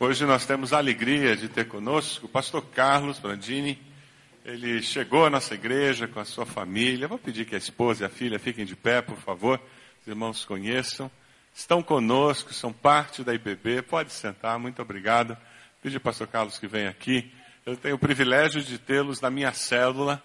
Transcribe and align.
Hoje 0.00 0.24
nós 0.24 0.46
temos 0.46 0.72
a 0.72 0.78
alegria 0.78 1.36
de 1.36 1.48
ter 1.48 1.66
conosco 1.66 2.26
o 2.26 2.28
pastor 2.28 2.64
Carlos 2.66 3.18
Brandini. 3.18 3.76
Ele 4.44 4.80
chegou 4.80 5.26
à 5.26 5.30
nossa 5.30 5.54
igreja 5.54 6.06
com 6.06 6.20
a 6.20 6.24
sua 6.24 6.46
família. 6.46 7.08
Vou 7.08 7.18
pedir 7.18 7.44
que 7.44 7.56
a 7.56 7.58
esposa 7.58 8.04
e 8.04 8.06
a 8.06 8.08
filha 8.08 8.38
fiquem 8.38 8.64
de 8.64 8.76
pé, 8.76 9.02
por 9.02 9.16
favor. 9.16 9.60
Os 10.00 10.06
irmãos 10.06 10.44
conheçam. 10.44 11.10
Estão 11.52 11.82
conosco, 11.82 12.54
são 12.54 12.72
parte 12.72 13.24
da 13.24 13.34
IPB. 13.34 13.82
Pode 13.82 14.12
sentar, 14.12 14.56
muito 14.56 14.80
obrigado. 14.80 15.36
Pedir 15.82 15.96
ao 15.96 16.00
pastor 16.00 16.28
Carlos 16.28 16.60
que 16.60 16.68
venha 16.68 16.90
aqui. 16.90 17.32
Eu 17.66 17.76
tenho 17.76 17.96
o 17.96 17.98
privilégio 17.98 18.62
de 18.62 18.78
tê-los 18.78 19.20
na 19.20 19.30
minha 19.30 19.52
célula. 19.52 20.22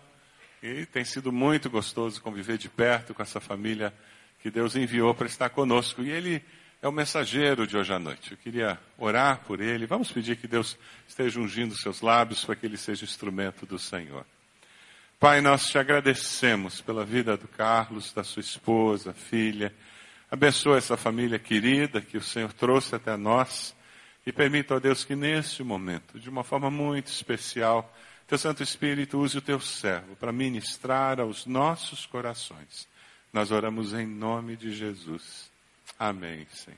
E 0.62 0.86
tem 0.86 1.04
sido 1.04 1.32
muito 1.32 1.68
gostoso 1.68 2.22
conviver 2.22 2.60
de 2.60 2.70
perto 2.70 3.16
com 3.16 3.24
essa 3.24 3.40
família 3.40 3.92
que 4.40 4.52
Deus 4.52 4.76
enviou 4.76 5.16
para 5.16 5.26
estar 5.26 5.50
conosco. 5.50 6.04
E 6.04 6.12
ele 6.12 6.44
é 6.84 6.88
o 6.90 6.92
mensageiro 6.92 7.66
de 7.66 7.78
hoje 7.78 7.94
à 7.94 7.98
noite. 7.98 8.34
Eu 8.34 8.38
queria 8.38 8.78
orar 8.98 9.40
por 9.48 9.62
ele. 9.62 9.86
Vamos 9.86 10.12
pedir 10.12 10.36
que 10.36 10.50
Deus 10.50 10.78
esteja 11.08 11.40
ungindo 11.40 11.74
seus 11.78 12.02
lábios 12.02 12.44
para 12.44 12.58
que 12.58 12.66
ele 12.66 12.76
seja 12.76 13.06
instrumento 13.06 13.66
do 13.66 13.80
Senhor. 13.80 14.26
Pai, 15.18 15.40
nós 15.40 15.70
te 15.70 15.78
agradecemos 15.78 16.82
pela 16.82 17.06
vida 17.06 17.38
do 17.38 17.48
Carlos, 17.48 18.12
da 18.12 18.22
sua 18.22 18.42
esposa, 18.42 19.14
filha. 19.14 19.74
Abençoa 20.30 20.78
essa 20.78 20.98
família 20.98 21.40
querida 21.40 22.02
que 22.02 22.18
o 22.18 22.22
Senhor 22.22 22.52
trouxe 22.52 22.94
até 22.94 23.16
nós. 23.16 23.74
E 24.26 24.34
permita, 24.34 24.76
ó 24.76 24.80
Deus, 24.80 25.06
que 25.06 25.16
neste 25.16 25.64
momento, 25.64 26.20
de 26.20 26.30
uma 26.30 26.44
forma 26.44 26.70
muito 26.70 27.08
especial, 27.08 27.96
teu 28.28 28.38
Santo 28.38 28.62
Espírito 28.62 29.20
use 29.20 29.38
o 29.38 29.42
teu 29.42 29.62
servo 29.62 30.18
para 30.18 30.34
ministrar 30.34 31.22
aos 31.22 31.46
nossos 31.46 32.06
corações. 32.06 32.90
Nós 33.32 33.52
oramos 33.52 33.94
em 33.94 34.06
nome 34.06 34.58
de 34.58 34.74
Jesus. 34.74 35.53
Amém, 35.98 36.48
Senhor. 36.52 36.78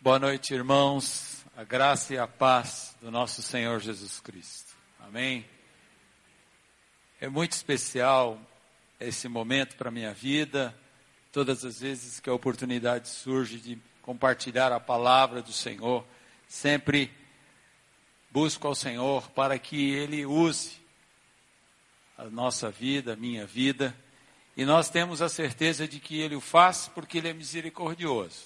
Boa 0.00 0.18
noite, 0.18 0.54
irmãos. 0.54 1.44
A 1.56 1.64
graça 1.64 2.14
e 2.14 2.18
a 2.18 2.28
paz 2.28 2.96
do 3.00 3.10
nosso 3.10 3.42
Senhor 3.42 3.80
Jesus 3.80 4.20
Cristo. 4.20 4.72
Amém. 5.00 5.44
É 7.20 7.28
muito 7.28 7.52
especial 7.52 8.38
esse 9.00 9.26
momento 9.26 9.76
para 9.76 9.88
a 9.88 9.92
minha 9.92 10.14
vida. 10.14 10.74
Todas 11.32 11.64
as 11.64 11.80
vezes 11.80 12.20
que 12.20 12.30
a 12.30 12.34
oportunidade 12.34 13.08
surge 13.08 13.58
de 13.58 13.78
compartilhar 14.00 14.70
a 14.70 14.78
palavra 14.78 15.42
do 15.42 15.52
Senhor, 15.52 16.06
sempre 16.46 17.10
busco 18.30 18.68
ao 18.68 18.74
Senhor 18.74 19.28
para 19.30 19.58
que 19.58 19.90
Ele 19.90 20.24
use 20.24 20.85
a 22.16 22.24
nossa 22.24 22.70
vida, 22.70 23.12
a 23.12 23.16
minha 23.16 23.46
vida, 23.46 23.94
e 24.56 24.64
nós 24.64 24.88
temos 24.88 25.20
a 25.20 25.28
certeza 25.28 25.86
de 25.86 26.00
que 26.00 26.18
Ele 26.18 26.34
o 26.34 26.40
faz 26.40 26.88
porque 26.88 27.18
Ele 27.18 27.28
é 27.28 27.32
misericordioso. 27.34 28.44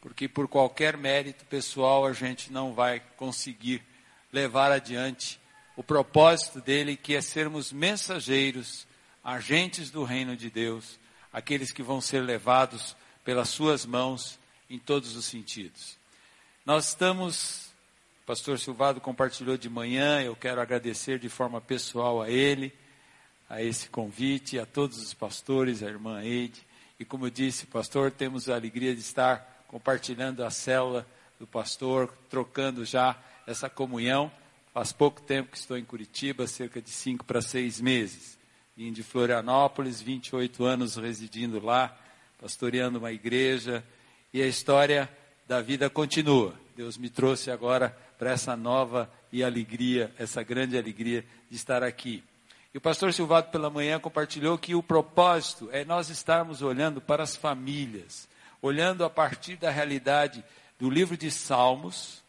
Porque 0.00 0.28
por 0.28 0.46
qualquer 0.46 0.96
mérito 0.96 1.44
pessoal 1.46 2.06
a 2.06 2.12
gente 2.12 2.52
não 2.52 2.72
vai 2.72 3.00
conseguir 3.16 3.82
levar 4.32 4.70
adiante 4.70 5.40
o 5.76 5.82
propósito 5.82 6.60
dele, 6.60 6.96
que 6.96 7.16
é 7.16 7.20
sermos 7.20 7.72
mensageiros, 7.72 8.86
agentes 9.24 9.90
do 9.90 10.04
reino 10.04 10.36
de 10.36 10.50
Deus, 10.50 11.00
aqueles 11.32 11.72
que 11.72 11.82
vão 11.82 12.00
ser 12.00 12.20
levados 12.20 12.94
pelas 13.24 13.48
suas 13.48 13.84
mãos 13.84 14.38
em 14.70 14.78
todos 14.78 15.16
os 15.16 15.24
sentidos. 15.24 15.96
Nós 16.64 16.88
estamos, 16.88 17.72
o 18.22 18.26
pastor 18.26 18.58
Silvado 18.58 19.00
compartilhou 19.00 19.56
de 19.56 19.68
manhã, 19.68 20.22
eu 20.22 20.36
quero 20.36 20.60
agradecer 20.60 21.18
de 21.18 21.28
forma 21.28 21.60
pessoal 21.60 22.22
a 22.22 22.30
ele 22.30 22.72
a 23.48 23.62
esse 23.62 23.88
convite, 23.88 24.58
a 24.58 24.66
todos 24.66 24.98
os 24.98 25.14
pastores, 25.14 25.82
a 25.82 25.86
irmã 25.86 26.22
Eide. 26.22 26.62
E 26.98 27.04
como 27.04 27.26
eu 27.26 27.30
disse, 27.30 27.66
pastor, 27.66 28.10
temos 28.10 28.48
a 28.48 28.54
alegria 28.54 28.94
de 28.94 29.00
estar 29.00 29.64
compartilhando 29.68 30.44
a 30.44 30.50
célula 30.50 31.06
do 31.38 31.46
pastor, 31.46 32.12
trocando 32.30 32.84
já 32.84 33.16
essa 33.46 33.68
comunhão. 33.68 34.30
Faz 34.72 34.92
pouco 34.92 35.20
tempo 35.20 35.52
que 35.52 35.58
estou 35.58 35.76
em 35.76 35.84
Curitiba, 35.84 36.46
cerca 36.46 36.80
de 36.80 36.90
cinco 36.90 37.24
para 37.24 37.42
seis 37.42 37.80
meses. 37.80 38.38
Vim 38.76 38.92
de 38.92 39.02
Florianópolis, 39.02 40.00
28 40.00 40.64
anos 40.64 40.96
residindo 40.96 41.64
lá, 41.64 41.96
pastoreando 42.40 42.98
uma 42.98 43.12
igreja. 43.12 43.84
E 44.32 44.42
a 44.42 44.46
história 44.46 45.08
da 45.46 45.60
vida 45.60 45.88
continua. 45.88 46.54
Deus 46.76 46.96
me 46.96 47.08
trouxe 47.08 47.50
agora 47.50 47.96
para 48.18 48.32
essa 48.32 48.56
nova 48.56 49.10
e 49.30 49.44
alegria, 49.44 50.12
essa 50.18 50.42
grande 50.42 50.76
alegria 50.76 51.24
de 51.48 51.56
estar 51.56 51.82
aqui. 51.82 52.22
E 52.74 52.78
o 52.78 52.80
pastor 52.80 53.12
Silvado 53.12 53.52
pela 53.52 53.70
manhã 53.70 54.00
compartilhou 54.00 54.58
que 54.58 54.74
o 54.74 54.82
propósito 54.82 55.68
é 55.70 55.84
nós 55.84 56.08
estarmos 56.08 56.60
olhando 56.60 57.00
para 57.00 57.22
as 57.22 57.36
famílias, 57.36 58.28
olhando 58.60 59.04
a 59.04 59.10
partir 59.10 59.54
da 59.54 59.70
realidade 59.70 60.44
do 60.76 60.90
livro 60.90 61.16
de 61.16 61.30
Salmos, 61.30 62.24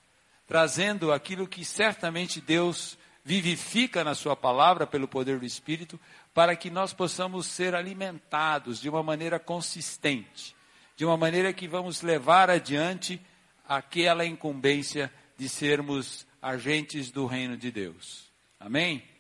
trazendo 0.48 1.12
aquilo 1.12 1.48
que 1.48 1.66
certamente 1.66 2.40
Deus 2.40 2.96
vivifica 3.24 4.04
na 4.04 4.14
sua 4.14 4.36
palavra 4.36 4.86
pelo 4.86 5.08
poder 5.08 5.40
do 5.40 5.48
Espírito, 5.48 6.00
para 6.32 6.56
que 6.56 6.70
nós 6.70 6.94
possamos 6.94 7.48
ser 7.48 7.74
alimentados 7.74 8.80
de 8.80 8.88
uma 8.88 9.02
maneira 9.02 9.40
consistente, 9.40 10.56
de 10.96 11.04
uma 11.04 11.18
maneira 11.18 11.52
que 11.54 11.68
vamos 11.68 12.04
levar 12.04 12.52
adiante 12.52 13.20
aquela 13.68 14.24
incumbência 14.24 15.12
de 15.40 15.50
sermos 15.50 16.24
agentes 16.40 17.10
do 17.10 17.26
reino 17.26 17.58
de 17.58 17.72
Deus. 17.72 18.30
Amém? 18.60 19.15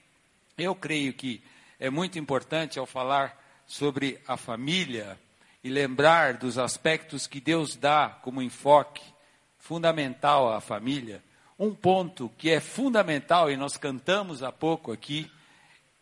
Eu 0.57 0.73
creio 0.73 1.13
que 1.13 1.43
é 1.77 1.89
muito 1.89 2.17
importante 2.17 2.79
ao 2.79 2.85
falar 2.85 3.37
sobre 3.67 4.21
a 4.25 4.37
família 4.37 5.19
e 5.61 5.69
lembrar 5.69 6.35
dos 6.35 6.57
aspectos 6.57 7.27
que 7.27 7.41
Deus 7.41 7.75
dá 7.75 8.07
como 8.21 8.41
enfoque 8.41 9.03
fundamental 9.57 10.53
à 10.53 10.61
família. 10.61 11.21
Um 11.59 11.75
ponto 11.75 12.31
que 12.37 12.49
é 12.49 12.61
fundamental 12.61 13.51
e 13.51 13.57
nós 13.57 13.75
cantamos 13.75 14.43
há 14.43 14.51
pouco 14.51 14.93
aqui 14.93 15.29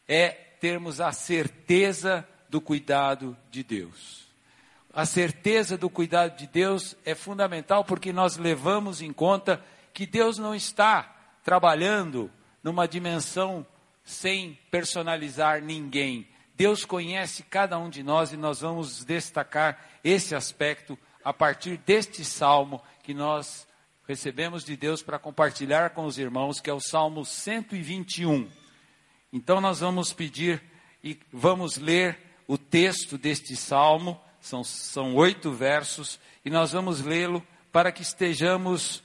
é 0.08 0.30
termos 0.30 1.02
a 1.02 1.12
certeza 1.12 2.28
do 2.47 2.62
cuidado 2.62 3.36
de 3.50 3.63
Deus. 3.63 4.28
A 4.94 5.06
certeza 5.06 5.75
do 5.80 5.90
cuidado 5.90 6.38
de 6.38 6.46
Deus 6.46 6.96
é 7.03 7.16
fundamental 7.16 7.84
porque 7.84 8.13
nós 8.13 8.38
levamos 8.38 9.02
em 9.02 9.12
conta 9.12 9.63
que 9.92 10.06
Deus 10.06 10.38
não 10.38 10.53
está 10.53 11.12
trabalhando 11.44 12.30
numa 12.62 12.88
dimensão 12.88 13.66
sem 14.03 14.58
personalizar 14.69 15.62
ninguém. 15.62 16.28
Deus 16.56 16.86
conhece 16.86 17.44
cada 17.44 17.78
um 17.80 17.90
de 17.90 18.03
nós 18.03 18.31
e 18.31 18.38
nós 18.38 18.62
vamos 18.62 19.03
destacar 19.03 19.80
esse 20.03 20.36
aspecto 20.36 20.97
a 21.24 21.34
partir 21.34 21.78
deste 21.78 22.24
salmo 22.24 22.81
que 23.02 23.13
nós 23.13 23.68
recebemos 24.08 24.63
de 24.63 24.75
Deus 24.75 25.02
para 25.02 25.18
compartilhar 25.18 25.92
com 25.92 26.06
os 26.06 26.18
irmãos, 26.18 26.59
que 26.59 26.69
é 26.69 26.74
o 26.74 26.80
Salmo 26.80 27.25
121. 27.25 28.50
Então 29.31 29.62
nós 29.62 29.80
vamos 29.80 30.13
pedir 30.13 30.62
e 31.03 31.18
vamos 31.31 31.78
ler 31.78 32.18
o 32.47 32.58
texto 32.58 33.18
deste 33.18 33.56
salmo, 33.56 34.19
são, 34.40 34.63
são 34.63 35.16
oito 35.16 35.52
versos, 35.52 36.19
e 36.44 36.50
nós 36.50 36.74
vamos 36.74 37.02
lê-lo 37.02 37.46
para 37.72 37.92
que 37.92 38.02
estejamos 38.02 39.02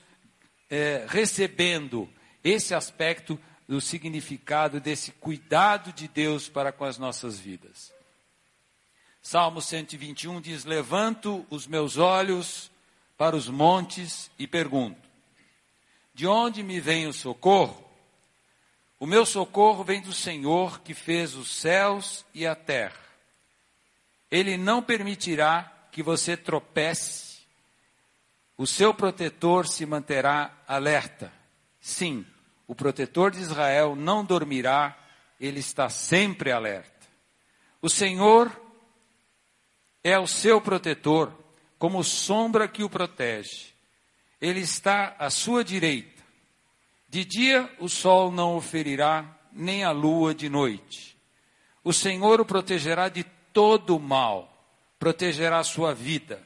é, 0.69 1.05
recebendo 1.07 2.09
esse 2.43 2.75
aspecto 2.75 3.39
do 3.69 3.79
significado 3.79 4.79
desse 4.79 5.11
cuidado 5.11 5.93
de 5.93 6.07
Deus 6.07 6.49
para 6.49 6.71
com 6.71 6.83
as 6.83 6.97
nossas 6.97 7.37
vidas. 7.37 7.93
Salmo 9.21 9.61
121 9.61 10.41
diz: 10.41 10.65
Levanto 10.65 11.45
os 11.51 11.67
meus 11.67 11.95
olhos 11.95 12.71
para 13.15 13.35
os 13.35 13.47
montes 13.47 14.31
e 14.39 14.47
pergunto: 14.47 15.07
De 16.15 16.25
onde 16.25 16.63
me 16.63 16.79
vem 16.79 17.05
o 17.05 17.13
socorro? 17.13 17.87
O 18.99 19.05
meu 19.05 19.23
socorro 19.23 19.83
vem 19.83 20.01
do 20.01 20.13
Senhor 20.13 20.81
que 20.81 20.95
fez 20.95 21.35
os 21.35 21.51
céus 21.51 22.25
e 22.33 22.47
a 22.47 22.55
terra. 22.55 22.99
Ele 24.31 24.57
não 24.57 24.81
permitirá 24.81 25.71
que 25.91 26.01
você 26.01 26.35
tropece. 26.35 27.37
O 28.57 28.65
seu 28.65 28.95
protetor 28.95 29.67
se 29.67 29.85
manterá 29.85 30.57
alerta. 30.67 31.31
Sim, 31.79 32.25
o 32.69 32.75
protetor 32.75 33.31
de 33.31 33.39
Israel 33.39 33.95
não 33.95 34.23
dormirá, 34.23 34.95
ele 35.41 35.59
está 35.59 35.89
sempre 35.89 36.51
alerta. 36.51 37.07
O 37.81 37.89
Senhor 37.89 38.51
é 40.03 40.19
o 40.19 40.27
seu 40.27 40.61
protetor, 40.61 41.33
como 41.79 42.03
sombra 42.03 42.67
que 42.67 42.83
o 42.83 42.89
protege. 42.89 43.73
Ele 44.39 44.59
está 44.59 45.15
à 45.17 45.31
sua 45.31 45.63
direita. 45.63 46.21
De 47.09 47.25
dia 47.25 47.67
o 47.79 47.89
sol 47.89 48.31
não 48.31 48.55
o 48.55 48.61
ferirá, 48.61 49.25
nem 49.51 49.83
a 49.83 49.89
lua 49.89 50.35
de 50.35 50.47
noite. 50.47 51.17
O 51.83 51.91
Senhor 51.91 52.39
o 52.39 52.45
protegerá 52.45 53.09
de 53.09 53.23
todo 53.51 53.97
o 53.97 53.99
mal, 53.99 54.63
protegerá 54.99 55.57
a 55.57 55.63
sua 55.63 55.95
vida. 55.95 56.39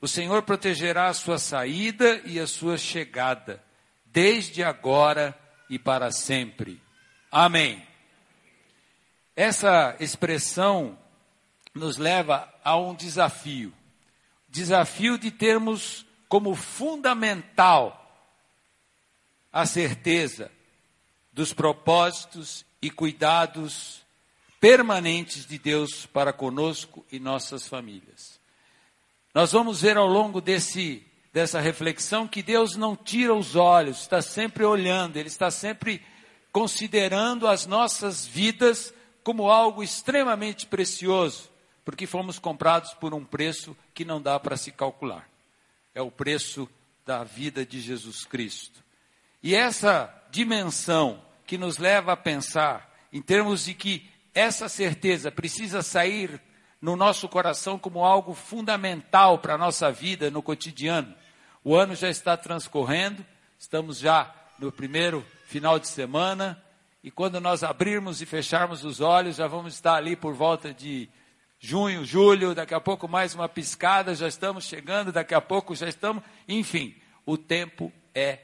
O 0.00 0.08
Senhor 0.08 0.42
protegerá 0.42 1.06
a 1.06 1.14
sua 1.14 1.38
saída 1.38 2.20
e 2.24 2.40
a 2.40 2.48
sua 2.48 2.76
chegada, 2.76 3.62
desde 4.04 4.64
agora 4.64 5.38
e 5.72 5.78
para 5.78 6.12
sempre. 6.12 6.78
Amém. 7.30 7.82
Essa 9.34 9.96
expressão 9.98 10.98
nos 11.74 11.96
leva 11.96 12.46
a 12.62 12.76
um 12.76 12.94
desafio. 12.94 13.72
Desafio 14.50 15.16
de 15.16 15.30
termos 15.30 16.04
como 16.28 16.54
fundamental 16.54 17.98
a 19.50 19.64
certeza 19.64 20.50
dos 21.32 21.54
propósitos 21.54 22.66
e 22.82 22.90
cuidados 22.90 24.02
permanentes 24.60 25.46
de 25.46 25.58
Deus 25.58 26.04
para 26.04 26.34
conosco 26.34 27.02
e 27.10 27.18
nossas 27.18 27.66
famílias. 27.66 28.38
Nós 29.34 29.52
vamos 29.52 29.80
ver 29.80 29.96
ao 29.96 30.06
longo 30.06 30.38
desse, 30.38 31.02
dessa 31.32 31.60
reflexão 31.60 32.28
que 32.28 32.42
Deus 32.42 32.76
não 32.76 32.94
tira 32.94 33.34
os 33.34 33.56
olhos, 33.56 34.00
está 34.00 34.20
sempre 34.20 34.64
olhando, 34.64 35.16
Ele 35.16 35.28
está 35.28 35.50
sempre 35.50 36.02
considerando 36.52 37.48
as 37.48 37.66
nossas 37.66 38.26
vidas 38.26 38.92
como 39.24 39.50
algo 39.50 39.82
extremamente 39.82 40.66
precioso, 40.66 41.50
porque 41.84 42.06
fomos 42.06 42.38
comprados 42.38 42.92
por 42.94 43.14
um 43.14 43.24
preço 43.24 43.76
que 43.94 44.04
não 44.04 44.20
dá 44.20 44.38
para 44.38 44.56
se 44.56 44.70
calcular. 44.70 45.28
É 45.94 46.02
o 46.02 46.10
preço 46.10 46.68
da 47.06 47.24
vida 47.24 47.64
de 47.64 47.80
Jesus 47.80 48.24
Cristo. 48.24 48.82
E 49.42 49.54
essa 49.54 50.12
dimensão 50.30 51.22
que 51.46 51.58
nos 51.58 51.78
leva 51.78 52.12
a 52.12 52.16
pensar 52.16 52.90
em 53.12 53.20
termos 53.20 53.64
de 53.64 53.74
que 53.74 54.08
essa 54.34 54.68
certeza 54.68 55.30
precisa 55.30 55.82
sair 55.82 56.40
no 56.80 56.96
nosso 56.96 57.28
coração 57.28 57.78
como 57.78 58.04
algo 58.04 58.34
fundamental 58.34 59.38
para 59.38 59.54
a 59.54 59.58
nossa 59.58 59.90
vida 59.92 60.30
no 60.30 60.42
cotidiano. 60.42 61.14
O 61.64 61.76
ano 61.76 61.94
já 61.94 62.10
está 62.10 62.36
transcorrendo, 62.36 63.24
estamos 63.56 63.98
já 63.98 64.34
no 64.58 64.72
primeiro 64.72 65.24
final 65.46 65.78
de 65.78 65.86
semana, 65.86 66.60
e 67.04 67.10
quando 67.10 67.40
nós 67.40 67.62
abrirmos 67.62 68.20
e 68.20 68.26
fecharmos 68.26 68.84
os 68.84 69.00
olhos, 69.00 69.36
já 69.36 69.46
vamos 69.46 69.74
estar 69.74 69.94
ali 69.94 70.16
por 70.16 70.34
volta 70.34 70.74
de 70.74 71.08
junho, 71.60 72.04
julho, 72.04 72.52
daqui 72.52 72.74
a 72.74 72.80
pouco 72.80 73.06
mais 73.06 73.32
uma 73.32 73.48
piscada, 73.48 74.12
já 74.12 74.26
estamos 74.26 74.64
chegando, 74.64 75.12
daqui 75.12 75.34
a 75.34 75.40
pouco 75.40 75.76
já 75.76 75.88
estamos, 75.88 76.24
enfim, 76.48 76.96
o 77.24 77.38
tempo 77.38 77.92
é 78.12 78.40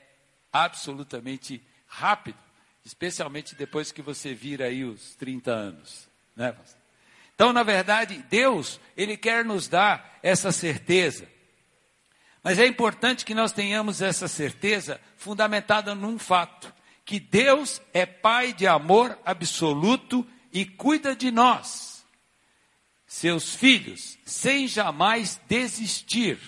absolutamente 0.53 1.61
rápido, 1.89 2.39
especialmente 2.85 3.57
depois 3.57 3.91
que 3.91 4.01
você 4.01 4.33
vira 4.33 4.67
aí 4.67 4.85
os 4.85 5.17
30 5.17 5.51
anos, 5.51 6.09
né? 6.37 6.55
Então, 7.35 7.53
na 7.53 7.65
verdade, 7.65 8.25
Deus, 8.31 8.81
ele 8.97 9.17
quer 9.17 9.45
nos 9.45 9.67
dar 9.67 10.19
essa 10.23 10.53
certeza. 10.53 11.29
Mas 12.43 12.59
é 12.59 12.67
importante 12.67 13.25
que 13.25 13.35
nós 13.35 13.53
tenhamos 13.53 14.01
essa 14.01 14.29
certeza 14.29 15.01
fundamentada 15.17 15.95
num 15.95 16.19
fato, 16.19 16.73
que 17.05 17.19
Deus 17.19 17.81
é 17.93 18.07
pai 18.07 18.53
de 18.53 18.67
amor 18.67 19.19
absoluto 19.25 20.27
e 20.53 20.65
cuida 20.65 21.15
de 21.15 21.31
nós, 21.31 22.05
seus 23.07 23.55
filhos, 23.55 24.19
sem 24.25 24.69
jamais 24.69 25.41
desistir. 25.49 26.39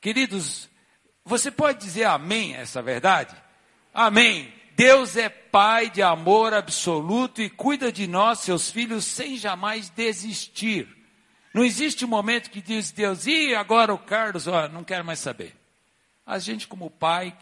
Queridos, 0.00 0.68
você 1.24 1.50
pode 1.50 1.80
dizer 1.80 2.04
amém 2.04 2.54
a 2.56 2.60
essa 2.60 2.82
verdade? 2.82 3.34
Amém. 3.92 4.52
Deus 4.76 5.16
é 5.16 5.28
Pai 5.28 5.88
de 5.88 6.02
amor 6.02 6.52
absoluto 6.52 7.40
e 7.40 7.48
cuida 7.48 7.92
de 7.92 8.08
nós, 8.08 8.40
seus 8.40 8.72
filhos, 8.72 9.04
sem 9.04 9.36
jamais 9.36 9.88
desistir. 9.88 10.88
Não 11.54 11.64
existe 11.64 12.04
um 12.04 12.08
momento 12.08 12.50
que 12.50 12.60
diz 12.60 12.90
Deus, 12.90 13.28
e 13.28 13.54
agora 13.54 13.94
o 13.94 13.98
Carlos, 13.98 14.48
ó, 14.48 14.68
não 14.68 14.82
quero 14.82 15.04
mais 15.04 15.20
saber. 15.20 15.54
A 16.26 16.36
gente, 16.40 16.66
como 16.66 16.90
pai, 16.90 17.36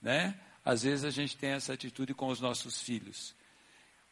né? 0.00 0.38
Às 0.64 0.84
vezes 0.84 1.04
a 1.04 1.10
gente 1.10 1.36
tem 1.36 1.50
essa 1.50 1.72
atitude 1.72 2.14
com 2.14 2.28
os 2.28 2.40
nossos 2.40 2.80
filhos. 2.80 3.34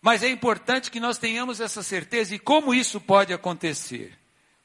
Mas 0.03 0.25
é 0.25 0.29
importante 0.29 0.91
que 0.91 0.99
nós 0.99 1.17
tenhamos 1.17 1.61
essa 1.61 1.81
certeza 1.81 2.35
e 2.35 2.41
como 2.41 2.75
isso 2.75 3.01
pode 3.01 3.33
acontecer. 3.33 4.19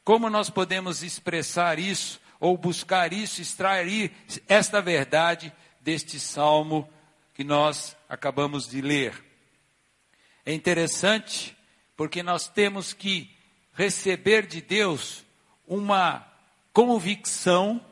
Como 0.03 0.31
nós 0.31 0.49
podemos 0.49 1.03
expressar 1.03 1.77
isso 1.77 2.19
ou 2.39 2.57
buscar 2.57 3.13
isso, 3.13 3.39
extrair 3.39 4.11
esta 4.47 4.81
verdade 4.81 5.53
deste 5.79 6.19
salmo 6.19 6.89
que 7.35 7.43
nós 7.43 7.95
acabamos 8.09 8.67
de 8.67 8.81
ler. 8.81 9.13
É 10.43 10.51
interessante 10.53 11.55
porque 11.95 12.23
nós 12.23 12.47
temos 12.47 12.93
que 12.93 13.29
receber 13.73 14.45
de 14.45 14.62
Deus 14.62 15.23
uma 15.68 16.25
convicção, 16.73 17.83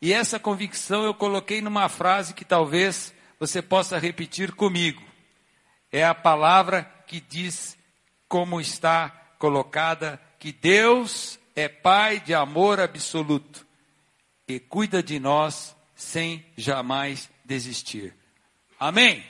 e 0.00 0.12
essa 0.12 0.38
convicção 0.38 1.04
eu 1.04 1.14
coloquei 1.14 1.60
numa 1.60 1.88
frase 1.88 2.34
que 2.34 2.44
talvez 2.44 3.14
você 3.38 3.62
possa 3.62 3.98
repetir 3.98 4.52
comigo. 4.52 5.02
É 5.90 6.04
a 6.04 6.14
palavra 6.14 6.82
que 7.06 7.20
diz 7.20 7.76
como 8.28 8.60
está 8.60 9.10
colocada 9.38 10.20
que 10.38 10.52
Deus 10.52 11.38
é 11.54 11.68
Pai 11.68 12.20
de 12.20 12.34
amor 12.34 12.80
absoluto 12.80 13.66
e 14.46 14.58
cuida 14.58 15.02
de 15.02 15.18
nós 15.18 15.74
sem 15.94 16.44
jamais 16.56 17.30
desistir. 17.44 18.14
Amém? 18.78 19.24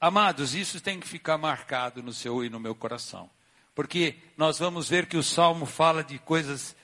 Amados, 0.00 0.54
isso 0.54 0.80
tem 0.80 0.98
que 0.98 1.06
ficar 1.06 1.38
marcado 1.38 2.02
no 2.02 2.12
seu 2.12 2.44
e 2.44 2.50
no 2.50 2.58
meu 2.58 2.74
coração. 2.74 3.30
Porque 3.74 4.16
nós 4.36 4.58
vamos 4.58 4.88
ver 4.88 5.06
que 5.06 5.16
o 5.16 5.22
Salmo 5.22 5.66
fala 5.66 6.02
de 6.04 6.18
coisas 6.18 6.76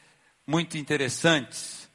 muito 0.46 0.76
interessantes, 0.76 1.88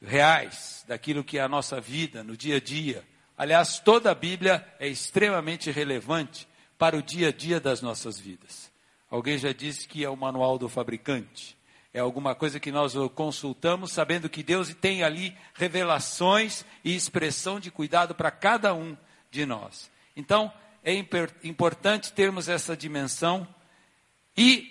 reais, 0.00 0.84
daquilo 0.88 1.22
que 1.22 1.38
é 1.38 1.42
a 1.42 1.48
nossa 1.48 1.80
vida 1.80 2.24
no 2.24 2.36
dia 2.36 2.56
a 2.56 2.60
dia. 2.60 3.04
Aliás, 3.36 3.78
toda 3.78 4.10
a 4.10 4.14
Bíblia 4.14 4.66
é 4.78 4.88
extremamente 4.88 5.70
relevante 5.70 6.48
para 6.78 6.96
o 6.96 7.02
dia 7.02 7.28
a 7.28 7.32
dia 7.32 7.60
das 7.60 7.82
nossas 7.82 8.18
vidas. 8.18 8.70
Alguém 9.10 9.36
já 9.36 9.52
disse 9.52 9.86
que 9.86 10.04
é 10.04 10.08
o 10.08 10.16
manual 10.16 10.58
do 10.58 10.68
fabricante 10.68 11.58
é 11.92 11.98
alguma 11.98 12.34
coisa 12.36 12.60
que 12.60 12.70
nós 12.70 12.94
consultamos, 13.14 13.92
sabendo 13.92 14.28
que 14.28 14.44
Deus 14.44 14.72
tem 14.74 15.02
ali 15.02 15.36
revelações 15.54 16.64
e 16.84 16.94
expressão 16.94 17.58
de 17.58 17.70
cuidado 17.70 18.14
para 18.14 18.30
cada 18.30 18.72
um 18.72 18.96
de 19.30 19.44
nós. 19.44 19.90
Então, 20.14 20.52
é 20.84 20.94
importante 21.42 22.12
termos 22.12 22.48
essa 22.48 22.76
dimensão 22.76 23.46
e 24.36 24.66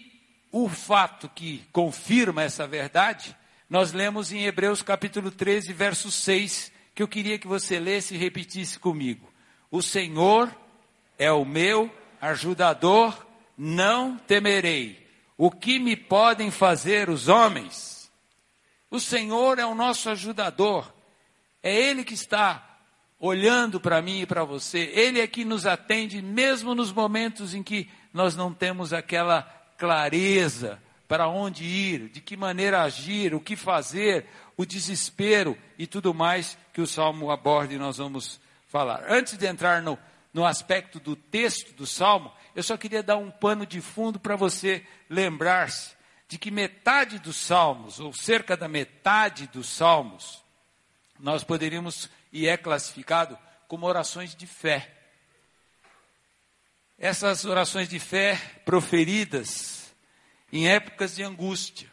o 0.51 0.67
fato 0.67 1.29
que 1.29 1.63
confirma 1.71 2.43
essa 2.43 2.67
verdade, 2.67 3.35
nós 3.69 3.91
lemos 3.91 4.31
em 4.31 4.45
Hebreus 4.45 4.81
capítulo 4.81 5.29
13, 5.29 5.71
verso 5.73 6.09
6, 6.11 6.71
que 6.95 7.03
eu 7.03 7.07
queria 7.07 7.37
que 7.37 7.47
você 7.47 7.79
lesse 7.79 8.15
e 8.15 8.17
repetisse 8.17 8.79
comigo. 8.79 9.31
O 9.69 9.81
Senhor 9.81 10.53
é 11.17 11.31
o 11.31 11.45
meu 11.45 11.93
ajudador, 12.19 13.25
não 13.57 14.17
temerei 14.17 15.09
o 15.41 15.49
que 15.49 15.79
me 15.79 15.95
podem 15.95 16.51
fazer 16.51 17.09
os 17.09 17.29
homens? 17.29 18.11
O 18.91 18.99
Senhor 18.99 19.57
é 19.57 19.65
o 19.65 19.73
nosso 19.73 20.09
ajudador. 20.09 20.93
É 21.63 21.73
Ele 21.73 22.03
que 22.03 22.13
está 22.13 22.77
olhando 23.17 23.79
para 23.79 24.01
mim 24.01 24.19
e 24.19 24.25
para 24.25 24.43
você. 24.43 24.91
Ele 24.93 25.21
é 25.21 25.27
que 25.27 25.45
nos 25.45 25.65
atende, 25.65 26.21
mesmo 26.21 26.75
nos 26.75 26.91
momentos 26.91 27.53
em 27.53 27.63
que 27.63 27.89
nós 28.13 28.35
não 28.35 28.53
temos 28.53 28.91
aquela 28.91 29.49
clareza 29.79 30.79
para 31.07 31.27
onde 31.27 31.63
ir, 31.63 32.09
de 32.09 32.21
que 32.21 32.37
maneira 32.37 32.83
agir, 32.83 33.33
o 33.33 33.39
que 33.39 33.55
fazer, 33.55 34.27
o 34.55 34.65
desespero 34.65 35.57
e 35.77 35.87
tudo 35.87 36.13
mais 36.13 36.55
que 36.71 36.81
o 36.81 36.85
Salmo 36.85 37.31
aborda 37.31 37.73
e 37.73 37.79
nós 37.79 37.97
vamos 37.97 38.39
falar. 38.67 39.05
Antes 39.09 39.37
de 39.37 39.47
entrar 39.47 39.81
no, 39.81 39.97
no 40.31 40.45
aspecto 40.45 40.99
do 40.99 41.15
texto 41.15 41.73
do 41.73 41.87
Salmo, 41.87 42.31
eu 42.53 42.61
só 42.61 42.77
queria 42.77 43.01
dar 43.01 43.17
um 43.17 43.31
pano 43.31 43.65
de 43.65 43.81
fundo 43.81 44.19
para 44.19 44.35
você 44.35 44.85
lembrar-se 45.09 45.97
de 46.27 46.37
que 46.37 46.51
metade 46.51 47.17
dos 47.17 47.37
salmos, 47.37 47.99
ou 47.99 48.13
cerca 48.13 48.55
da 48.55 48.67
metade 48.67 49.47
dos 49.47 49.67
salmos, 49.67 50.43
nós 51.19 51.43
poderíamos, 51.43 52.07
e 52.31 52.47
é 52.47 52.55
classificado, 52.55 53.35
como 53.67 53.87
orações 53.87 54.35
de 54.35 54.45
fé. 54.45 54.98
Essas 57.01 57.45
orações 57.45 57.87
de 57.87 57.97
fé 57.97 58.35
proferidas 58.65 59.95
em 60.51 60.67
épocas 60.67 61.15
de 61.15 61.23
angústia. 61.23 61.89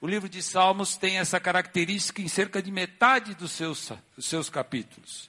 O 0.00 0.06
livro 0.06 0.28
de 0.28 0.40
Salmos 0.40 0.96
tem 0.96 1.18
essa 1.18 1.40
característica 1.40 2.22
em 2.22 2.28
cerca 2.28 2.62
de 2.62 2.70
metade 2.70 3.34
dos 3.34 3.50
seus, 3.50 3.90
dos 4.14 4.26
seus 4.26 4.48
capítulos. 4.48 5.28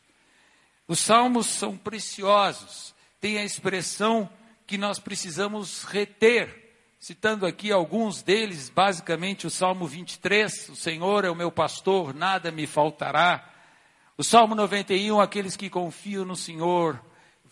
Os 0.87 0.99
salmos 0.99 1.47
são 1.47 1.75
preciosos, 1.75 2.93
tem 3.19 3.39
a 3.39 3.43
expressão 3.43 4.29
que 4.67 4.77
nós 4.77 4.99
precisamos 4.99 5.83
reter. 5.83 6.75
Citando 6.99 7.47
aqui 7.47 7.71
alguns 7.71 8.21
deles, 8.21 8.69
basicamente 8.69 9.47
o 9.47 9.49
Salmo 9.49 9.87
23, 9.87 10.69
o 10.69 10.75
Senhor 10.75 11.25
é 11.25 11.29
o 11.31 11.35
meu 11.35 11.51
pastor, 11.51 12.13
nada 12.13 12.51
me 12.51 12.67
faltará. 12.67 13.51
O 14.15 14.23
Salmo 14.23 14.53
91, 14.53 15.19
aqueles 15.19 15.55
que 15.55 15.71
confiam 15.71 16.23
no 16.23 16.35
Senhor 16.35 17.03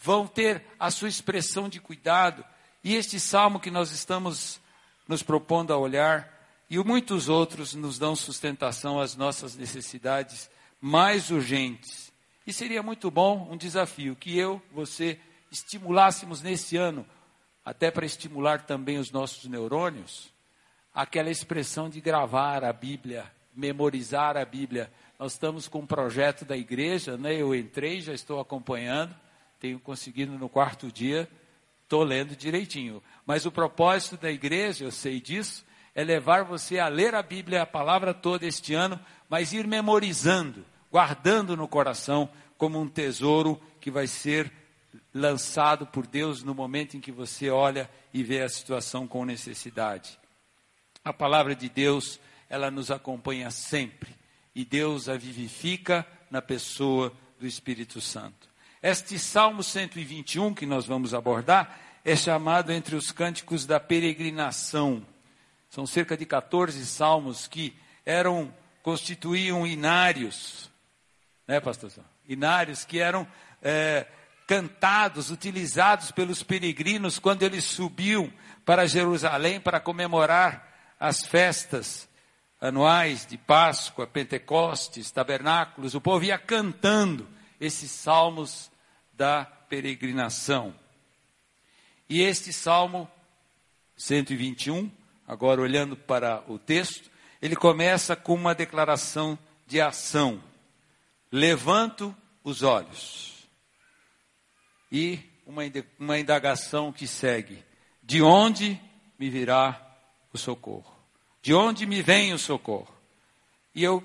vão 0.03 0.27
ter 0.27 0.61
a 0.77 0.91
sua 0.91 1.07
expressão 1.07 1.69
de 1.69 1.79
cuidado. 1.79 2.43
E 2.83 2.93
este 2.93 3.21
salmo 3.21 3.57
que 3.57 3.71
nós 3.71 3.91
estamos 3.91 4.59
nos 5.07 5.23
propondo 5.23 5.71
a 5.71 5.77
olhar, 5.77 6.29
e 6.69 6.77
muitos 6.79 7.29
outros 7.29 7.73
nos 7.73 7.97
dão 7.97 8.13
sustentação 8.13 8.99
às 8.99 9.15
nossas 9.15 9.55
necessidades 9.55 10.49
mais 10.81 11.31
urgentes. 11.31 12.11
E 12.45 12.51
seria 12.51 12.83
muito 12.83 13.09
bom 13.09 13.47
um 13.49 13.55
desafio 13.55 14.13
que 14.13 14.37
eu, 14.37 14.61
você, 14.73 15.17
estimulássemos 15.49 16.41
nesse 16.41 16.75
ano, 16.75 17.07
até 17.63 17.89
para 17.89 18.05
estimular 18.05 18.63
também 18.63 18.97
os 18.97 19.09
nossos 19.09 19.45
neurônios, 19.45 20.33
aquela 20.93 21.29
expressão 21.29 21.89
de 21.89 22.01
gravar 22.01 22.65
a 22.65 22.73
Bíblia, 22.73 23.31
memorizar 23.55 24.35
a 24.35 24.43
Bíblia. 24.43 24.91
Nós 25.17 25.31
estamos 25.31 25.69
com 25.69 25.79
um 25.79 25.87
projeto 25.87 26.43
da 26.43 26.57
igreja, 26.57 27.15
né? 27.15 27.33
Eu 27.33 27.55
entrei, 27.55 28.01
já 28.01 28.13
estou 28.13 28.41
acompanhando, 28.41 29.15
tenho 29.63 29.79
conseguido 29.79 30.37
no 30.37 30.49
quarto 30.49 30.91
dia, 30.91 31.25
estou 31.83 32.03
lendo 32.03 32.35
direitinho. 32.35 33.01
Mas 33.25 33.45
o 33.45 33.51
propósito 33.51 34.17
da 34.17 34.29
igreja, 34.29 34.83
eu 34.83 34.91
sei 34.91 35.21
disso, 35.21 35.65
é 35.95 36.03
levar 36.03 36.43
você 36.43 36.79
a 36.79 36.89
ler 36.89 37.15
a 37.15 37.23
Bíblia, 37.23 37.61
a 37.61 37.65
palavra 37.65 38.13
toda 38.13 38.45
este 38.45 38.73
ano, 38.73 38.99
mas 39.29 39.53
ir 39.53 39.65
memorizando, 39.65 40.65
guardando 40.91 41.55
no 41.55 41.65
coração 41.65 42.29
como 42.57 42.77
um 42.77 42.89
tesouro 42.89 43.57
que 43.79 43.89
vai 43.89 44.05
ser 44.05 44.51
lançado 45.13 45.87
por 45.87 46.05
Deus 46.05 46.43
no 46.43 46.53
momento 46.53 46.97
em 46.97 46.99
que 46.99 47.11
você 47.13 47.49
olha 47.49 47.89
e 48.13 48.21
vê 48.21 48.41
a 48.41 48.49
situação 48.49 49.07
com 49.07 49.23
necessidade. 49.23 50.19
A 51.05 51.13
palavra 51.13 51.55
de 51.55 51.69
Deus, 51.69 52.19
ela 52.49 52.69
nos 52.69 52.91
acompanha 52.91 53.49
sempre 53.49 54.13
e 54.53 54.65
Deus 54.65 55.07
a 55.07 55.15
vivifica 55.15 56.05
na 56.29 56.41
pessoa 56.41 57.13
do 57.39 57.47
Espírito 57.47 58.01
Santo. 58.01 58.52
Este 58.83 59.17
Salmo 59.17 59.63
121 59.63 60.53
que 60.53 60.65
nós 60.65 60.85
vamos 60.85 61.13
abordar 61.13 61.79
é 62.03 62.17
chamado 62.17 62.69
entre 62.69 62.97
os 62.97 63.13
cânticos 63.13 63.65
da 63.65 63.79
peregrinação. 63.79 65.05
São 65.69 65.87
cerca 65.87 66.17
de 66.17 66.25
14 66.25 66.85
salmos 66.85 67.47
que 67.47 67.73
eram 68.05 68.53
constituíam 68.81 69.65
inários, 69.65 70.69
né, 71.47 71.61
pastor? 71.61 71.91
Inários 72.27 72.83
que 72.83 72.99
eram 72.99 73.25
é, 73.61 74.05
cantados, 74.45 75.31
utilizados 75.31 76.11
pelos 76.11 76.43
peregrinos 76.43 77.17
quando 77.17 77.43
eles 77.43 77.63
subiam 77.63 78.29
para 78.65 78.85
Jerusalém 78.85 79.61
para 79.61 79.79
comemorar 79.79 80.95
as 80.99 81.25
festas 81.25 82.09
anuais 82.59 83.25
de 83.25 83.37
Páscoa, 83.37 84.05
Pentecostes, 84.05 85.09
tabernáculos. 85.09 85.95
O 85.95 86.01
povo 86.01 86.25
ia 86.25 86.37
cantando 86.37 87.25
esses 87.61 87.89
salmos 87.89 88.72
da 89.13 89.45
peregrinação. 89.45 90.73
E 92.09 92.21
este 92.21 92.51
salmo 92.51 93.09
121 93.95 94.89
agora 95.27 95.61
olhando 95.61 95.95
para 95.95 96.43
o 96.47 96.59
texto, 96.59 97.09
ele 97.41 97.55
começa 97.55 98.15
com 98.15 98.33
uma 98.33 98.53
declaração 98.53 99.37
de 99.67 99.81
ação. 99.81 100.41
Levanto 101.31 102.15
os 102.43 102.61
olhos. 102.63 103.47
E 104.91 105.19
uma, 105.45 106.19
indagação 106.19 106.91
que 106.91 107.07
segue: 107.07 107.63
De 108.01 108.21
onde 108.21 108.79
me 109.17 109.29
virá 109.29 109.81
o 110.31 110.37
socorro? 110.37 110.93
De 111.41 111.53
onde 111.53 111.85
me 111.85 112.01
vem 112.01 112.33
o 112.33 112.39
socorro? 112.39 112.93
E 113.73 113.83
eu 113.83 114.03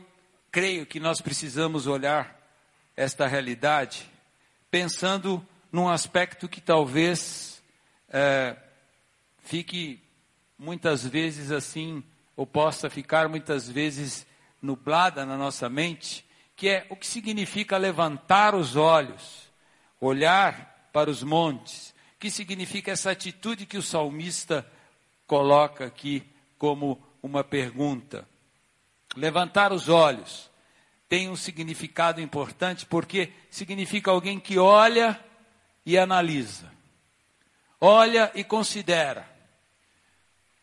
creio 0.50 0.86
que 0.86 0.98
nós 0.98 1.20
precisamos 1.20 1.86
olhar 1.86 2.36
esta 2.96 3.26
realidade 3.26 4.10
pensando 4.70 5.44
num 5.70 5.88
aspecto 5.88 6.48
que 6.48 6.60
talvez 6.60 7.62
é, 8.08 8.56
fique 9.42 10.02
muitas 10.58 11.06
vezes 11.06 11.50
assim, 11.50 12.02
ou 12.36 12.46
possa 12.46 12.90
ficar 12.90 13.28
muitas 13.28 13.68
vezes 13.68 14.26
nublada 14.60 15.24
na 15.24 15.36
nossa 15.36 15.68
mente, 15.68 16.24
que 16.56 16.68
é 16.68 16.86
o 16.90 16.96
que 16.96 17.06
significa 17.06 17.76
levantar 17.76 18.54
os 18.54 18.76
olhos, 18.76 19.48
olhar 20.00 20.88
para 20.92 21.10
os 21.10 21.22
montes, 21.22 21.94
que 22.18 22.30
significa 22.30 22.90
essa 22.90 23.12
atitude 23.12 23.66
que 23.66 23.78
o 23.78 23.82
salmista 23.82 24.66
coloca 25.26 25.86
aqui 25.86 26.24
como 26.58 27.00
uma 27.22 27.44
pergunta. 27.44 28.26
Levantar 29.16 29.72
os 29.72 29.88
olhos 29.88 30.50
tem 31.08 31.28
um 31.28 31.36
significado 31.36 32.20
importante 32.20 32.84
porque 32.84 33.32
significa 33.50 34.10
alguém 34.10 34.38
que 34.38 34.58
olha 34.58 35.18
e 35.84 35.96
analisa, 35.96 36.70
olha 37.80 38.30
e 38.34 38.44
considera. 38.44 39.26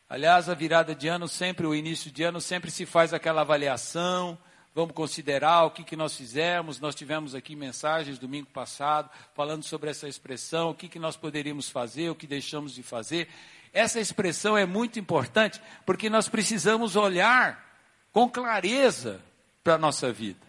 Aliás, 0.08 0.48
a 0.48 0.54
virada 0.54 0.94
de 0.94 1.08
ano 1.08 1.28
sempre, 1.28 1.66
o 1.66 1.74
início 1.74 2.12
de 2.12 2.24
ano 2.24 2.40
sempre 2.40 2.70
se 2.70 2.86
faz 2.86 3.12
aquela 3.12 3.42
avaliação, 3.42 4.38
vamos 4.74 4.94
considerar 4.94 5.64
o 5.64 5.72
que, 5.72 5.84
que 5.84 5.96
nós 5.96 6.16
fizemos. 6.16 6.80
Nós 6.80 6.94
tivemos 6.94 7.34
aqui 7.34 7.56
mensagens 7.56 8.20
domingo 8.20 8.48
passado 8.54 9.10
falando 9.34 9.64
sobre 9.64 9.90
essa 9.90 10.08
expressão, 10.08 10.70
o 10.70 10.76
que, 10.76 10.88
que 10.88 11.00
nós 11.00 11.18
poderíamos 11.18 11.70
fazer, 11.70 12.12
o 12.12 12.16
que 12.16 12.28
deixamos 12.28 12.76
de 12.76 12.84
fazer. 12.84 13.28
Essa 13.74 14.00
expressão 14.00 14.56
é 14.56 14.66
muito 14.66 15.00
importante 15.00 15.60
porque 15.86 16.08
nós 16.08 16.30
precisamos 16.30 16.96
olhar 16.96 17.66
com 18.14 18.30
clareza 18.30 19.22
para 19.66 19.76
a 19.76 19.78
nossa 19.78 20.14
vida. 20.14 20.48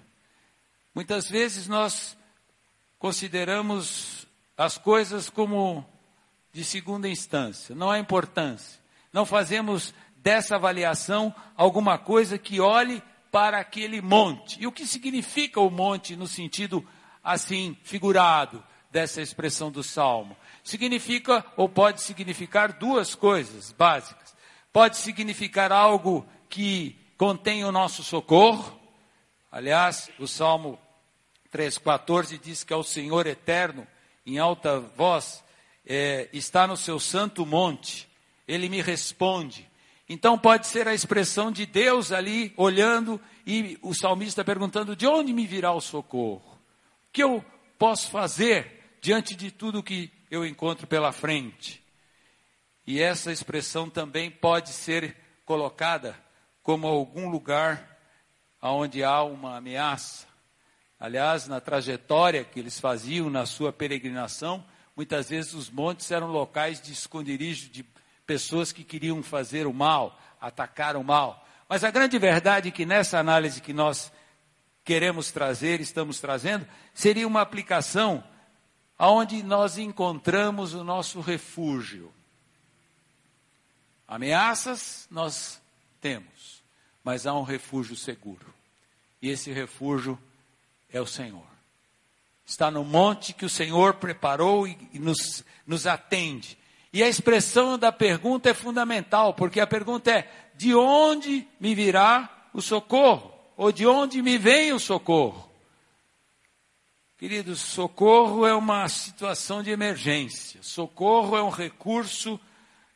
Muitas 0.94 1.28
vezes 1.28 1.66
nós 1.66 2.16
consideramos 3.00 4.28
as 4.56 4.78
coisas 4.78 5.28
como 5.28 5.84
de 6.52 6.64
segunda 6.64 7.08
instância, 7.08 7.74
não 7.74 7.90
há 7.90 7.98
importância 7.98 8.86
não 9.16 9.24
fazemos 9.24 9.94
dessa 10.18 10.56
avaliação 10.56 11.34
alguma 11.56 11.96
coisa 11.96 12.36
que 12.36 12.60
olhe 12.60 13.02
para 13.32 13.58
aquele 13.58 14.02
monte. 14.02 14.60
E 14.60 14.66
o 14.66 14.72
que 14.72 14.86
significa 14.86 15.58
o 15.58 15.70
monte 15.70 16.14
no 16.14 16.26
sentido 16.26 16.86
assim 17.24 17.74
figurado 17.82 18.62
dessa 18.90 19.22
expressão 19.22 19.70
do 19.70 19.82
salmo? 19.82 20.36
Significa 20.62 21.42
ou 21.56 21.66
pode 21.66 22.02
significar 22.02 22.74
duas 22.74 23.14
coisas 23.14 23.72
básicas. 23.72 24.36
Pode 24.70 24.98
significar 24.98 25.72
algo 25.72 26.26
que 26.46 26.94
contém 27.16 27.64
o 27.64 27.72
nosso 27.72 28.02
socorro. 28.02 28.78
Aliás, 29.56 30.10
o 30.18 30.28
salmo 30.28 30.78
3,14 31.50 32.38
diz 32.38 32.62
que 32.62 32.74
é 32.74 32.76
o 32.76 32.82
Senhor 32.82 33.26
eterno, 33.26 33.86
em 34.26 34.38
alta 34.38 34.78
voz, 34.78 35.42
é, 35.86 36.28
está 36.30 36.66
no 36.66 36.76
seu 36.76 37.00
santo 37.00 37.46
monte 37.46 38.06
ele 38.46 38.68
me 38.68 38.82
responde. 38.82 39.66
Então 40.06 40.38
pode 40.38 40.66
ser 40.66 40.86
a 40.86 40.92
expressão 40.92 41.50
de 41.50 41.64
Deus 41.64 42.12
ali 42.12 42.52
olhando 42.54 43.18
e 43.46 43.78
o 43.80 43.94
salmista 43.94 44.44
perguntando: 44.44 44.94
de 44.94 45.06
onde 45.06 45.32
me 45.32 45.46
virá 45.46 45.72
o 45.72 45.80
socorro? 45.80 46.52
O 47.08 47.10
que 47.10 47.22
eu 47.22 47.42
posso 47.78 48.10
fazer 48.10 48.98
diante 49.00 49.34
de 49.34 49.50
tudo 49.50 49.82
que 49.82 50.12
eu 50.30 50.44
encontro 50.44 50.86
pela 50.86 51.12
frente? 51.12 51.82
E 52.86 53.00
essa 53.00 53.32
expressão 53.32 53.88
também 53.88 54.30
pode 54.30 54.68
ser 54.68 55.16
colocada 55.46 56.14
como 56.62 56.86
algum 56.86 57.30
lugar 57.30 57.95
onde 58.60 59.02
há 59.04 59.22
uma 59.22 59.56
ameaça. 59.56 60.26
Aliás, 60.98 61.46
na 61.46 61.60
trajetória 61.60 62.44
que 62.44 62.58
eles 62.58 62.80
faziam 62.80 63.28
na 63.28 63.44
sua 63.44 63.72
peregrinação, 63.72 64.64
muitas 64.96 65.28
vezes 65.28 65.52
os 65.52 65.70
montes 65.70 66.10
eram 66.10 66.28
locais 66.28 66.80
de 66.80 66.92
esconderijo 66.92 67.68
de 67.68 67.84
pessoas 68.26 68.72
que 68.72 68.82
queriam 68.82 69.22
fazer 69.22 69.66
o 69.66 69.72
mal, 69.72 70.18
atacar 70.40 70.96
o 70.96 71.04
mal. 71.04 71.46
Mas 71.68 71.84
a 71.84 71.90
grande 71.90 72.18
verdade 72.18 72.68
é 72.68 72.72
que 72.72 72.86
nessa 72.86 73.18
análise 73.18 73.60
que 73.60 73.72
nós 73.72 74.10
queremos 74.84 75.30
trazer, 75.30 75.80
estamos 75.80 76.20
trazendo, 76.20 76.66
seria 76.94 77.26
uma 77.26 77.40
aplicação 77.40 78.22
aonde 78.98 79.42
nós 79.42 79.76
encontramos 79.76 80.74
o 80.74 80.82
nosso 80.82 81.20
refúgio. 81.20 82.12
Ameaças 84.08 85.08
nós 85.10 85.60
temos, 86.00 86.55
mas 87.06 87.24
há 87.24 87.32
um 87.32 87.44
refúgio 87.44 87.94
seguro. 87.94 88.52
E 89.22 89.30
esse 89.30 89.52
refúgio 89.52 90.18
é 90.90 91.00
o 91.00 91.06
Senhor. 91.06 91.46
Está 92.44 92.68
no 92.68 92.82
monte 92.82 93.32
que 93.32 93.44
o 93.44 93.48
Senhor 93.48 93.94
preparou 93.94 94.66
e, 94.66 94.76
nos, 94.94 95.44
nos 95.64 95.86
atende. 95.86 96.58
E 96.92 97.04
a 97.04 97.08
expressão 97.08 97.78
da 97.78 97.92
pergunta 97.92 98.50
é 98.50 98.54
fundamental, 98.54 99.34
porque 99.34 99.60
a 99.60 99.68
pergunta 99.68 100.10
é: 100.10 100.28
de 100.56 100.74
onde 100.74 101.46
me 101.60 101.76
virá 101.76 102.48
o 102.52 102.60
socorro? 102.60 103.32
Ou 103.56 103.70
de 103.70 103.86
onde 103.86 104.20
me 104.20 104.36
vem 104.36 104.72
o 104.72 104.80
socorro? 104.80 105.48
Queridos, 107.18 107.60
socorro 107.60 108.44
é 108.44 108.52
uma 108.52 108.88
situação 108.88 109.62
de 109.62 109.70
emergência. 109.70 110.60
Socorro 110.60 111.36
é 111.36 111.42
um 111.42 111.50
recurso, 111.50 112.38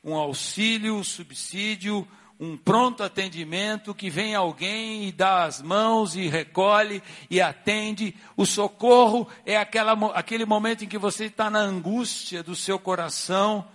um 0.02 0.16
auxílio, 0.16 0.96
um 0.96 1.04
subsídio, 1.04 2.06
um 2.40 2.56
pronto 2.56 3.02
atendimento 3.02 3.94
que 3.94 4.08
vem 4.08 4.34
alguém 4.34 5.06
e 5.06 5.12
dá 5.12 5.44
as 5.44 5.60
mãos 5.60 6.16
e 6.16 6.26
recolhe 6.26 7.02
e 7.28 7.38
atende. 7.38 8.16
O 8.34 8.46
socorro 8.46 9.28
é 9.44 9.58
aquela, 9.58 9.92
aquele 10.14 10.46
momento 10.46 10.82
em 10.82 10.88
que 10.88 10.96
você 10.96 11.26
está 11.26 11.50
na 11.50 11.58
angústia 11.58 12.42
do 12.42 12.56
seu 12.56 12.78
coração 12.78 13.68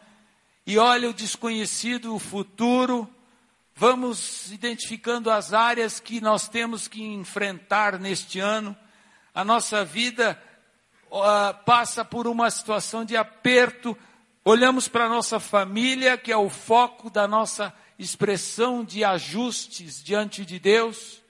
e 0.66 0.80
olha 0.80 1.08
o 1.08 1.14
desconhecido, 1.14 2.16
o 2.16 2.18
futuro. 2.18 3.08
Vamos 3.76 4.52
identificando 4.52 5.30
as 5.30 5.54
áreas 5.54 6.00
que 6.00 6.20
nós 6.20 6.48
temos 6.48 6.88
que 6.88 7.04
enfrentar 7.04 8.00
neste 8.00 8.40
ano. 8.40 8.76
A 9.32 9.44
nossa 9.44 9.86
vida 9.86 10.42
uh, 11.12 11.54
passa 11.66 12.04
por 12.04 12.26
uma 12.26 12.50
situação 12.50 13.06
de 13.06 13.16
aperto. 13.16 13.96
Olhamos 14.44 14.88
para 14.88 15.06
a 15.06 15.10
nossa 15.10 15.40
família, 15.40 16.18
que 16.18 16.32
é 16.32 16.38
o 16.38 16.50
foco 16.50 17.12
da 17.12 17.28
nossa 17.28 17.72
expressão 17.98 18.84
de 18.84 19.04
ajustes 19.04 20.04
diante 20.04 20.46
de 20.46 20.60
Deus. 20.60 21.22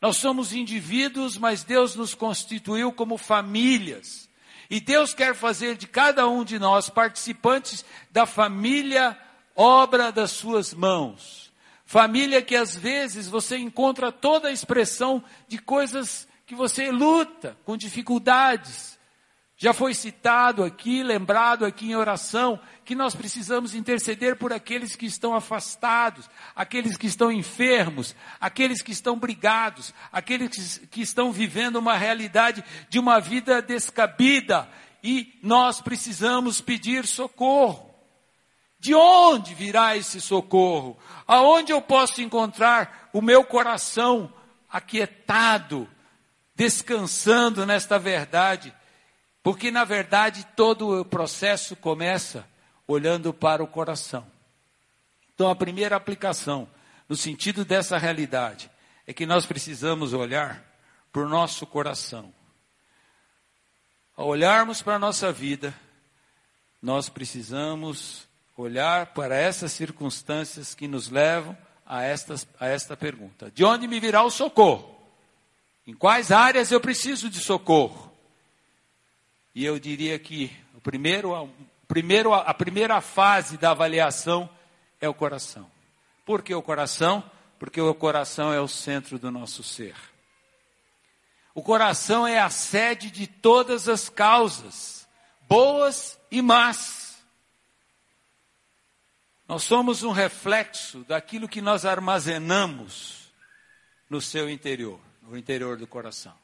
Nós 0.00 0.16
somos 0.16 0.52
indivíduos, 0.52 1.36
mas 1.36 1.64
Deus 1.64 1.94
nos 1.94 2.14
constituiu 2.14 2.92
como 2.92 3.18
famílias. 3.18 4.28
E 4.70 4.80
Deus 4.80 5.12
quer 5.12 5.34
fazer 5.34 5.76
de 5.76 5.86
cada 5.86 6.28
um 6.28 6.44
de 6.44 6.58
nós 6.58 6.88
participantes 6.88 7.84
da 8.10 8.24
família, 8.24 9.18
obra 9.54 10.12
das 10.12 10.30
suas 10.30 10.72
mãos. 10.72 11.52
Família 11.84 12.40
que 12.40 12.54
às 12.54 12.76
vezes 12.76 13.28
você 13.28 13.58
encontra 13.58 14.12
toda 14.12 14.48
a 14.48 14.52
expressão 14.52 15.22
de 15.48 15.58
coisas 15.58 16.28
que 16.46 16.54
você 16.54 16.90
luta, 16.92 17.56
com 17.64 17.76
dificuldades. 17.76 18.98
Já 19.62 19.74
foi 19.74 19.92
citado 19.92 20.64
aqui, 20.64 21.02
lembrado 21.02 21.66
aqui 21.66 21.90
em 21.90 21.94
oração, 21.94 22.58
que 22.82 22.94
nós 22.94 23.14
precisamos 23.14 23.74
interceder 23.74 24.36
por 24.36 24.54
aqueles 24.54 24.96
que 24.96 25.04
estão 25.04 25.34
afastados, 25.34 26.30
aqueles 26.56 26.96
que 26.96 27.06
estão 27.06 27.30
enfermos, 27.30 28.16
aqueles 28.40 28.80
que 28.80 28.90
estão 28.90 29.18
brigados, 29.18 29.92
aqueles 30.10 30.78
que 30.90 31.02
estão 31.02 31.30
vivendo 31.30 31.76
uma 31.76 31.94
realidade 31.94 32.64
de 32.88 32.98
uma 32.98 33.20
vida 33.20 33.60
descabida 33.60 34.66
e 35.04 35.38
nós 35.42 35.78
precisamos 35.78 36.62
pedir 36.62 37.06
socorro. 37.06 37.94
De 38.78 38.94
onde 38.94 39.52
virá 39.52 39.94
esse 39.94 40.22
socorro? 40.22 40.96
Aonde 41.26 41.70
eu 41.70 41.82
posso 41.82 42.22
encontrar 42.22 43.10
o 43.12 43.20
meu 43.20 43.44
coração 43.44 44.32
aquietado, 44.70 45.86
descansando 46.54 47.66
nesta 47.66 47.98
verdade? 47.98 48.74
Porque 49.42 49.70
na 49.70 49.84
verdade 49.84 50.46
todo 50.56 51.00
o 51.00 51.04
processo 51.04 51.74
começa 51.76 52.46
olhando 52.86 53.32
para 53.32 53.62
o 53.62 53.66
coração. 53.66 54.26
Então, 55.34 55.48
a 55.48 55.56
primeira 55.56 55.96
aplicação, 55.96 56.68
no 57.08 57.16
sentido 57.16 57.64
dessa 57.64 57.96
realidade, 57.96 58.70
é 59.06 59.12
que 59.12 59.24
nós 59.24 59.46
precisamos 59.46 60.12
olhar 60.12 60.62
para 61.10 61.22
o 61.22 61.28
nosso 61.28 61.66
coração. 61.66 62.32
Ao 64.16 64.26
olharmos 64.26 64.82
para 64.82 64.96
a 64.96 64.98
nossa 64.98 65.32
vida, 65.32 65.74
nós 66.82 67.08
precisamos 67.08 68.28
olhar 68.54 69.06
para 69.14 69.34
essas 69.34 69.72
circunstâncias 69.72 70.74
que 70.74 70.86
nos 70.86 71.08
levam 71.08 71.56
a, 71.86 72.02
estas, 72.02 72.46
a 72.58 72.66
esta 72.66 72.96
pergunta: 72.96 73.50
de 73.50 73.64
onde 73.64 73.88
me 73.88 73.98
virá 73.98 74.22
o 74.22 74.30
socorro? 74.30 75.00
Em 75.86 75.94
quais 75.94 76.30
áreas 76.30 76.70
eu 76.70 76.80
preciso 76.80 77.30
de 77.30 77.40
socorro? 77.40 78.09
E 79.54 79.64
eu 79.64 79.78
diria 79.78 80.18
que 80.18 80.50
o 80.74 80.80
primeiro, 80.80 81.34
Primeiro, 81.90 82.32
a 82.32 82.54
primeira 82.54 83.00
fase 83.00 83.56
da 83.56 83.72
avaliação 83.72 84.48
é 85.00 85.08
o 85.08 85.12
coração. 85.12 85.68
Por 86.24 86.40
que 86.40 86.54
o 86.54 86.62
coração? 86.62 87.28
Porque 87.58 87.80
o 87.80 87.92
coração 87.92 88.52
é 88.52 88.60
o 88.60 88.68
centro 88.68 89.18
do 89.18 89.28
nosso 89.28 89.64
ser. 89.64 89.96
O 91.52 91.64
coração 91.64 92.24
é 92.24 92.38
a 92.38 92.48
sede 92.48 93.10
de 93.10 93.26
todas 93.26 93.88
as 93.88 94.08
causas, 94.08 95.08
boas 95.48 96.16
e 96.30 96.40
más. 96.40 97.20
Nós 99.48 99.64
somos 99.64 100.04
um 100.04 100.12
reflexo 100.12 101.00
daquilo 101.08 101.48
que 101.48 101.60
nós 101.60 101.84
armazenamos 101.84 103.32
no 104.08 104.20
seu 104.20 104.48
interior, 104.48 105.00
no 105.22 105.36
interior 105.36 105.76
do 105.76 105.88
coração. 105.88 106.38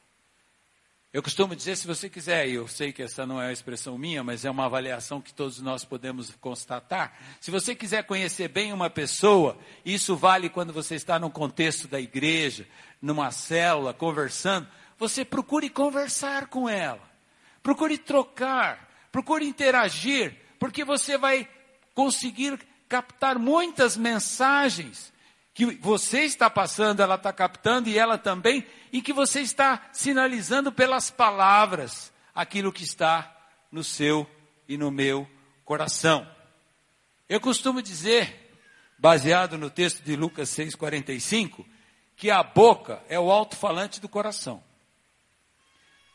Eu 1.17 1.23
costumo 1.23 1.55
dizer, 1.55 1.75
se 1.75 1.87
você 1.87 2.07
quiser, 2.07 2.47
e 2.47 2.53
eu 2.53 2.67
sei 2.67 2.93
que 2.93 3.01
essa 3.01 3.25
não 3.25 3.41
é 3.41 3.47
uma 3.47 3.51
expressão 3.51 3.97
minha, 3.97 4.23
mas 4.23 4.45
é 4.45 4.51
uma 4.51 4.65
avaliação 4.65 5.19
que 5.19 5.33
todos 5.33 5.59
nós 5.59 5.83
podemos 5.83 6.29
constatar. 6.39 7.11
Se 7.41 7.49
você 7.49 7.73
quiser 7.73 8.03
conhecer 8.03 8.49
bem 8.49 8.71
uma 8.71 8.87
pessoa, 8.87 9.57
isso 9.83 10.15
vale 10.15 10.47
quando 10.47 10.71
você 10.71 10.93
está 10.93 11.17
no 11.17 11.31
contexto 11.31 11.87
da 11.87 11.99
igreja, 11.99 12.67
numa 13.01 13.31
célula, 13.31 13.95
conversando, 13.95 14.67
você 14.95 15.25
procure 15.25 15.71
conversar 15.71 16.49
com 16.49 16.69
ela. 16.69 17.01
Procure 17.63 17.97
trocar, 17.97 18.87
procure 19.11 19.43
interagir, 19.43 20.35
porque 20.59 20.85
você 20.85 21.17
vai 21.17 21.49
conseguir 21.95 22.59
captar 22.87 23.39
muitas 23.39 23.97
mensagens 23.97 25.11
que 25.57 25.65
você 25.77 26.19
está 26.19 26.51
passando, 26.51 26.99
ela 26.99 27.15
está 27.15 27.33
captando 27.33 27.89
e 27.89 27.97
ela 27.97 28.15
também, 28.15 28.63
e 28.93 29.01
que 29.01 29.11
você 29.11 29.41
está 29.41 29.89
sinalizando 29.91 30.71
pelas 30.71 31.09
palavras 31.09 32.13
aquilo 32.35 32.71
que 32.71 32.83
está 32.83 33.35
no 33.71 33.83
seu 33.83 34.29
e 34.69 34.77
no 34.77 34.91
meu 34.91 35.27
coração. 35.65 36.29
Eu 37.27 37.41
costumo 37.41 37.81
dizer, 37.81 38.53
baseado 38.99 39.57
no 39.57 39.71
texto 39.71 40.03
de 40.03 40.15
Lucas 40.15 40.47
6,45, 40.49 41.65
que 42.15 42.29
a 42.29 42.43
boca 42.43 43.01
é 43.09 43.19
o 43.19 43.31
alto-falante 43.31 43.99
do 43.99 44.07
coração. 44.07 44.63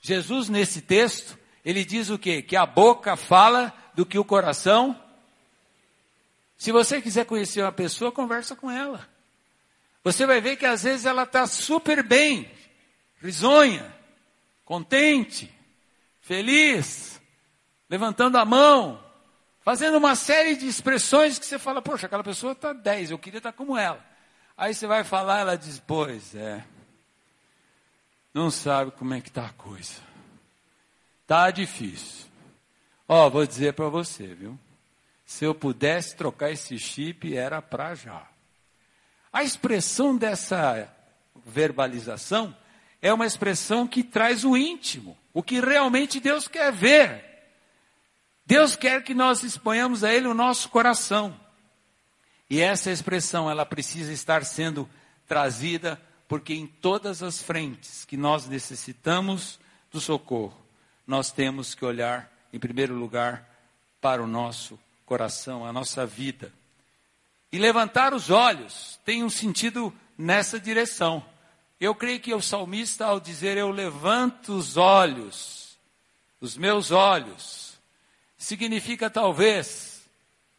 Jesus, 0.00 0.48
nesse 0.48 0.83
texto, 0.83 1.37
ele 1.64 1.85
diz 1.85 2.11
o 2.11 2.18
quê? 2.18 2.42
Que 2.42 2.55
a 2.55 2.64
boca 2.64 3.16
fala 3.16 3.74
do 3.92 4.07
que 4.07 4.20
o 4.20 4.24
coração. 4.24 4.96
Se 6.57 6.70
você 6.70 7.02
quiser 7.02 7.26
conhecer 7.26 7.61
uma 7.61 7.72
pessoa, 7.72 8.12
conversa 8.12 8.55
com 8.55 8.70
ela. 8.70 9.11
Você 10.04 10.26
vai 10.26 10.40
ver 10.40 10.56
que 10.56 10.66
às 10.66 10.82
vezes 10.82 11.06
ela 11.06 11.22
está 11.22 11.46
super 11.46 12.02
bem, 12.02 12.50
risonha, 13.20 13.94
contente, 14.64 15.52
feliz, 16.20 17.20
levantando 17.88 18.36
a 18.36 18.44
mão, 18.44 19.02
fazendo 19.60 19.98
uma 19.98 20.16
série 20.16 20.56
de 20.56 20.66
expressões 20.66 21.38
que 21.38 21.46
você 21.46 21.58
fala, 21.58 21.80
poxa, 21.80 22.06
aquela 22.06 22.24
pessoa 22.24 22.52
está 22.52 22.72
10, 22.72 23.12
eu 23.12 23.18
queria 23.18 23.38
estar 23.38 23.52
tá 23.52 23.56
como 23.56 23.76
ela. 23.76 24.04
Aí 24.56 24.74
você 24.74 24.86
vai 24.86 25.04
falar, 25.04 25.40
ela 25.40 25.56
diz, 25.56 25.78
pois 25.78 26.34
é, 26.34 26.64
não 28.34 28.50
sabe 28.50 28.90
como 28.92 29.14
é 29.14 29.20
que 29.20 29.28
está 29.28 29.46
a 29.46 29.52
coisa. 29.52 30.00
Tá 31.26 31.50
difícil. 31.50 32.26
Ó, 33.06 33.30
vou 33.30 33.46
dizer 33.46 33.74
para 33.74 33.88
você, 33.88 34.34
viu? 34.34 34.58
Se 35.24 35.44
eu 35.44 35.54
pudesse 35.54 36.16
trocar 36.16 36.50
esse 36.50 36.78
chip, 36.78 37.36
era 37.36 37.62
para 37.62 37.94
já. 37.94 38.32
A 39.33 39.42
expressão 39.42 40.16
dessa 40.16 40.92
verbalização 41.47 42.55
é 43.01 43.12
uma 43.12 43.27
expressão 43.27 43.87
que 43.87 44.05
traz 44.05 44.45
o 44.45 44.57
íntimo, 44.57 45.16
o 45.33 45.42
que 45.42 45.59
realmente 45.59 46.21
Deus 46.21 46.47
quer 46.47 46.73
ver. 46.73 47.25
Deus 48.45 48.77
quer 48.77 49.03
que 49.03 49.14
nós 49.14 49.42
exponhamos 49.42 50.05
a 50.05 50.12
Ele 50.12 50.27
o 50.27 50.35
nosso 50.35 50.68
coração. 50.68 51.35
E 52.51 52.61
essa 52.61 52.90
expressão, 52.90 53.51
ela 53.51 53.64
precisa 53.64 54.12
estar 54.12 54.45
sendo 54.45 54.88
trazida, 55.27 55.99
porque 56.29 56.53
em 56.53 56.66
todas 56.66 57.23
as 57.23 57.40
frentes 57.40 58.05
que 58.05 58.16
nós 58.16 58.47
necessitamos 58.47 59.59
do 59.90 60.01
socorro, 60.01 60.61
nós 61.07 61.33
temos 61.33 61.75
que 61.75 61.85
olhar, 61.85 62.31
em 62.53 62.59
primeiro 62.59 62.95
lugar, 62.95 63.49
para 64.01 64.23
o 64.23 64.27
nosso 64.27 64.79
coração, 65.07 65.64
a 65.64 65.73
nossa 65.73 66.05
vida. 66.05 66.53
E 67.52 67.58
levantar 67.58 68.14
os 68.14 68.30
olhos 68.30 68.98
tem 69.04 69.22
um 69.22 69.28
sentido 69.28 69.92
nessa 70.16 70.58
direção. 70.58 71.24
Eu 71.78 71.94
creio 71.94 72.18
que 72.18 72.32
o 72.32 72.40
salmista, 72.40 73.04
ao 73.04 73.20
dizer 73.20 73.58
eu 73.58 73.70
levanto 73.70 74.56
os 74.56 74.76
olhos, 74.76 75.76
os 76.40 76.56
meus 76.56 76.90
olhos, 76.90 77.78
significa 78.38 79.10
talvez, 79.10 80.02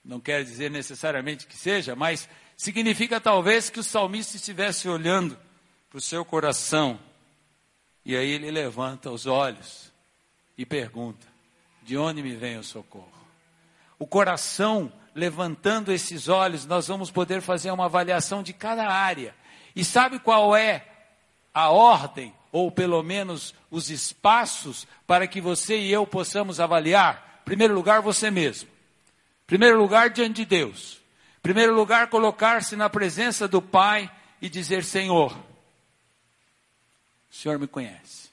não 0.03 0.19
quer 0.19 0.43
dizer 0.43 0.69
necessariamente 0.69 1.47
que 1.47 1.55
seja, 1.55 1.95
mas 1.95 2.29
significa 2.55 3.19
talvez 3.19 3.69
que 3.69 3.79
o 3.79 3.83
salmista 3.83 4.35
estivesse 4.35 4.87
olhando 4.87 5.37
para 5.89 5.97
o 5.97 6.01
seu 6.01 6.23
coração. 6.23 6.99
E 8.05 8.15
aí 8.15 8.29
ele 8.29 8.51
levanta 8.51 9.09
os 9.09 9.25
olhos 9.25 9.91
e 10.57 10.65
pergunta: 10.65 11.25
de 11.81 11.97
onde 11.97 12.21
me 12.21 12.35
vem 12.35 12.57
o 12.57 12.63
socorro? 12.63 13.22
O 14.03 14.05
coração 14.05 14.91
levantando 15.15 15.89
esses 15.89 16.27
olhos, 16.27 16.65
nós 16.65 16.89
vamos 16.89 17.09
poder 17.09 17.41
fazer 17.41 17.71
uma 17.71 17.85
avaliação 17.85 18.43
de 18.43 18.51
cada 18.51 18.85
área. 18.85 19.33
E 19.73 19.85
sabe 19.85 20.19
qual 20.19 20.53
é 20.53 20.85
a 21.53 21.69
ordem, 21.69 22.33
ou 22.51 22.69
pelo 22.69 23.01
menos 23.01 23.55
os 23.71 23.89
espaços, 23.89 24.85
para 25.07 25.25
que 25.25 25.39
você 25.39 25.79
e 25.79 25.89
eu 25.89 26.05
possamos 26.05 26.59
avaliar? 26.59 27.39
Em 27.43 27.45
primeiro 27.45 27.73
lugar, 27.73 28.01
você 28.01 28.29
mesmo. 28.29 28.67
Em 28.67 29.47
primeiro 29.47 29.77
lugar, 29.77 30.09
diante 30.09 30.35
de 30.41 30.45
Deus. 30.47 31.01
Em 31.37 31.41
primeiro 31.41 31.73
lugar, 31.73 32.09
colocar-se 32.09 32.75
na 32.75 32.89
presença 32.89 33.47
do 33.47 33.61
Pai 33.61 34.11
e 34.41 34.49
dizer: 34.49 34.83
Senhor, 34.83 35.31
o 37.31 37.33
Senhor 37.33 37.57
me 37.57 37.67
conhece. 37.67 38.29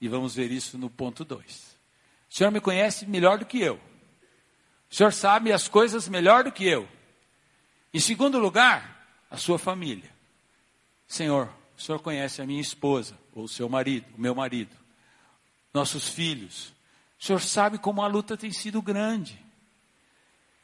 E 0.00 0.08
vamos 0.08 0.34
ver 0.34 0.50
isso 0.50 0.76
no 0.76 0.90
ponto 0.90 1.24
2. 1.24 1.76
O 2.28 2.34
Senhor 2.34 2.50
me 2.50 2.60
conhece 2.60 3.06
melhor 3.06 3.38
do 3.38 3.46
que 3.46 3.60
eu. 3.60 3.78
O 4.90 4.94
Senhor 4.94 5.12
sabe 5.12 5.52
as 5.52 5.68
coisas 5.68 6.08
melhor 6.08 6.44
do 6.44 6.52
que 6.52 6.66
eu. 6.66 6.88
Em 7.92 8.00
segundo 8.00 8.38
lugar, 8.38 9.06
a 9.30 9.36
sua 9.36 9.58
família. 9.58 10.10
Senhor, 11.06 11.48
o 11.76 11.80
Senhor 11.80 12.00
conhece 12.00 12.40
a 12.40 12.46
minha 12.46 12.60
esposa, 12.60 13.16
ou 13.34 13.44
o 13.44 13.48
seu 13.48 13.68
marido, 13.68 14.06
o 14.16 14.20
meu 14.20 14.34
marido, 14.34 14.74
nossos 15.72 16.08
filhos. 16.08 16.74
O 17.18 17.24
Senhor 17.24 17.40
sabe 17.40 17.78
como 17.78 18.02
a 18.02 18.06
luta 18.06 18.36
tem 18.36 18.50
sido 18.52 18.80
grande. 18.80 19.38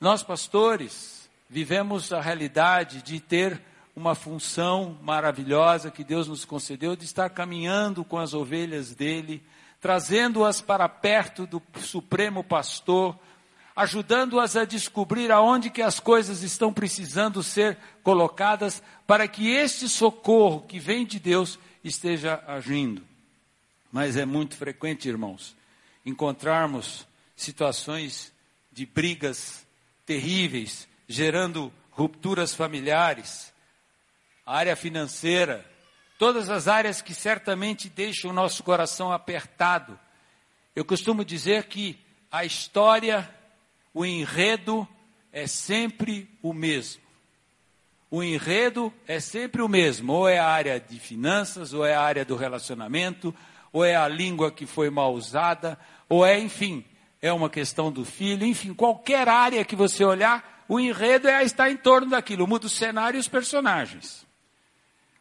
Nós, 0.01 0.23
pastores, 0.23 1.31
vivemos 1.49 2.13
a 2.13 2.21
realidade 2.21 3.03
de 3.03 3.21
ter 3.21 3.61
uma 3.95 4.15
função 4.15 4.99
maravilhosa 5.03 5.91
que 5.91 6.03
Deus 6.03 6.27
nos 6.27 6.45
concedeu 6.45 6.97
de 6.97 7.05
estar 7.05 7.29
caminhando 7.31 8.05
com 8.05 8.19
as 8.19 8.33
ovelhas 8.33 8.95
dele, 8.95 9.43
trazendo-as 9.81 10.61
para 10.61 10.89
perto 10.89 11.47
do 11.47 11.63
Supremo 11.79 12.43
Pastor, 12.43 13.19
ajudando-as 13.75 14.57
a 14.57 14.65
descobrir 14.65 15.33
aonde 15.33 15.71
que 15.71 15.83
as 15.83 15.99
coisas 15.99 16.43
estão 16.43 16.73
precisando 16.73 17.43
ser 17.43 17.79
colocadas 18.03 18.83
para 19.07 19.27
que 19.27 19.51
este 19.51 19.89
socorro 19.89 20.63
que 20.63 20.79
vem 20.79 21.07
de 21.07 21.19
Deus 21.19 21.59
esteja 21.83 22.43
agindo. 22.47 23.03
Mas 23.91 24.17
é 24.17 24.25
muito 24.25 24.57
frequente, 24.57 25.09
irmãos, 25.09 25.57
encontrarmos 26.05 27.07
situações 27.37 28.33
de 28.71 28.87
brigas 28.87 29.67
terríveis, 30.07 30.89
gerando 31.07 31.73
rupturas 31.91 32.55
familiares, 32.55 33.53
área 34.47 34.75
financeira, 34.75 35.65
todas 36.19 36.49
as 36.49 36.69
áreas 36.69 37.03
que 37.03 37.15
certamente 37.15 37.89
deixam 37.89 38.31
o 38.31 38.35
nosso 38.35 38.63
coração 38.63 39.13
apertado. 39.13 39.99
Eu 40.75 40.85
costumo 40.85 41.25
dizer 41.25 41.65
que 41.65 41.99
a 42.31 42.45
história, 42.45 43.29
o 43.95 44.05
enredo 44.05 44.87
é 45.33 45.47
sempre 45.47 46.29
o 46.43 46.53
mesmo. 46.53 47.03
O 48.11 48.23
enredo 48.23 48.93
é 49.07 49.19
sempre 49.21 49.63
o 49.63 49.69
mesmo, 49.69 50.13
ou 50.13 50.29
é 50.29 50.39
a 50.39 50.47
área 50.47 50.79
de 50.79 50.99
finanças, 50.99 51.73
ou 51.73 51.85
é 51.85 51.95
a 51.95 52.03
área 52.03 52.25
do 52.25 52.37
relacionamento, 52.37 53.35
ou 53.73 53.85
é 53.85 53.97
a 53.97 54.07
língua 54.07 54.51
que 54.51 54.67
foi 54.67 54.91
mal 54.91 55.15
usada, 55.15 55.79
ou 56.09 56.25
é, 56.25 56.39
enfim, 56.39 56.85
é 57.23 57.33
uma 57.33 57.49
questão 57.49 57.91
do 57.91 58.05
filho, 58.05 58.47
enfim, 58.47 58.75
qualquer 58.75 59.29
área 59.29 59.65
que 59.65 59.75
você 59.75 60.05
olhar, 60.05 60.65
o 60.69 60.79
enredo 60.79 61.29
é 61.29 61.43
estar 61.43 61.71
em 61.71 61.77
torno 61.77 62.11
daquilo, 62.11 62.47
muda 62.47 62.67
o 62.67 62.71
cenário 62.71 63.17
e 63.17 63.21
os 63.21 63.29
personagens. 63.29 64.27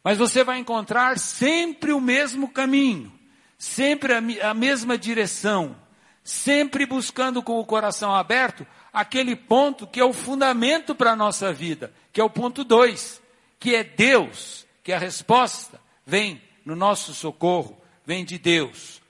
Mas 0.04 0.18
você 0.18 0.44
vai 0.44 0.58
encontrar 0.58 1.18
sempre 1.18 1.92
o 1.92 2.00
mesmo 2.00 2.48
caminho, 2.48 3.10
sempre 3.56 4.12
a, 4.12 4.50
a 4.50 4.54
mesma 4.54 4.98
direção, 4.98 5.76
sempre 6.24 6.86
buscando 6.86 7.42
com 7.42 7.58
o 7.58 7.64
coração 7.64 8.14
aberto 8.14 8.66
aquele 8.92 9.34
ponto 9.34 9.86
que 9.86 10.00
é 10.00 10.04
o 10.04 10.12
fundamento 10.12 10.94
para 10.94 11.12
a 11.12 11.16
nossa 11.16 11.52
vida, 11.52 11.92
que 12.12 12.20
é 12.20 12.24
o 12.24 12.30
ponto 12.30 12.62
2, 12.62 13.20
que 13.58 13.74
é 13.74 13.82
Deus, 13.82 14.66
que 14.82 14.92
a 14.92 14.98
resposta 14.98 15.80
vem 16.06 16.42
no 16.64 16.76
nosso 16.76 17.14
socorro, 17.14 17.80
vem 18.04 18.24
de 18.24 18.38
Deus. 18.38 19.00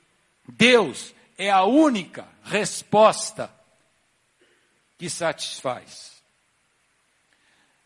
Deus 0.48 1.14
é 1.36 1.50
a 1.50 1.64
única 1.64 2.28
resposta 2.42 3.52
que 4.98 5.10
satisfaz. 5.10 6.22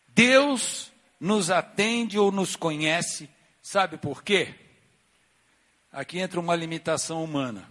Deus 0.09 0.91
nos 1.19 1.49
atende 1.49 2.17
ou 2.17 2.31
nos 2.31 2.55
conhece, 2.55 3.29
sabe 3.61 3.97
por 3.97 4.23
quê? 4.23 4.53
Aqui 5.91 6.19
entra 6.19 6.39
uma 6.39 6.55
limitação 6.55 7.23
humana, 7.23 7.67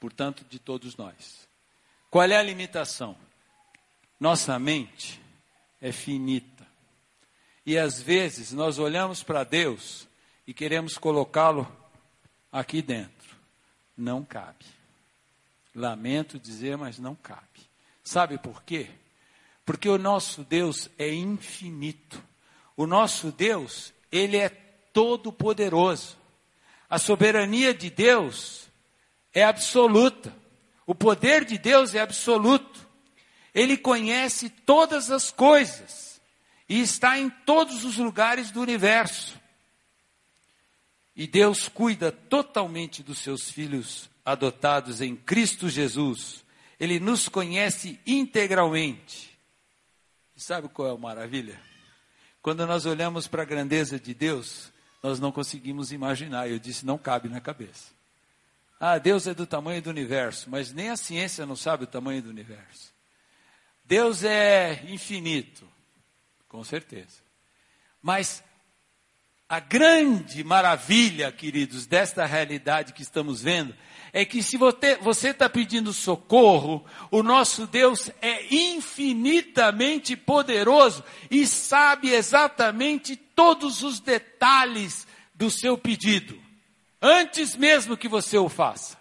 portanto, 0.00 0.44
de 0.48 0.58
todos 0.58 0.96
nós. 0.96 1.48
Qual 2.10 2.24
é 2.24 2.36
a 2.36 2.42
limitação? 2.42 3.16
Nossa 4.18 4.58
mente 4.58 5.20
é 5.80 5.92
finita. 5.92 6.66
E 7.64 7.78
às 7.78 8.00
vezes 8.00 8.52
nós 8.52 8.78
olhamos 8.78 9.22
para 9.22 9.44
Deus 9.44 10.08
e 10.46 10.54
queremos 10.54 10.98
colocá-lo 10.98 11.70
aqui 12.50 12.82
dentro. 12.82 13.36
Não 13.96 14.24
cabe. 14.24 14.64
Lamento 15.74 16.38
dizer, 16.38 16.76
mas 16.76 16.98
não 16.98 17.14
cabe. 17.14 17.68
Sabe 18.02 18.38
por 18.38 18.62
quê? 18.64 18.88
Porque 19.64 19.88
o 19.88 19.98
nosso 19.98 20.42
Deus 20.42 20.90
é 20.98 21.12
infinito. 21.12 22.20
O 22.76 22.86
nosso 22.86 23.30
Deus, 23.30 23.92
ele 24.10 24.36
é 24.36 24.48
todo 24.48 25.32
poderoso. 25.32 26.16
A 26.88 26.98
soberania 26.98 27.72
de 27.72 27.88
Deus 27.90 28.69
é 29.32 29.44
absoluta. 29.44 30.34
O 30.86 30.94
poder 30.94 31.44
de 31.44 31.58
Deus 31.58 31.94
é 31.94 32.00
absoluto. 32.00 32.88
Ele 33.54 33.76
conhece 33.76 34.48
todas 34.48 35.10
as 35.10 35.30
coisas 35.30 36.20
e 36.68 36.80
está 36.80 37.18
em 37.18 37.30
todos 37.30 37.84
os 37.84 37.96
lugares 37.96 38.50
do 38.50 38.60
universo. 38.60 39.38
E 41.14 41.26
Deus 41.26 41.68
cuida 41.68 42.10
totalmente 42.12 43.02
dos 43.02 43.18
seus 43.18 43.50
filhos 43.50 44.08
adotados 44.24 45.00
em 45.00 45.16
Cristo 45.16 45.68
Jesus. 45.68 46.44
Ele 46.78 46.98
nos 46.98 47.28
conhece 47.28 48.00
integralmente. 48.06 49.38
E 50.34 50.40
sabe 50.40 50.68
qual 50.68 50.88
é 50.88 50.92
a 50.92 50.96
maravilha? 50.96 51.60
Quando 52.40 52.66
nós 52.66 52.86
olhamos 52.86 53.26
para 53.28 53.42
a 53.42 53.46
grandeza 53.46 54.00
de 54.00 54.14
Deus, 54.14 54.72
nós 55.02 55.20
não 55.20 55.30
conseguimos 55.30 55.92
imaginar. 55.92 56.48
Eu 56.48 56.58
disse, 56.58 56.86
não 56.86 56.96
cabe 56.96 57.28
na 57.28 57.40
cabeça. 57.40 57.99
Ah, 58.82 58.96
Deus 58.96 59.26
é 59.26 59.34
do 59.34 59.46
tamanho 59.46 59.82
do 59.82 59.90
universo, 59.90 60.48
mas 60.48 60.72
nem 60.72 60.88
a 60.88 60.96
ciência 60.96 61.44
não 61.44 61.54
sabe 61.54 61.84
o 61.84 61.86
tamanho 61.86 62.22
do 62.22 62.30
universo. 62.30 62.94
Deus 63.84 64.24
é 64.24 64.82
infinito, 64.88 65.68
com 66.48 66.64
certeza. 66.64 67.20
Mas 68.00 68.42
a 69.46 69.60
grande 69.60 70.42
maravilha, 70.42 71.30
queridos, 71.30 71.84
desta 71.84 72.24
realidade 72.24 72.94
que 72.94 73.02
estamos 73.02 73.42
vendo, 73.42 73.74
é 74.12 74.24
que 74.24 74.42
se 74.42 74.56
você 74.56 75.28
está 75.28 75.48
pedindo 75.48 75.92
socorro, 75.92 76.82
o 77.10 77.22
nosso 77.22 77.66
Deus 77.66 78.10
é 78.22 78.46
infinitamente 78.54 80.16
poderoso 80.16 81.04
e 81.30 81.46
sabe 81.46 82.12
exatamente 82.12 83.14
todos 83.14 83.82
os 83.82 84.00
detalhes 84.00 85.06
do 85.34 85.50
seu 85.50 85.76
pedido, 85.76 86.40
antes 87.00 87.56
mesmo 87.56 87.96
que 87.96 88.08
você 88.08 88.38
o 88.38 88.48
faça. 88.48 89.00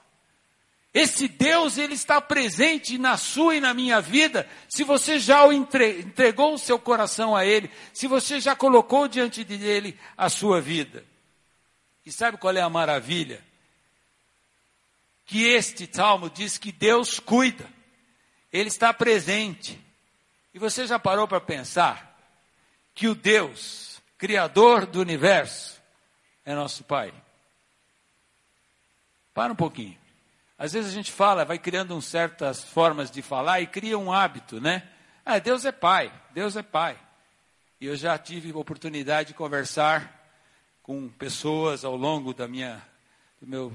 Esse 0.93 1.27
Deus, 1.27 1.77
ele 1.77 1.93
está 1.93 2.19
presente 2.19 2.97
na 2.97 3.15
sua 3.15 3.55
e 3.55 3.61
na 3.61 3.73
minha 3.73 4.01
vida. 4.01 4.49
Se 4.67 4.83
você 4.83 5.19
já 5.19 5.45
o 5.45 5.53
entregou 5.53 6.55
o 6.55 6.57
seu 6.57 6.79
coração 6.79 7.35
a 7.35 7.45
ele, 7.45 7.69
se 7.93 8.07
você 8.07 8.39
já 8.39 8.55
colocou 8.55 9.07
diante 9.07 9.43
dele 9.43 9.97
a 10.17 10.29
sua 10.29 10.59
vida. 10.59 11.05
E 12.05 12.11
sabe 12.11 12.37
qual 12.37 12.55
é 12.55 12.61
a 12.61 12.69
maravilha? 12.69 13.43
Que 15.25 15.45
este 15.45 15.87
salmo 15.91 16.27
diz 16.27 16.57
que 16.57 16.71
Deus 16.71 17.19
cuida. 17.19 17.69
Ele 18.51 18.67
está 18.67 18.91
presente. 18.91 19.79
E 20.55 20.57
você 20.57 20.87
já 20.87 20.97
parou 20.97 21.27
para 21.27 21.39
pensar 21.39 22.19
que 22.95 23.07
o 23.07 23.13
Deus, 23.13 24.01
criador 24.17 24.87
do 24.87 24.99
universo, 24.99 25.79
é 26.43 26.55
nosso 26.55 26.83
Pai? 26.83 27.13
Para 29.39 29.53
um 29.53 29.55
pouquinho. 29.55 29.97
Às 30.57 30.73
vezes 30.73 30.91
a 30.91 30.93
gente 30.93 31.13
fala, 31.13 31.45
vai 31.45 31.57
criando 31.57 32.01
certas 32.01 32.61
formas 32.61 33.09
de 33.09 33.21
falar 33.21 33.61
e 33.61 33.67
cria 33.67 33.97
um 33.97 34.11
hábito, 34.11 34.59
né? 34.59 34.83
Ah, 35.25 35.39
Deus 35.39 35.63
é 35.63 35.71
pai, 35.71 36.11
Deus 36.33 36.57
é 36.57 36.61
pai. 36.61 36.99
E 37.79 37.85
eu 37.85 37.95
já 37.95 38.17
tive 38.17 38.51
oportunidade 38.51 39.29
de 39.29 39.33
conversar 39.33 40.29
com 40.83 41.07
pessoas 41.07 41.85
ao 41.85 41.95
longo 41.95 42.33
da 42.33 42.49
minha, 42.49 42.85
do 43.39 43.47
meu 43.47 43.71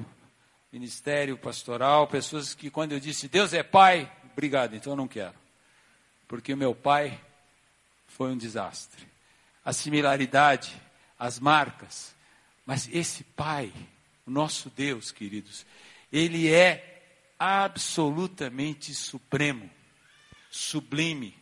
ministério 0.71 1.39
pastoral, 1.39 2.09
pessoas 2.09 2.53
que 2.53 2.69
quando 2.69 2.93
eu 2.93 3.01
disse 3.01 3.27
Deus 3.27 3.55
é 3.55 3.63
pai, 3.63 4.13
obrigado, 4.33 4.77
então 4.77 4.93
eu 4.93 4.97
não 4.99 5.09
quero. 5.09 5.35
Porque 6.29 6.53
o 6.53 6.59
meu 6.59 6.75
pai 6.75 7.19
foi 8.07 8.31
um 8.31 8.37
desastre. 8.37 9.09
A 9.65 9.73
similaridade, 9.73 10.79
as 11.19 11.41
marcas, 11.41 12.15
mas 12.67 12.87
esse 12.93 13.25
pai, 13.25 13.73
o 14.27 14.31
nosso 14.31 14.71
Deus, 14.71 15.11
queridos, 15.11 15.67
ele 16.13 16.51
é 16.51 17.03
absolutamente 17.39 18.95
supremo, 18.95 19.69
sublime. 20.51 21.35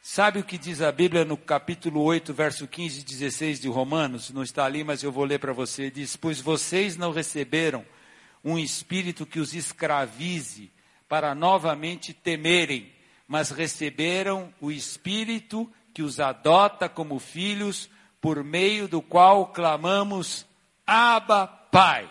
Sabe 0.00 0.40
o 0.40 0.44
que 0.44 0.58
diz 0.58 0.82
a 0.82 0.90
Bíblia 0.90 1.24
no 1.24 1.36
capítulo 1.36 2.02
8, 2.02 2.34
verso 2.34 2.66
15 2.66 3.00
e 3.00 3.04
16 3.04 3.60
de 3.60 3.68
Romanos? 3.68 4.30
Não 4.30 4.42
está 4.42 4.64
ali, 4.64 4.82
mas 4.82 5.02
eu 5.02 5.12
vou 5.12 5.24
ler 5.24 5.38
para 5.38 5.52
você. 5.52 5.90
Diz: 5.92 6.16
Pois 6.16 6.40
vocês 6.40 6.96
não 6.96 7.12
receberam 7.12 7.86
um 8.42 8.58
espírito 8.58 9.24
que 9.24 9.38
os 9.38 9.54
escravize 9.54 10.72
para 11.08 11.36
novamente 11.36 12.12
temerem, 12.12 12.92
mas 13.28 13.50
receberam 13.50 14.52
o 14.60 14.72
espírito 14.72 15.72
que 15.94 16.02
os 16.02 16.18
adota 16.18 16.88
como 16.88 17.20
filhos, 17.20 17.88
por 18.20 18.42
meio 18.42 18.88
do 18.88 19.00
qual 19.00 19.52
clamamos: 19.52 20.44
Abba, 20.84 21.61
Pai. 21.72 22.06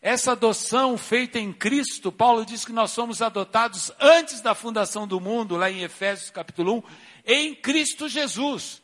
Essa 0.00 0.32
adoção 0.32 0.96
feita 0.96 1.38
em 1.38 1.52
Cristo, 1.52 2.10
Paulo 2.10 2.46
diz 2.46 2.64
que 2.64 2.72
nós 2.72 2.90
somos 2.92 3.20
adotados 3.20 3.92
antes 4.00 4.40
da 4.40 4.54
fundação 4.54 5.06
do 5.06 5.20
mundo, 5.20 5.54
lá 5.54 5.70
em 5.70 5.82
Efésios 5.82 6.30
capítulo 6.30 6.78
1, 6.78 6.82
em 7.26 7.54
Cristo 7.54 8.08
Jesus. 8.08 8.80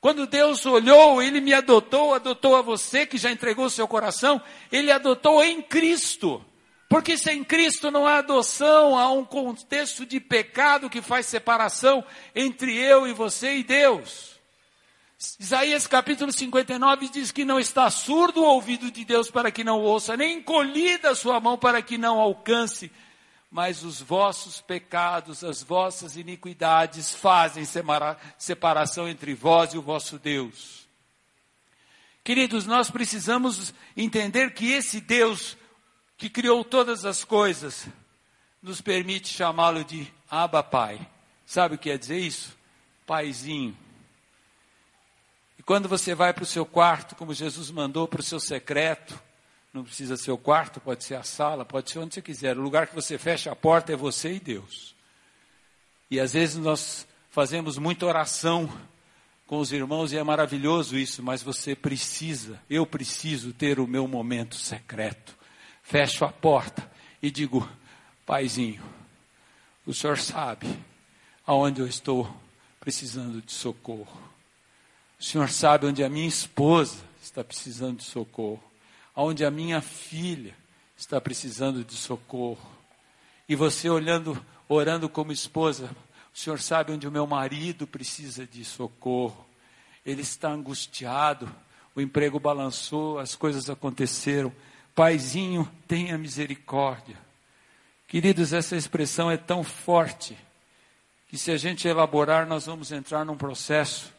Quando 0.00 0.24
Deus 0.24 0.64
olhou, 0.66 1.20
Ele 1.20 1.40
me 1.40 1.52
adotou, 1.52 2.14
adotou 2.14 2.54
a 2.54 2.62
você 2.62 3.04
que 3.04 3.18
já 3.18 3.32
entregou 3.32 3.68
seu 3.68 3.88
coração, 3.88 4.40
Ele 4.70 4.92
adotou 4.92 5.42
em 5.42 5.60
Cristo. 5.60 6.44
Porque 6.88 7.18
sem 7.18 7.42
Cristo 7.42 7.90
não 7.90 8.06
há 8.06 8.18
adoção, 8.18 8.96
há 8.96 9.10
um 9.10 9.24
contexto 9.24 10.06
de 10.06 10.20
pecado 10.20 10.88
que 10.88 11.02
faz 11.02 11.26
separação 11.26 12.04
entre 12.36 12.72
eu 12.76 13.04
e 13.04 13.12
você 13.12 13.56
e 13.56 13.64
Deus. 13.64 14.39
Isaías 15.38 15.86
capítulo 15.86 16.32
59 16.32 17.08
diz 17.10 17.30
que 17.30 17.44
não 17.44 17.60
está 17.60 17.90
surdo 17.90 18.40
o 18.40 18.46
ouvido 18.46 18.90
de 18.90 19.04
Deus 19.04 19.30
para 19.30 19.50
que 19.50 19.62
não 19.62 19.80
ouça, 19.80 20.16
nem 20.16 20.38
encolhida 20.38 21.10
a 21.10 21.14
sua 21.14 21.38
mão 21.38 21.58
para 21.58 21.82
que 21.82 21.98
não 21.98 22.18
alcance, 22.18 22.90
mas 23.50 23.82
os 23.82 24.00
vossos 24.00 24.60
pecados, 24.60 25.44
as 25.44 25.62
vossas 25.62 26.16
iniquidades 26.16 27.14
fazem 27.14 27.64
separação 28.38 29.06
entre 29.06 29.34
vós 29.34 29.74
e 29.74 29.78
o 29.78 29.82
vosso 29.82 30.18
Deus. 30.18 30.88
Queridos, 32.24 32.66
nós 32.66 32.90
precisamos 32.90 33.74
entender 33.96 34.54
que 34.54 34.72
esse 34.72 35.00
Deus 35.00 35.56
que 36.20 36.28
criou 36.28 36.62
todas 36.62 37.06
as 37.06 37.24
coisas, 37.24 37.86
nos 38.62 38.82
permite 38.82 39.28
chamá-lo 39.28 39.82
de 39.82 40.06
Abba 40.30 40.62
Pai. 40.62 41.00
Sabe 41.46 41.74
o 41.74 41.78
que 41.78 41.88
quer 41.88 41.98
dizer 41.98 42.18
isso? 42.18 42.54
Paizinho. 43.06 43.74
E 45.60 45.62
quando 45.62 45.90
você 45.90 46.14
vai 46.14 46.32
para 46.32 46.42
o 46.42 46.46
seu 46.46 46.64
quarto, 46.64 47.14
como 47.14 47.34
Jesus 47.34 47.70
mandou 47.70 48.08
para 48.08 48.20
o 48.20 48.24
seu 48.24 48.40
secreto, 48.40 49.20
não 49.74 49.84
precisa 49.84 50.16
ser 50.16 50.30
o 50.30 50.38
quarto, 50.38 50.80
pode 50.80 51.04
ser 51.04 51.16
a 51.16 51.22
sala, 51.22 51.66
pode 51.66 51.90
ser 51.90 51.98
onde 51.98 52.14
você 52.14 52.22
quiser. 52.22 52.56
O 52.56 52.62
lugar 52.62 52.86
que 52.86 52.94
você 52.94 53.18
fecha 53.18 53.52
a 53.52 53.54
porta 53.54 53.92
é 53.92 53.96
você 53.96 54.32
e 54.32 54.40
Deus. 54.40 54.94
E 56.10 56.18
às 56.18 56.32
vezes 56.32 56.56
nós 56.56 57.06
fazemos 57.28 57.76
muita 57.76 58.06
oração 58.06 58.72
com 59.46 59.58
os 59.58 59.70
irmãos 59.70 60.14
e 60.14 60.16
é 60.16 60.24
maravilhoso 60.24 60.96
isso, 60.96 61.22
mas 61.22 61.42
você 61.42 61.76
precisa, 61.76 62.58
eu 62.70 62.86
preciso 62.86 63.52
ter 63.52 63.78
o 63.78 63.86
meu 63.86 64.08
momento 64.08 64.54
secreto 64.54 65.38
fecho 65.82 66.24
a 66.24 66.32
porta 66.32 66.90
e 67.20 67.30
digo: 67.30 67.68
Paizinho, 68.24 68.82
o 69.84 69.92
senhor 69.92 70.16
sabe 70.16 70.66
aonde 71.46 71.82
eu 71.82 71.86
estou 71.86 72.34
precisando 72.80 73.42
de 73.42 73.52
socorro. 73.52 74.29
O 75.20 75.22
senhor 75.22 75.50
sabe 75.50 75.84
onde 75.84 76.02
a 76.02 76.08
minha 76.08 76.26
esposa 76.26 76.96
está 77.22 77.44
precisando 77.44 77.98
de 77.98 78.04
socorro, 78.04 78.62
aonde 79.14 79.44
a 79.44 79.50
minha 79.50 79.82
filha 79.82 80.56
está 80.96 81.20
precisando 81.20 81.84
de 81.84 81.94
socorro. 81.94 82.70
E 83.46 83.54
você 83.54 83.90
olhando, 83.90 84.42
orando 84.66 85.10
como 85.10 85.30
esposa, 85.30 85.94
o 86.34 86.38
senhor 86.38 86.58
sabe 86.58 86.92
onde 86.92 87.06
o 87.06 87.12
meu 87.12 87.26
marido 87.26 87.86
precisa 87.86 88.46
de 88.46 88.64
socorro. 88.64 89.46
Ele 90.06 90.22
está 90.22 90.48
angustiado, 90.48 91.54
o 91.94 92.00
emprego 92.00 92.40
balançou, 92.40 93.18
as 93.18 93.34
coisas 93.34 93.68
aconteceram 93.68 94.50
Paizinho, 94.94 95.70
tenha 95.86 96.16
misericórdia. 96.16 97.16
Queridos, 98.08 98.54
essa 98.54 98.74
expressão 98.74 99.30
é 99.30 99.36
tão 99.36 99.62
forte 99.62 100.36
que 101.28 101.36
se 101.36 101.50
a 101.50 101.58
gente 101.58 101.86
elaborar, 101.86 102.46
nós 102.46 102.64
vamos 102.66 102.90
entrar 102.90 103.24
num 103.24 103.36
processo 103.36 104.12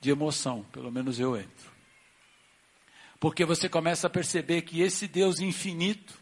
de 0.00 0.10
emoção, 0.10 0.64
pelo 0.72 0.90
menos 0.90 1.18
eu 1.18 1.36
entro. 1.36 1.70
Porque 3.20 3.44
você 3.44 3.68
começa 3.68 4.06
a 4.06 4.10
perceber 4.10 4.62
que 4.62 4.80
esse 4.80 5.08
Deus 5.08 5.40
infinito, 5.40 6.14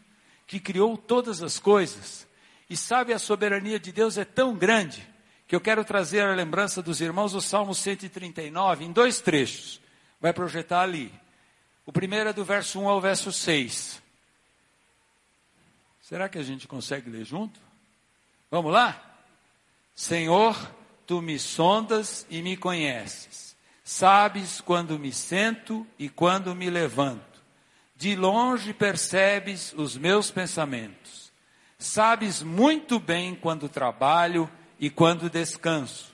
que 0.47 0.59
criou 0.59 0.97
todas 0.97 1.43
as 1.43 1.59
coisas, 1.59 2.27
e 2.69 2.75
sabe 2.75 3.13
a 3.13 3.19
soberania 3.19 3.79
de 3.79 3.91
Deus 3.91 4.17
é 4.17 4.25
tão 4.25 4.55
grande, 4.55 5.07
que 5.47 5.55
eu 5.55 5.61
quero 5.61 5.85
trazer 5.85 6.21
a 6.21 6.33
lembrança 6.33 6.81
dos 6.81 6.99
irmãos 6.99 7.33
o 7.33 7.39
Salmo 7.39 7.73
139 7.73 8.83
em 8.83 8.91
dois 8.91 9.21
trechos. 9.21 9.79
Vai 10.19 10.33
projetar 10.33 10.81
ali. 10.81 11.13
O 11.85 11.93
primeiro 11.93 12.29
é 12.29 12.33
do 12.33 12.43
verso 12.43 12.81
1 12.81 12.89
ao 12.89 12.99
verso 12.99 13.31
6. 13.31 14.01
Será 16.01 16.27
que 16.27 16.37
a 16.37 16.43
gente 16.43 16.67
consegue 16.67 17.09
ler 17.09 17.23
junto? 17.23 17.59
Vamos 18.51 18.73
lá? 18.73 19.01
Senhor, 19.95 20.55
tu 21.05 21.21
me 21.21 21.39
sondas 21.39 22.25
e 22.29 22.41
me 22.41 22.57
conheces. 22.57 23.46
Sabes 23.89 24.59
quando 24.59 24.99
me 24.99 25.13
sento 25.13 25.87
e 25.97 26.09
quando 26.09 26.53
me 26.53 26.69
levanto. 26.69 27.41
De 27.95 28.17
longe 28.17 28.73
percebes 28.73 29.73
os 29.77 29.95
meus 29.95 30.29
pensamentos. 30.29 31.31
Sabes 31.79 32.43
muito 32.43 32.99
bem 32.99 33.33
quando 33.33 33.69
trabalho 33.69 34.51
e 34.77 34.89
quando 34.89 35.29
descanso. 35.29 36.13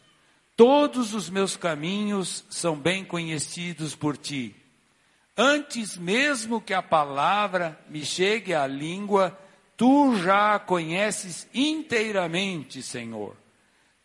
Todos 0.56 1.16
os 1.16 1.32
meus 1.32 1.58
caminhos 1.58 2.46
são 2.48 2.76
bem 2.76 3.04
conhecidos 3.04 3.96
por 3.96 4.18
ti. 4.18 4.56
Antes 5.36 5.98
mesmo 5.98 6.62
que 6.62 6.76
a 6.76 6.84
palavra 6.84 7.80
me 7.90 8.06
chegue 8.06 8.54
à 8.54 8.68
língua, 8.68 9.36
tu 9.76 10.16
já 10.18 10.54
a 10.54 10.60
conheces 10.60 11.50
inteiramente, 11.52 12.84
Senhor. 12.84 13.36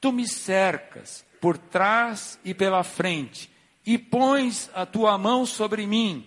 Tu 0.01 0.11
me 0.11 0.27
cercas 0.27 1.23
por 1.39 1.59
trás 1.59 2.41
e 2.43 2.55
pela 2.55 2.83
frente 2.83 3.58
e 3.88 3.96
pões 3.96 4.68
a 4.74 4.85
tua 4.85 5.16
mão 5.16 5.46
sobre 5.46 5.87
mim. 5.87 6.22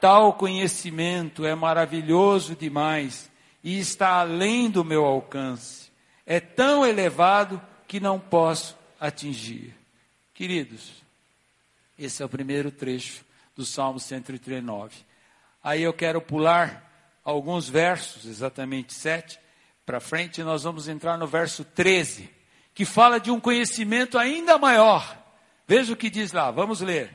Tal 0.00 0.32
conhecimento 0.32 1.46
é 1.46 1.54
maravilhoso 1.54 2.56
demais 2.56 3.30
e 3.62 3.78
está 3.78 4.18
além 4.18 4.68
do 4.68 4.84
meu 4.84 5.04
alcance. 5.04 5.92
É 6.26 6.40
tão 6.40 6.84
elevado 6.84 7.62
que 7.86 8.00
não 8.00 8.18
posso 8.18 8.76
atingir. 8.98 9.72
Queridos, 10.34 10.94
esse 11.96 12.24
é 12.24 12.26
o 12.26 12.28
primeiro 12.28 12.72
trecho 12.72 13.24
do 13.54 13.64
Salmo 13.64 14.00
139. 14.00 14.96
Aí 15.62 15.80
eu 15.80 15.92
quero 15.92 16.20
pular 16.20 17.20
alguns 17.22 17.68
versos, 17.68 18.26
exatamente 18.26 18.92
sete, 18.92 19.38
para 19.86 20.00
frente, 20.00 20.42
nós 20.42 20.64
vamos 20.64 20.88
entrar 20.88 21.16
no 21.18 21.28
verso 21.28 21.64
13, 21.64 22.28
que 22.74 22.84
fala 22.84 23.20
de 23.20 23.30
um 23.30 23.38
conhecimento 23.38 24.18
ainda 24.18 24.58
maior. 24.58 25.22
Veja 25.66 25.92
o 25.92 25.96
que 25.96 26.10
diz 26.10 26.32
lá, 26.32 26.50
vamos 26.50 26.80
ler. 26.80 27.10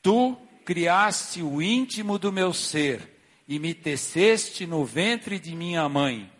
Tu 0.00 0.36
criaste 0.64 1.42
o 1.42 1.60
íntimo 1.60 2.18
do 2.18 2.32
meu 2.32 2.52
ser 2.52 3.16
e 3.46 3.58
me 3.58 3.74
teceste 3.74 4.66
no 4.66 4.84
ventre 4.84 5.38
de 5.38 5.54
minha 5.54 5.88
mãe. 5.88 6.30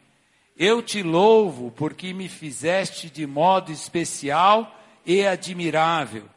Eu 0.57 0.83
te 0.83 1.03
louvo 1.03 1.71
porque 1.71 2.13
me 2.15 2.29
fizeste 2.29 3.11
de 3.11 3.27
modo 3.27 3.71
especial 3.71 4.75
e 5.05 5.27
admirável. 5.27 6.29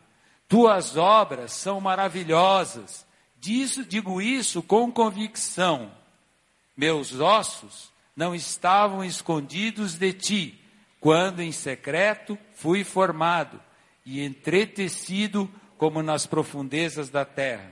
Tuas 0.48 0.98
obras 0.98 1.54
são 1.54 1.80
maravilhosas. 1.80 3.06
Disso, 3.40 3.86
digo 3.86 4.22
isso 4.22 4.62
com 4.62 4.92
convicção. 4.92 5.92
Meus 6.76 7.18
ossos 7.20 7.92
não 8.16 8.36
estavam 8.36 9.04
escondidos 9.04 9.96
de 9.96 10.12
ti, 10.12 10.62
quando 11.00 11.42
em 11.42 11.54
secreto 11.54 12.38
fui 12.54 12.84
formado 12.84 13.62
e 14.06 14.24
entretecido 14.24 15.50
como 15.78 16.02
nas 16.02 16.26
profundezas 16.26 17.10
da 17.10 17.24
terra. 17.26 17.72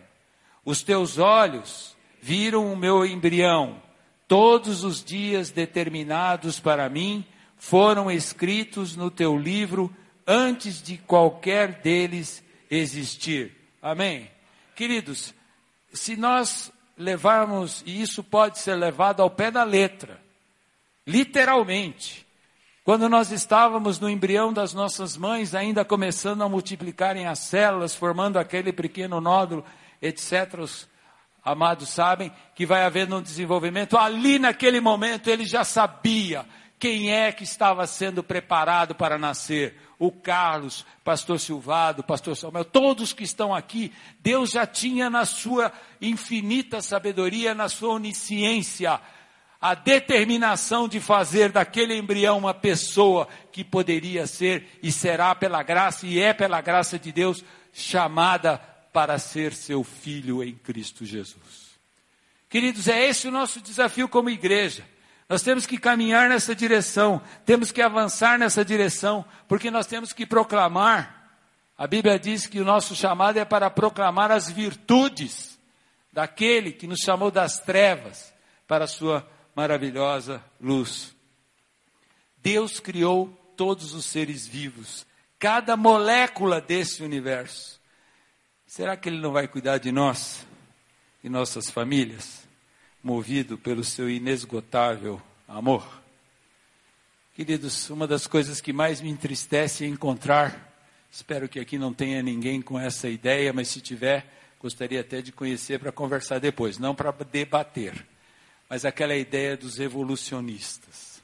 Os 0.63 0.83
teus 0.83 1.17
olhos 1.17 1.95
viram 2.21 2.71
o 2.71 2.75
meu 2.75 3.05
embrião. 3.05 3.81
Todos 4.27 4.83
os 4.83 5.03
dias 5.03 5.51
determinados 5.51 6.59
para 6.59 6.89
mim 6.89 7.25
foram 7.57 8.11
escritos 8.11 8.95
no 8.95 9.09
teu 9.09 9.37
livro 9.37 9.93
antes 10.27 10.81
de 10.81 10.97
qualquer 10.97 11.81
deles 11.81 12.43
existir. 12.69 13.55
Amém? 13.81 14.29
Queridos, 14.75 15.33
se 15.93 16.17
nós 16.17 16.71
levarmos, 16.97 17.81
e 17.85 18.01
isso 18.01 18.21
pode 18.21 18.59
ser 18.59 18.75
levado 18.75 19.21
ao 19.21 19.29
pé 19.29 19.49
da 19.49 19.63
letra, 19.63 20.21
literalmente, 21.05 22.26
quando 22.87 23.09
nós 23.09 23.33
estávamos 23.33 23.99
no 23.99 24.09
embrião 24.09 24.53
das 24.53 24.73
nossas 24.73 25.17
mães, 25.17 25.53
ainda 25.53 25.83
começando 25.83 26.41
a 26.41 26.47
multiplicarem 26.47 27.27
as 27.27 27.39
células, 27.39 27.93
formando 27.93 28.39
aquele 28.39 28.71
pequeno 28.71 29.19
nódulo, 29.19 29.65
etc., 30.01 30.61
os 30.61 30.87
amados 31.43 31.89
sabem 31.89 32.31
que 32.55 32.65
vai 32.65 32.85
haver 32.85 33.13
um 33.13 33.21
desenvolvimento. 33.21 33.97
Ali 33.97 34.39
naquele 34.39 34.79
momento 34.79 35.29
ele 35.29 35.45
já 35.45 35.65
sabia 35.65 36.45
quem 36.79 37.11
é 37.11 37.29
que 37.33 37.43
estava 37.43 37.85
sendo 37.85 38.23
preparado 38.23 38.95
para 38.95 39.17
nascer 39.17 39.77
o 39.99 40.09
Carlos, 40.09 40.85
pastor 41.03 41.41
Silvado, 41.41 42.05
pastor 42.05 42.37
Samuel, 42.37 42.63
todos 42.63 43.11
que 43.11 43.25
estão 43.25 43.53
aqui, 43.53 43.91
Deus 44.21 44.51
já 44.51 44.65
tinha 44.65 45.09
na 45.09 45.25
sua 45.25 45.73
infinita 46.01 46.79
sabedoria, 46.81 47.53
na 47.53 47.67
sua 47.67 47.95
onisciência, 47.95 48.97
a 49.59 49.73
determinação 49.73 50.87
de 50.87 50.99
fazer 50.99 51.51
daquele 51.51 51.95
embrião 51.97 52.37
uma 52.37 52.53
pessoa 52.53 53.27
que 53.51 53.63
poderia 53.63 54.27
ser 54.27 54.79
e 54.83 54.91
será 54.91 55.33
pela 55.33 55.63
graça 55.63 56.05
e 56.05 56.19
é 56.19 56.33
pela 56.33 56.61
graça 56.61 56.99
de 56.99 57.11
Deus 57.11 57.43
chamada 57.73 58.59
para 58.93 59.17
ser 59.17 59.53
seu 59.53 59.83
filho 59.83 60.43
em 60.43 60.53
Cristo 60.53 61.05
Jesus. 61.05 61.67
Queridos, 62.49 62.87
é 62.87 63.07
esse 63.07 63.27
o 63.27 63.31
nosso 63.31 63.59
desafio 63.59 64.07
como 64.07 64.29
igreja. 64.29 64.83
Nós 65.27 65.41
temos 65.41 65.65
que 65.65 65.77
caminhar 65.77 66.29
nessa 66.29 66.55
direção, 66.55 67.21
temos 67.45 67.71
que 67.71 67.81
avançar 67.81 68.39
nessa 68.39 68.63
direção, 68.63 69.25
porque 69.47 69.69
nós 69.69 69.85
temos 69.85 70.13
que 70.13 70.25
proclamar. 70.25 71.31
A 71.77 71.85
Bíblia 71.85 72.17
diz 72.17 72.47
que 72.47 72.61
o 72.61 72.65
nosso 72.65 72.95
chamado 72.95 73.37
é 73.37 73.43
para 73.43 73.69
proclamar 73.69 74.31
as 74.31 74.49
virtudes 74.49 75.59
daquele 76.13 76.71
que 76.71 76.87
nos 76.87 76.99
chamou 76.99 77.29
das 77.29 77.59
trevas 77.59 78.33
para 78.67 78.85
a 78.85 78.87
sua 78.87 79.27
maravilhosa 79.57 80.39
luz. 80.61 81.15
Deus 82.43 82.79
criou 82.79 83.27
todos 83.57 83.91
os 83.91 84.05
seres 84.05 84.45
vivos, 84.45 85.03
cada 85.39 85.75
molécula 85.75 86.61
desse 86.61 87.01
universo. 87.01 87.81
Será 88.67 88.95
que 88.95 89.09
Ele 89.09 89.19
não 89.19 89.31
vai 89.31 89.47
cuidar 89.47 89.79
de 89.79 89.91
nós 89.91 90.45
e 91.23 91.29
nossas 91.29 91.71
famílias, 91.71 92.47
movido 93.03 93.57
pelo 93.57 93.83
seu 93.83 94.07
inesgotável 94.07 95.19
amor? 95.47 96.03
Queridos, 97.35 97.89
uma 97.89 98.05
das 98.05 98.27
coisas 98.27 98.61
que 98.61 98.71
mais 98.71 99.01
me 99.01 99.09
entristece 99.09 99.85
é 99.85 99.87
encontrar, 99.87 100.71
espero 101.11 101.49
que 101.49 101.59
aqui 101.59 101.79
não 101.79 101.91
tenha 101.91 102.21
ninguém 102.21 102.61
com 102.61 102.79
essa 102.79 103.09
ideia, 103.09 103.51
mas 103.51 103.69
se 103.69 103.81
tiver, 103.81 104.23
gostaria 104.61 105.01
até 105.01 105.19
de 105.19 105.31
conhecer 105.31 105.79
para 105.79 105.91
conversar 105.91 106.37
depois, 106.37 106.77
não 106.77 106.93
para 106.93 107.11
debater, 107.11 108.05
mas 108.69 108.85
aquela 108.85 109.15
ideia 109.15 109.55
dos 109.55 109.79
evolucionistas, 109.79 111.21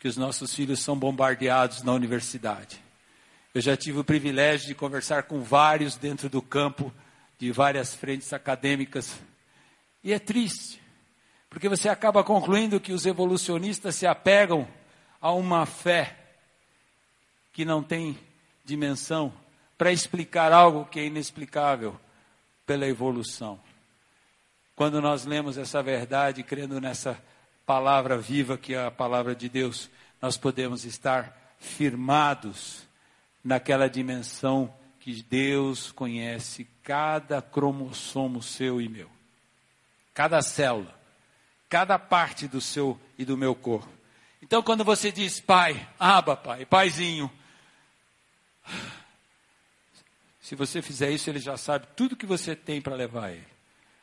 que 0.00 0.08
os 0.08 0.16
nossos 0.16 0.54
filhos 0.54 0.80
são 0.80 0.96
bombardeados 0.96 1.82
na 1.82 1.92
universidade. 1.92 2.82
Eu 3.54 3.60
já 3.60 3.76
tive 3.76 3.98
o 3.98 4.04
privilégio 4.04 4.68
de 4.68 4.74
conversar 4.74 5.24
com 5.24 5.42
vários 5.42 5.96
dentro 5.96 6.28
do 6.28 6.40
campo 6.40 6.92
de 7.38 7.50
várias 7.52 7.94
frentes 7.94 8.32
acadêmicas, 8.32 9.18
e 10.02 10.12
é 10.12 10.18
triste, 10.18 10.80
porque 11.50 11.68
você 11.68 11.88
acaba 11.88 12.22
concluindo 12.22 12.80
que 12.80 12.92
os 12.92 13.06
evolucionistas 13.06 13.96
se 13.96 14.06
apegam 14.06 14.68
a 15.20 15.32
uma 15.32 15.66
fé 15.66 16.16
que 17.52 17.64
não 17.64 17.82
tem 17.82 18.18
dimensão 18.64 19.32
para 19.76 19.92
explicar 19.92 20.52
algo 20.52 20.84
que 20.84 21.00
é 21.00 21.06
inexplicável 21.06 21.98
pela 22.66 22.86
evolução. 22.86 23.58
Quando 24.78 25.00
nós 25.00 25.24
lemos 25.24 25.58
essa 25.58 25.82
verdade, 25.82 26.44
crendo 26.44 26.80
nessa 26.80 27.20
palavra 27.66 28.16
viva 28.16 28.56
que 28.56 28.74
é 28.74 28.86
a 28.86 28.92
palavra 28.92 29.34
de 29.34 29.48
Deus, 29.48 29.90
nós 30.22 30.36
podemos 30.36 30.84
estar 30.84 31.56
firmados 31.58 32.86
naquela 33.42 33.90
dimensão 33.90 34.72
que 35.00 35.20
Deus 35.24 35.90
conhece 35.90 36.64
cada 36.84 37.42
cromossomo 37.42 38.40
seu 38.40 38.80
e 38.80 38.88
meu, 38.88 39.10
cada 40.14 40.40
célula, 40.42 40.94
cada 41.68 41.98
parte 41.98 42.46
do 42.46 42.60
seu 42.60 43.00
e 43.18 43.24
do 43.24 43.36
meu 43.36 43.56
corpo. 43.56 43.92
Então, 44.40 44.62
quando 44.62 44.84
você 44.84 45.10
diz 45.10 45.40
pai, 45.40 45.88
aba 45.98 46.36
pai, 46.36 46.64
paizinho, 46.64 47.28
se 50.40 50.54
você 50.54 50.80
fizer 50.80 51.10
isso, 51.10 51.28
ele 51.28 51.40
já 51.40 51.56
sabe 51.56 51.88
tudo 51.96 52.14
que 52.14 52.26
você 52.26 52.54
tem 52.54 52.80
para 52.80 52.94
levar 52.94 53.32
ele. 53.32 53.57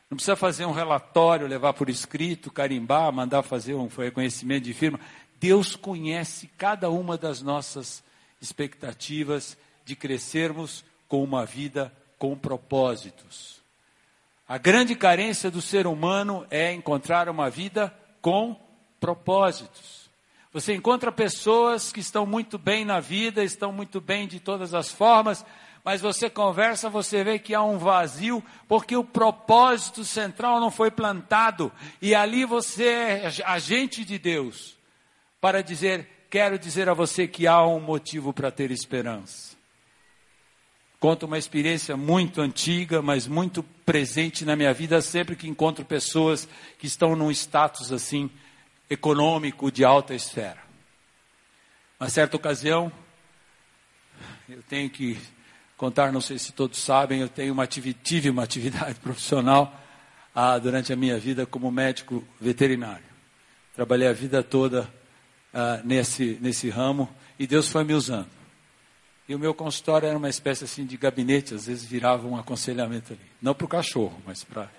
Não 0.10 0.15
precisa 0.15 0.36
fazer 0.36 0.65
um 0.65 0.72
relatório, 0.72 1.48
levar 1.48 1.74
por 1.74 1.89
escrito, 1.89 2.52
carimbar, 2.52 3.12
mandar 3.12 3.44
fazer 3.44 3.74
um 3.74 3.88
reconhecimento 3.88 4.65
de 4.65 4.74
firma. 4.74 5.00
Deus 5.39 5.76
conhece 5.76 6.48
cada 6.58 6.89
uma 6.89 7.18
das 7.18 7.41
nossas 7.41 8.04
expectativas 8.41 9.58
de 9.84 9.96
crescermos 9.96 10.84
com 11.08 11.24
uma 11.24 11.46
vida 11.46 11.91
com 12.18 12.38
propósitos. 12.38 13.62
A 14.48 14.58
grande 14.58 14.96
carência 14.96 15.50
do 15.50 15.62
ser 15.62 15.88
humano 15.88 16.46
é 16.52 16.72
encontrar 16.72 17.28
uma 17.28 17.50
vida 17.50 17.94
com 18.22 18.56
propósitos. 19.00 20.10
Você 20.54 20.74
encontra 20.74 21.12
pessoas 21.12 21.91
que 21.91 22.00
estão 22.00 22.26
muito 22.26 22.58
bem 22.58 22.86
na 22.86 23.00
vida, 23.00 23.44
estão 23.44 23.72
muito 23.72 24.00
bem 24.00 24.28
de 24.28 24.39
todas 24.39 24.74
as 24.74 24.91
formas, 24.91 25.44
mas 25.86 26.02
você 26.02 26.32
conversa, 26.32 26.89
você 26.89 27.24
vê 27.24 27.38
que 27.38 27.54
há 27.54 27.62
um 27.62 27.78
vazio, 27.78 28.43
porque 28.67 28.98
o 28.98 29.04
propósito 29.04 30.04
central 30.04 30.60
não 30.60 30.71
foi 30.71 30.89
plantado. 30.89 31.71
E 32.02 32.15
ali 32.15 32.43
você 32.43 32.86
é 32.88 33.32
agente 33.45 34.04
de 34.04 34.17
Deus 34.17 34.76
para 35.39 35.62
dizer: 35.62 36.26
quero 36.28 36.58
dizer 36.58 36.89
a 36.89 36.95
você 36.95 37.28
que 37.28 37.45
há 37.45 37.63
um 37.63 37.80
motivo 37.80 38.34
para 38.34 38.50
ter 38.50 38.71
esperança. 38.71 39.56
Conto 41.00 41.28
uma 41.28 41.38
experiência 41.38 41.95
muito 41.95 42.41
antiga, 42.41 43.00
mas 43.00 43.28
muito 43.28 43.62
presente 43.86 44.43
na 44.43 44.56
minha 44.56 44.74
vida, 44.74 45.00
sempre 45.02 45.36
que 45.36 45.48
encontro 45.48 45.86
pessoas 45.86 46.50
que 46.80 46.88
estão 46.88 47.15
num 47.15 47.30
status 47.30 47.91
assim 47.91 48.28
econômico 48.89 49.71
de 49.71 49.86
alta 49.86 50.15
esfera. 50.15 50.63
Uma 52.00 52.10
certa 52.10 52.36
ocasião, 52.38 52.91
eu 54.50 54.63
tenho 54.63 54.89
que 54.89 55.19
contar, 55.78 56.12
não 56.12 56.22
sei 56.22 56.38
se 56.38 56.52
todos 56.54 56.80
sabem, 56.80 57.22
eu 57.22 57.30
tenho 57.30 57.54
uma 57.54 57.68
tive 57.68 58.30
uma 58.30 58.44
atividade 58.44 58.96
profissional 59.02 59.74
ah, 60.34 60.58
durante 60.58 60.92
a 60.92 60.96
minha 60.96 61.18
vida 61.18 61.46
como 61.46 61.72
médico 61.72 62.24
veterinário. 62.40 63.06
Trabalhei 63.74 64.08
a 64.08 64.14
vida 64.14 64.42
toda 64.44 64.90
ah, 65.54 65.82
nesse, 65.84 66.38
nesse 66.42 66.70
ramo 66.70 67.10
e 67.38 67.46
Deus 67.46 67.70
foi 67.70 67.84
me 67.84 67.94
usando. 67.94 68.30
E 69.28 69.34
o 69.34 69.40
meu 69.40 69.54
consultório 69.54 70.08
era 70.08 70.18
uma 70.18 70.30
espécie 70.30 70.66
assim 70.66 70.86
de 70.86 70.98
gabinete, 70.98 71.56
às 71.56 71.66
vezes 71.66 71.84
virava 71.84 72.28
um 72.28 72.38
aconselhamento 72.38 73.14
ali. 73.14 73.26
Não 73.42 73.56
para 73.56 73.66
o 73.66 73.68
cachorro, 73.68 74.22
mas 74.26 74.44
para 74.44 74.70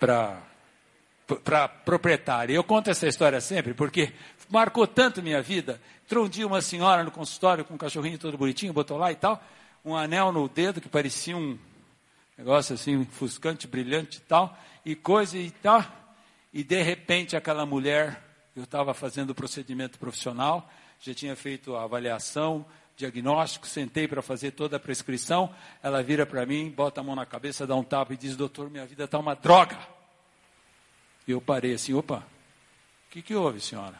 para 0.00 1.68
proprietária. 1.68 2.52
Eu 2.52 2.64
conto 2.64 2.90
essa 2.90 3.06
história 3.06 3.40
sempre 3.40 3.72
porque 3.72 4.12
marcou 4.48 4.86
tanto 4.86 5.22
minha 5.22 5.40
vida. 5.40 5.80
Entrou 6.04 6.24
um 6.24 6.28
dia 6.28 6.46
uma 6.46 6.60
senhora 6.60 7.04
no 7.04 7.10
consultório 7.10 7.64
com 7.64 7.74
um 7.74 7.78
cachorrinho 7.78 8.18
todo 8.18 8.36
bonitinho, 8.36 8.72
botou 8.72 8.98
lá 8.98 9.12
e 9.12 9.14
tal, 9.14 9.40
um 9.84 9.96
anel 9.96 10.32
no 10.32 10.48
dedo 10.48 10.80
que 10.80 10.88
parecia 10.88 11.36
um 11.36 11.58
negócio 12.36 12.74
assim, 12.74 13.04
fuscante, 13.04 13.66
brilhante 13.66 14.18
e 14.18 14.20
tal, 14.22 14.56
e 14.84 14.94
coisa 14.94 15.36
e 15.36 15.50
tal. 15.50 15.84
E 16.52 16.64
de 16.64 16.82
repente 16.82 17.36
aquela 17.36 17.64
mulher, 17.64 18.22
eu 18.56 18.64
estava 18.64 18.94
fazendo 18.94 19.30
o 19.30 19.34
procedimento 19.34 19.98
profissional, 19.98 20.70
já 21.00 21.14
tinha 21.14 21.36
feito 21.36 21.76
a 21.76 21.84
avaliação, 21.84 22.64
diagnóstico, 22.96 23.66
sentei 23.66 24.06
para 24.06 24.20
fazer 24.20 24.50
toda 24.52 24.76
a 24.76 24.80
prescrição. 24.80 25.54
Ela 25.82 26.02
vira 26.02 26.26
para 26.26 26.44
mim, 26.44 26.70
bota 26.70 27.00
a 27.00 27.04
mão 27.04 27.16
na 27.16 27.24
cabeça, 27.24 27.66
dá 27.66 27.74
um 27.74 27.82
tapa 27.82 28.12
e 28.12 28.16
diz: 28.16 28.36
Doutor, 28.36 28.70
minha 28.70 28.86
vida 28.86 29.04
está 29.04 29.18
uma 29.18 29.34
droga. 29.34 29.78
E 31.26 31.32
eu 31.32 31.40
parei 31.40 31.74
assim, 31.74 31.94
opa, 31.94 32.26
o 33.06 33.10
que, 33.10 33.22
que 33.22 33.34
houve, 33.34 33.60
senhora? 33.60 33.94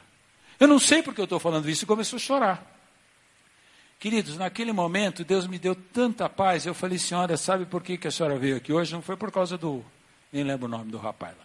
Eu 0.59 0.67
não 0.69 0.79
sei 0.79 1.03
porque 1.03 1.21
eu 1.21 1.25
estou 1.25 1.39
falando 1.39 1.69
isso 1.69 1.85
e 1.85 1.87
começou 1.87 2.17
a 2.17 2.21
chorar. 2.21 2.70
Queridos, 4.01 4.39
naquele 4.39 4.73
momento 4.73 5.23
Deus 5.23 5.47
me 5.47 5.59
deu 5.59 5.75
tanta 5.75 6.27
paz. 6.27 6.65
Eu 6.65 6.73
falei, 6.73 6.99
senhora, 6.99 7.37
sabe 7.37 7.67
por 7.67 7.83
que, 7.83 7.99
que 7.99 8.09
a 8.09 8.11
senhora 8.11 8.39
veio 8.39 8.57
aqui 8.57 8.73
hoje? 8.73 8.95
Não 8.95 9.03
foi 9.03 9.15
por 9.15 9.31
causa 9.31 9.59
do. 9.59 9.85
Nem 10.33 10.43
lembro 10.43 10.65
o 10.65 10.71
nome 10.71 10.91
do 10.91 10.97
rapaz 10.97 11.37
lá. 11.37 11.45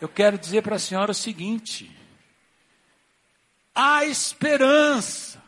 Eu 0.00 0.08
quero 0.08 0.36
dizer 0.36 0.62
para 0.62 0.74
a 0.74 0.80
senhora 0.80 1.12
o 1.12 1.14
seguinte: 1.14 1.88
há 3.72 4.04
esperança 4.04 5.40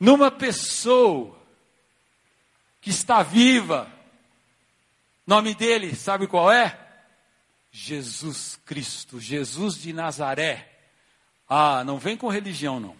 numa 0.00 0.32
pessoa 0.32 1.38
que 2.80 2.90
está 2.90 3.22
viva. 3.22 3.88
Nome 5.24 5.54
dele, 5.54 5.94
sabe 5.94 6.26
qual 6.26 6.50
é? 6.50 6.76
Jesus 7.70 8.58
Cristo, 8.66 9.20
Jesus 9.20 9.80
de 9.80 9.92
Nazaré. 9.92 10.68
Ah, 11.48 11.84
não 11.84 11.98
vem 11.98 12.16
com 12.16 12.26
religião, 12.26 12.80
não. 12.80 12.96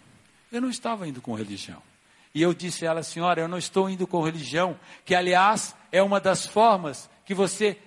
Eu 0.49 0.61
não 0.61 0.69
estava 0.69 1.05
indo 1.05 1.21
com 1.21 1.33
religião. 1.33 1.90
E 2.33 2.41
eu 2.41 2.53
disse 2.53 2.85
a 2.85 2.91
ela, 2.91 3.03
senhora, 3.03 3.41
eu 3.41 3.47
não 3.47 3.57
estou 3.57 3.89
indo 3.89 4.07
com 4.07 4.21
religião, 4.21 4.79
que 5.03 5.13
aliás 5.13 5.75
é 5.91 6.01
uma 6.01 6.19
das 6.19 6.45
formas 6.45 7.09
que 7.25 7.33
você, 7.33 7.77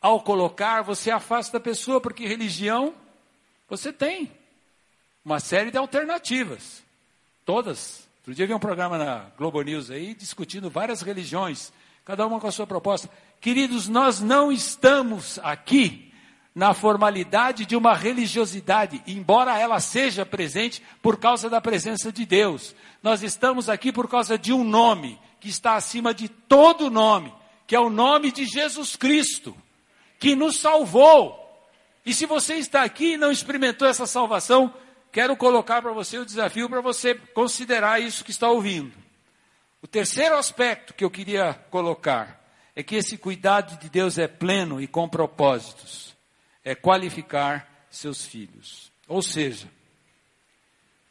ao 0.00 0.20
colocar, 0.22 0.82
você 0.82 1.10
afasta 1.10 1.56
a 1.56 1.60
pessoa, 1.60 2.00
porque 2.00 2.26
religião 2.26 2.94
você 3.68 3.92
tem 3.92 4.30
uma 5.24 5.40
série 5.40 5.70
de 5.70 5.78
alternativas. 5.78 6.82
Todas. 7.44 8.08
Outro 8.18 8.34
dia 8.34 8.46
vi 8.46 8.54
um 8.54 8.58
programa 8.60 8.98
na 8.98 9.26
Globo 9.36 9.60
News 9.62 9.90
aí 9.90 10.14
discutindo 10.14 10.70
várias 10.70 11.02
religiões, 11.02 11.72
cada 12.04 12.26
uma 12.26 12.38
com 12.38 12.46
a 12.46 12.52
sua 12.52 12.66
proposta. 12.66 13.08
Queridos, 13.40 13.88
nós 13.88 14.20
não 14.20 14.52
estamos 14.52 15.38
aqui 15.42 16.09
na 16.54 16.74
formalidade 16.74 17.64
de 17.64 17.76
uma 17.76 17.94
religiosidade, 17.94 19.02
embora 19.06 19.58
ela 19.58 19.78
seja 19.78 20.26
presente 20.26 20.82
por 21.00 21.18
causa 21.18 21.48
da 21.48 21.60
presença 21.60 22.10
de 22.10 22.26
Deus. 22.26 22.74
Nós 23.02 23.22
estamos 23.22 23.68
aqui 23.68 23.92
por 23.92 24.08
causa 24.08 24.36
de 24.36 24.52
um 24.52 24.64
nome 24.64 25.18
que 25.38 25.48
está 25.48 25.74
acima 25.76 26.12
de 26.12 26.28
todo 26.28 26.90
nome, 26.90 27.32
que 27.66 27.74
é 27.74 27.80
o 27.80 27.88
nome 27.88 28.32
de 28.32 28.44
Jesus 28.44 28.96
Cristo, 28.96 29.56
que 30.18 30.34
nos 30.34 30.58
salvou. 30.58 31.38
E 32.04 32.12
se 32.12 32.26
você 32.26 32.56
está 32.56 32.82
aqui 32.82 33.12
e 33.12 33.16
não 33.16 33.30
experimentou 33.30 33.86
essa 33.86 34.06
salvação, 34.06 34.74
quero 35.12 35.36
colocar 35.36 35.80
para 35.80 35.92
você 35.92 36.18
o 36.18 36.26
desafio 36.26 36.68
para 36.68 36.80
você 36.80 37.14
considerar 37.14 38.02
isso 38.02 38.24
que 38.24 38.32
está 38.32 38.50
ouvindo. 38.50 38.92
O 39.80 39.86
terceiro 39.86 40.36
aspecto 40.36 40.92
que 40.92 41.04
eu 41.04 41.10
queria 41.10 41.54
colocar 41.70 42.38
é 42.74 42.82
que 42.82 42.96
esse 42.96 43.16
cuidado 43.16 43.78
de 43.78 43.88
Deus 43.88 44.18
é 44.18 44.26
pleno 44.26 44.80
e 44.80 44.86
com 44.86 45.08
propósitos 45.08 46.09
é 46.70 46.74
qualificar 46.76 47.68
seus 47.90 48.24
filhos. 48.24 48.92
Ou 49.08 49.20
seja, 49.20 49.68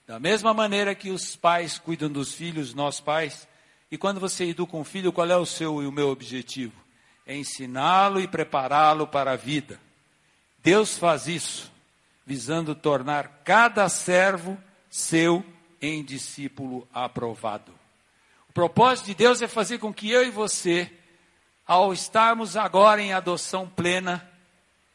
da 0.07 0.17
mesma 0.17 0.53
maneira 0.53 0.95
que 0.95 1.11
os 1.11 1.35
pais 1.35 1.77
cuidam 1.77 2.09
dos 2.09 2.33
filhos, 2.33 2.73
nós 2.73 3.01
pais, 3.01 3.45
e 3.91 3.97
quando 3.97 4.21
você 4.21 4.45
educa 4.45 4.77
um 4.77 4.85
filho, 4.85 5.11
qual 5.11 5.29
é 5.29 5.35
o 5.35 5.45
seu 5.45 5.83
e 5.83 5.85
o 5.85 5.91
meu 5.91 6.07
objetivo? 6.09 6.73
É 7.27 7.35
ensiná-lo 7.35 8.21
e 8.21 8.27
prepará-lo 8.27 9.05
para 9.05 9.33
a 9.33 9.35
vida. 9.35 9.81
Deus 10.59 10.97
faz 10.97 11.27
isso. 11.27 11.69
visando 12.25 12.75
tornar 12.75 13.41
cada 13.43 13.89
servo 13.89 14.57
seu 14.87 15.43
em 15.81 16.03
discípulo 16.03 16.87
aprovado. 16.93 17.73
O 18.47 18.53
propósito 18.53 19.07
de 19.07 19.15
Deus 19.15 19.41
é 19.41 19.47
fazer 19.47 19.79
com 19.79 19.91
que 19.91 20.09
eu 20.11 20.23
e 20.23 20.29
você, 20.29 20.89
ao 21.65 21.91
estarmos 21.91 22.55
agora 22.55 23.01
em 23.01 23.13
adoção 23.13 23.67
plena, 23.67 24.29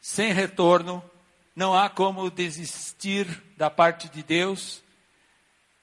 sem 0.05 0.31
retorno, 0.31 1.03
não 1.55 1.73
há 1.73 1.89
como 1.89 2.29
desistir 2.29 3.25
da 3.57 3.71
parte 3.71 4.07
de 4.07 4.21
Deus. 4.21 4.83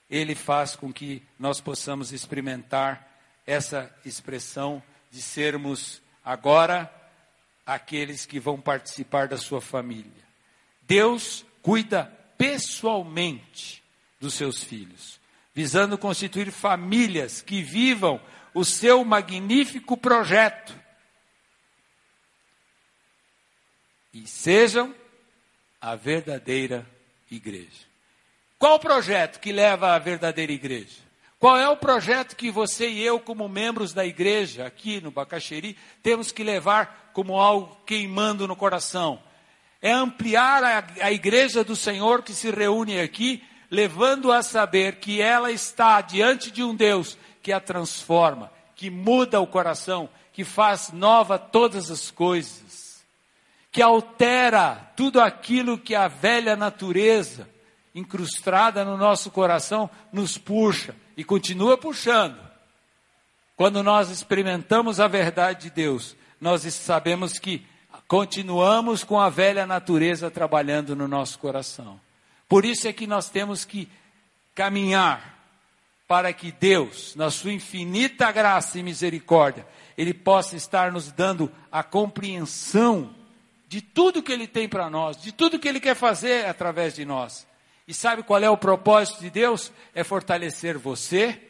Ele 0.09 0.37
faz 0.37 0.77
com 0.77 0.93
que 0.93 1.25
nós 1.37 1.61
possamos 1.61 2.13
experimentar 2.13 3.05
essa 3.45 3.93
expressão 4.05 4.81
de 5.11 5.21
sermos 5.21 6.01
agora 6.25 6.89
aqueles 7.67 8.25
que 8.25 8.39
vão 8.39 8.61
participar 8.61 9.27
da 9.27 9.37
sua 9.37 9.61
família. 9.61 10.23
Deus 10.83 11.45
cuida 11.61 12.05
pessoalmente 12.39 13.83
dos 14.21 14.35
seus 14.35 14.63
filhos, 14.63 15.19
visando 15.53 15.99
constituir 15.99 16.53
famílias 16.53 17.43
que 17.43 17.61
vivam 17.61 18.21
o 18.55 18.65
seu 18.65 19.05
magnífico 19.05 19.97
projeto 19.97 20.81
e 24.13 24.27
sejam 24.27 24.95
a 25.81 25.97
verdadeira 25.97 26.87
igreja. 27.31 27.93
Qual 28.59 28.75
o 28.75 28.81
projeto 28.81 29.41
que 29.41 29.51
leva 29.51 29.95
à 29.95 29.99
verdadeira 29.99 30.53
igreja? 30.53 31.01
Qual 31.43 31.57
é 31.57 31.69
o 31.69 31.77
projeto 31.77 32.37
que 32.37 32.53
você 32.53 32.89
e 32.89 33.03
eu, 33.03 33.19
como 33.19 33.49
membros 33.49 33.93
da 33.93 34.07
igreja 34.07 34.65
aqui 34.65 35.01
no 35.01 35.11
Bacaxeri, 35.11 35.77
temos 36.01 36.31
que 36.31 36.45
levar 36.45 37.11
como 37.13 37.41
algo 37.41 37.77
queimando 37.85 38.47
no 38.47 38.55
coração? 38.55 39.21
É 39.81 39.91
ampliar 39.91 40.63
a, 40.63 40.87
a 41.01 41.11
igreja 41.11 41.65
do 41.65 41.75
Senhor 41.75 42.23
que 42.23 42.33
se 42.33 42.49
reúne 42.49 43.01
aqui, 43.01 43.43
levando 43.69 44.31
a 44.31 44.41
saber 44.41 44.97
que 45.01 45.21
ela 45.21 45.51
está 45.51 46.01
diante 46.01 46.53
de 46.53 46.63
um 46.63 46.77
Deus 46.77 47.19
que 47.43 47.51
a 47.51 47.59
transforma, 47.59 48.53
que 48.77 48.89
muda 48.89 49.41
o 49.41 49.47
coração, 49.47 50.09
que 50.33 50.45
faz 50.45 50.93
nova 50.93 51.41
todas 51.41 51.91
as 51.91 52.13
coisas, 52.13 52.72
que 53.73 53.81
altera 53.81 54.93
tudo 54.95 55.19
aquilo 55.19 55.79
que 55.79 55.95
a 55.95 56.07
velha 56.07 56.55
natureza 56.55 57.49
incrustada 57.95 58.85
no 58.85 58.99
nosso 58.99 59.31
coração 59.31 59.89
nos 60.13 60.37
puxa 60.37 60.95
e 61.17 61.25
continua 61.25 61.79
puxando. 61.79 62.39
Quando 63.57 63.83
nós 63.83 64.11
experimentamos 64.11 65.01
a 65.01 65.09
verdade 65.09 65.63
de 65.63 65.71
Deus, 65.71 66.15
nós 66.39 66.63
sabemos 66.75 67.39
que 67.39 67.67
continuamos 68.07 69.05
com 69.05 69.19
a 69.19 69.31
velha 69.31 69.67
natureza 69.67 70.31
trabalhando 70.31 70.95
no 70.95 71.09
nosso 71.09 71.39
coração. 71.39 71.99
Por 72.47 72.67
isso 72.67 72.87
é 72.87 72.93
que 72.93 73.07
nós 73.07 73.31
temos 73.31 73.65
que 73.65 73.89
caminhar 74.55 75.33
para 76.07 76.31
que 76.35 76.53
Deus, 76.53 77.17
na 77.17 77.31
sua 77.31 77.55
infinita 77.55 78.31
graça 78.31 78.79
e 78.79 78.83
misericórdia, 78.83 79.67
Ele 79.97 80.13
possa 80.13 80.57
estar 80.57 80.93
nos 80.93 81.11
dando 81.11 81.51
a 81.71 81.83
compreensão 81.83 83.22
de 83.73 83.81
tudo 83.81 84.23
que 84.23 84.31
Ele 84.31 84.47
tem 84.47 84.69
para 84.69 84.91
nós, 84.91 85.17
de 85.17 85.33
tudo 85.33 85.59
que 85.59 85.67
Ele 85.67 85.81
quer 85.81 85.97
fazer 85.97 86.45
através 86.45 86.95
de 86.95 87.07
nós. 87.07 87.47
E 87.89 87.95
sabe 87.95 88.23
qual 88.23 88.39
é 88.39 88.51
o 88.51 88.57
propósito 88.57 89.21
de 89.21 89.31
Deus? 89.31 89.73
É 89.95 90.05
fortalecer 90.05 90.77
você, 90.77 91.41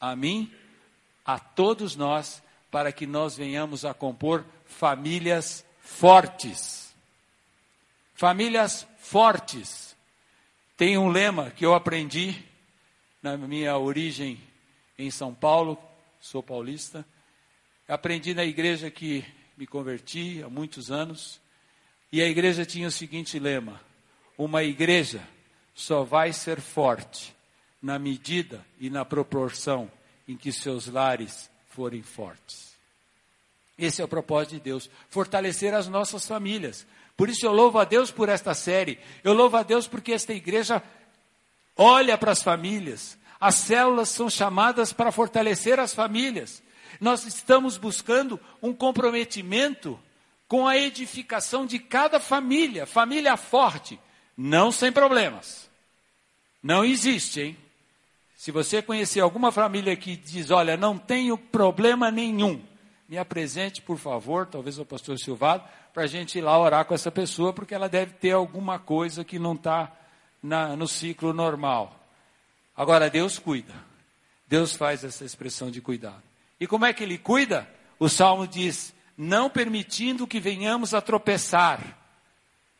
a 0.00 0.16
mim, 0.16 0.52
a 1.24 1.38
todos 1.38 1.94
nós, 1.94 2.42
para 2.68 2.90
que 2.90 3.06
nós 3.06 3.36
venhamos 3.36 3.84
a 3.84 3.94
compor 3.94 4.44
famílias 4.64 5.64
fortes. 5.78 6.92
Famílias 8.12 8.84
fortes. 8.98 9.96
Tem 10.76 10.98
um 10.98 11.08
lema 11.08 11.52
que 11.52 11.64
eu 11.64 11.76
aprendi 11.76 12.44
na 13.22 13.36
minha 13.36 13.78
origem 13.78 14.40
em 14.98 15.12
São 15.12 15.32
Paulo, 15.32 15.78
sou 16.20 16.42
paulista. 16.42 17.06
Aprendi 17.86 18.34
na 18.34 18.44
igreja 18.44 18.90
que 18.90 19.24
me 19.56 19.64
converti 19.64 20.42
há 20.42 20.50
muitos 20.50 20.90
anos. 20.90 21.40
E 22.10 22.22
a 22.22 22.26
igreja 22.26 22.64
tinha 22.64 22.88
o 22.88 22.92
seguinte 22.92 23.38
lema: 23.38 23.80
uma 24.36 24.62
igreja 24.62 25.22
só 25.74 26.02
vai 26.02 26.32
ser 26.32 26.60
forte 26.60 27.34
na 27.80 27.98
medida 27.98 28.64
e 28.80 28.90
na 28.90 29.04
proporção 29.04 29.90
em 30.26 30.36
que 30.36 30.52
seus 30.52 30.86
lares 30.86 31.50
forem 31.70 32.02
fortes. 32.02 32.76
Esse 33.78 34.02
é 34.02 34.04
o 34.04 34.08
propósito 34.08 34.54
de 34.54 34.60
Deus, 34.60 34.90
fortalecer 35.08 35.72
as 35.72 35.86
nossas 35.86 36.26
famílias. 36.26 36.84
Por 37.16 37.28
isso 37.28 37.46
eu 37.46 37.52
louvo 37.52 37.78
a 37.78 37.84
Deus 37.84 38.10
por 38.10 38.28
esta 38.28 38.52
série. 38.54 38.98
Eu 39.22 39.32
louvo 39.32 39.56
a 39.56 39.62
Deus 39.62 39.86
porque 39.86 40.12
esta 40.12 40.32
igreja 40.32 40.82
olha 41.76 42.18
para 42.18 42.32
as 42.32 42.42
famílias. 42.42 43.16
As 43.40 43.54
células 43.54 44.08
são 44.08 44.28
chamadas 44.28 44.92
para 44.92 45.12
fortalecer 45.12 45.78
as 45.78 45.94
famílias. 45.94 46.60
Nós 47.00 47.24
estamos 47.24 47.78
buscando 47.78 48.40
um 48.60 48.72
comprometimento 48.72 49.98
com 50.48 50.66
a 50.66 50.76
edificação 50.76 51.66
de 51.66 51.78
cada 51.78 52.18
família, 52.18 52.86
família 52.86 53.36
forte, 53.36 54.00
não 54.36 54.72
sem 54.72 54.90
problemas 54.90 55.68
não 56.62 56.84
existe, 56.84 57.40
hein? 57.40 57.56
Se 58.36 58.50
você 58.50 58.80
conhecer 58.82 59.20
alguma 59.20 59.50
família 59.50 59.96
que 59.96 60.16
diz, 60.16 60.50
olha, 60.50 60.76
não 60.76 60.96
tenho 60.96 61.36
problema 61.36 62.10
nenhum, 62.10 62.62
me 63.08 63.18
apresente, 63.18 63.82
por 63.82 63.98
favor, 63.98 64.46
talvez 64.46 64.78
o 64.78 64.84
pastor 64.84 65.18
Silvado, 65.18 65.64
para 65.92 66.04
a 66.04 66.06
gente 66.06 66.38
ir 66.38 66.42
lá 66.42 66.56
orar 66.58 66.84
com 66.84 66.94
essa 66.94 67.10
pessoa, 67.10 67.52
porque 67.52 67.74
ela 67.74 67.88
deve 67.88 68.12
ter 68.14 68.32
alguma 68.32 68.78
coisa 68.78 69.24
que 69.24 69.38
não 69.38 69.54
está 69.54 69.92
no 70.76 70.86
ciclo 70.86 71.32
normal. 71.32 71.98
Agora, 72.76 73.10
Deus 73.10 73.38
cuida. 73.38 73.74
Deus 74.46 74.74
faz 74.76 75.02
essa 75.02 75.24
expressão 75.24 75.70
de 75.70 75.80
cuidado. 75.80 76.22
E 76.60 76.66
como 76.66 76.86
é 76.86 76.92
que 76.92 77.02
Ele 77.02 77.18
cuida? 77.18 77.68
O 77.98 78.08
Salmo 78.08 78.46
diz: 78.46 78.94
não 79.18 79.50
permitindo 79.50 80.28
que 80.28 80.38
venhamos 80.38 80.94
a 80.94 81.00
tropeçar, 81.00 81.98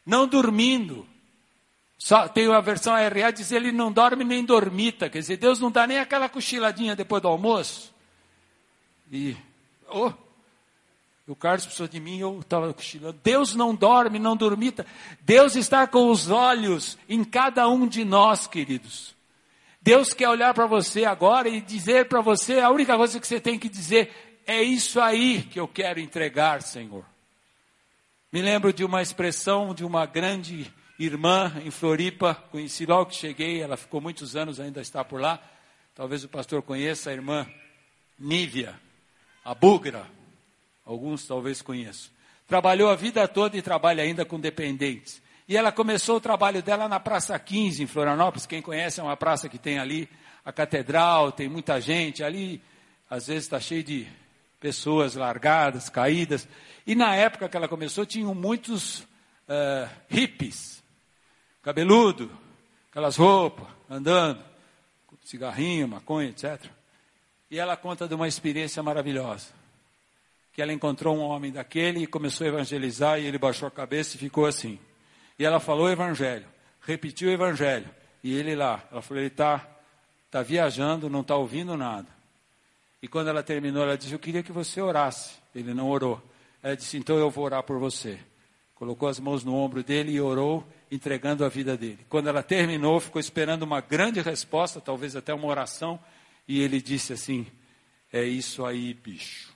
não 0.06 0.24
dormindo, 0.24 1.04
só, 1.98 2.28
tem 2.28 2.46
uma 2.46 2.62
versão 2.62 2.94
RA 2.94 3.32
diz 3.32 3.50
ele 3.50 3.72
não 3.72 3.90
dorme 3.90 4.22
nem 4.22 4.44
dormita, 4.44 5.10
quer 5.10 5.18
dizer, 5.18 5.36
Deus 5.36 5.58
não 5.58 5.68
dá 5.68 5.84
nem 5.84 5.98
aquela 5.98 6.28
cochiladinha 6.28 6.94
depois 6.94 7.20
do 7.20 7.26
almoço. 7.26 7.92
E, 9.10 9.36
oh, 9.88 10.12
o 11.26 11.34
Carlos 11.34 11.64
precisou 11.66 11.88
de 11.88 11.98
mim, 11.98 12.20
eu 12.20 12.38
estava 12.38 12.72
cochilando. 12.72 13.18
Deus 13.22 13.56
não 13.56 13.74
dorme, 13.74 14.20
não 14.20 14.36
dormita. 14.36 14.86
Deus 15.22 15.56
está 15.56 15.88
com 15.88 16.08
os 16.08 16.30
olhos 16.30 16.96
em 17.08 17.24
cada 17.24 17.68
um 17.68 17.86
de 17.86 18.04
nós, 18.04 18.46
queridos. 18.46 19.14
Deus 19.82 20.12
quer 20.12 20.28
olhar 20.28 20.54
para 20.54 20.66
você 20.66 21.04
agora 21.04 21.48
e 21.48 21.60
dizer 21.60 22.08
para 22.08 22.20
você, 22.20 22.60
a 22.60 22.70
única 22.70 22.96
coisa 22.96 23.18
que 23.18 23.26
você 23.26 23.40
tem 23.40 23.58
que 23.58 23.68
dizer 23.68 24.27
é 24.48 24.62
isso 24.62 24.98
aí 24.98 25.42
que 25.42 25.60
eu 25.60 25.68
quero 25.68 26.00
entregar, 26.00 26.62
Senhor. 26.62 27.04
Me 28.32 28.40
lembro 28.40 28.72
de 28.72 28.82
uma 28.82 29.02
expressão 29.02 29.74
de 29.74 29.84
uma 29.84 30.06
grande 30.06 30.72
irmã 30.98 31.52
em 31.62 31.70
Floripa, 31.70 32.34
conheci 32.50 32.86
logo 32.86 33.10
que 33.10 33.16
cheguei, 33.16 33.60
ela 33.60 33.76
ficou 33.76 34.00
muitos 34.00 34.34
anos, 34.34 34.58
ainda 34.58 34.80
está 34.80 35.04
por 35.04 35.20
lá. 35.20 35.38
Talvez 35.94 36.24
o 36.24 36.30
pastor 36.30 36.62
conheça 36.62 37.10
a 37.10 37.12
irmã 37.12 37.46
Nívia, 38.18 38.74
a 39.44 39.54
Bugra, 39.54 40.06
alguns 40.82 41.26
talvez 41.26 41.60
conheçam. 41.60 42.10
Trabalhou 42.46 42.88
a 42.88 42.96
vida 42.96 43.28
toda 43.28 43.54
e 43.54 43.60
trabalha 43.60 44.02
ainda 44.02 44.24
com 44.24 44.40
dependentes. 44.40 45.20
E 45.46 45.58
ela 45.58 45.70
começou 45.70 46.16
o 46.16 46.20
trabalho 46.22 46.62
dela 46.62 46.88
na 46.88 46.98
Praça 46.98 47.38
15, 47.38 47.82
em 47.82 47.86
Florianópolis. 47.86 48.46
Quem 48.46 48.62
conhece 48.62 48.98
é 48.98 49.02
uma 49.02 49.16
praça 49.16 49.46
que 49.46 49.58
tem 49.58 49.78
ali 49.78 50.08
a 50.42 50.50
catedral, 50.50 51.32
tem 51.32 51.50
muita 51.50 51.78
gente. 51.82 52.24
Ali, 52.24 52.62
às 53.10 53.26
vezes, 53.26 53.44
está 53.44 53.60
cheio 53.60 53.84
de 53.84 54.08
pessoas 54.60 55.14
largadas, 55.14 55.88
caídas. 55.88 56.48
E 56.86 56.94
na 56.94 57.14
época 57.14 57.48
que 57.48 57.56
ela 57.56 57.68
começou, 57.68 58.04
tinham 58.04 58.34
muitos 58.34 59.00
uh, 59.00 59.88
hippies 60.08 60.78
cabeludo, 61.68 62.30
aquelas 62.90 63.16
roupas, 63.16 63.66
andando, 63.90 64.42
cigarrinho, 65.22 65.86
maconha, 65.86 66.30
etc. 66.30 66.64
E 67.50 67.58
ela 67.58 67.76
conta 67.76 68.08
de 68.08 68.14
uma 68.14 68.26
experiência 68.26 68.82
maravilhosa. 68.82 69.48
Que 70.50 70.62
ela 70.62 70.72
encontrou 70.72 71.14
um 71.14 71.20
homem 71.20 71.52
daquele 71.52 72.02
e 72.02 72.06
começou 72.06 72.46
a 72.46 72.48
evangelizar 72.48 73.20
e 73.20 73.26
ele 73.26 73.36
baixou 73.36 73.68
a 73.68 73.70
cabeça 73.70 74.16
e 74.16 74.18
ficou 74.18 74.46
assim. 74.46 74.78
E 75.38 75.44
ela 75.44 75.60
falou 75.60 75.86
o 75.86 75.90
evangelho, 75.90 76.46
repetiu 76.80 77.28
o 77.28 77.32
evangelho. 77.32 77.88
E 78.24 78.34
ele 78.34 78.56
lá, 78.56 78.82
ela 78.90 79.02
falou, 79.02 79.22
ele 79.22 79.28
está 79.28 79.64
tá 80.30 80.42
viajando, 80.42 81.10
não 81.10 81.20
está 81.20 81.36
ouvindo 81.36 81.76
nada. 81.76 82.08
E 83.02 83.08
quando 83.08 83.28
ela 83.28 83.42
terminou, 83.42 83.82
ela 83.82 83.96
disse, 83.96 84.12
eu 84.12 84.18
queria 84.18 84.42
que 84.42 84.52
você 84.52 84.80
orasse. 84.80 85.36
Ele 85.54 85.72
não 85.72 85.88
orou. 85.88 86.20
Ela 86.62 86.76
disse, 86.76 86.96
então 86.96 87.16
eu 87.16 87.30
vou 87.30 87.44
orar 87.44 87.62
por 87.62 87.78
você. 87.78 88.18
Colocou 88.74 89.08
as 89.08 89.18
mãos 89.18 89.44
no 89.44 89.54
ombro 89.54 89.82
dele 89.82 90.12
e 90.12 90.20
orou 90.20 90.66
entregando 90.90 91.44
a 91.44 91.48
vida 91.48 91.76
dele. 91.76 91.98
Quando 92.08 92.28
ela 92.28 92.42
terminou, 92.42 93.00
ficou 93.00 93.20
esperando 93.20 93.62
uma 93.62 93.80
grande 93.80 94.20
resposta, 94.20 94.80
talvez 94.80 95.16
até 95.16 95.34
uma 95.34 95.46
oração, 95.46 95.98
e 96.46 96.60
ele 96.60 96.80
disse 96.80 97.12
assim: 97.12 97.46
É 98.12 98.22
isso 98.22 98.64
aí, 98.64 98.94
bicho. 98.94 99.52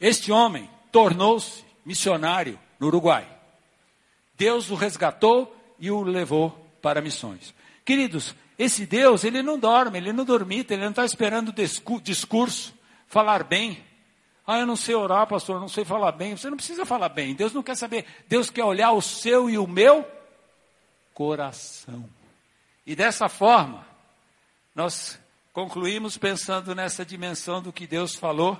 Este 0.00 0.30
homem 0.30 0.70
tornou-se 0.92 1.64
missionário 1.84 2.58
no 2.78 2.86
Uruguai. 2.86 3.26
Deus 4.36 4.70
o 4.70 4.74
resgatou 4.74 5.54
e 5.78 5.90
o 5.90 6.02
levou 6.02 6.50
para 6.80 7.00
missões. 7.00 7.52
Queridos, 7.84 8.34
esse 8.58 8.84
Deus, 8.84 9.22
ele 9.22 9.42
não 9.42 9.58
dorme, 9.58 9.98
ele 9.98 10.12
não 10.12 10.24
dormita, 10.24 10.74
ele 10.74 10.82
não 10.82 10.90
está 10.90 11.04
esperando 11.04 11.54
discurso, 12.02 12.74
falar 13.06 13.44
bem. 13.44 13.84
Ah, 14.44 14.58
eu 14.58 14.66
não 14.66 14.76
sei 14.76 14.94
orar, 14.94 15.26
pastor, 15.26 15.56
eu 15.56 15.60
não 15.60 15.68
sei 15.68 15.84
falar 15.84 16.10
bem. 16.10 16.36
Você 16.36 16.48
não 16.48 16.56
precisa 16.56 16.84
falar 16.84 17.10
bem. 17.10 17.34
Deus 17.34 17.52
não 17.52 17.62
quer 17.62 17.76
saber. 17.76 18.06
Deus 18.26 18.50
quer 18.50 18.64
olhar 18.64 18.92
o 18.92 19.02
seu 19.02 19.48
e 19.48 19.58
o 19.58 19.66
meu 19.66 20.10
coração. 21.12 22.08
E 22.86 22.96
dessa 22.96 23.28
forma, 23.28 23.86
nós 24.74 25.20
concluímos 25.52 26.16
pensando 26.16 26.74
nessa 26.74 27.04
dimensão 27.04 27.60
do 27.60 27.72
que 27.72 27.86
Deus 27.86 28.14
falou, 28.14 28.58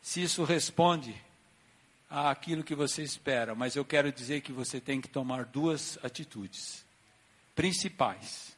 se 0.00 0.22
isso 0.22 0.42
responde 0.42 1.14
àquilo 2.08 2.64
que 2.64 2.74
você 2.74 3.02
espera. 3.02 3.54
Mas 3.54 3.76
eu 3.76 3.84
quero 3.84 4.10
dizer 4.10 4.40
que 4.40 4.52
você 4.52 4.80
tem 4.80 5.00
que 5.00 5.08
tomar 5.08 5.44
duas 5.44 5.98
atitudes 6.02 6.82
principais. 7.54 8.49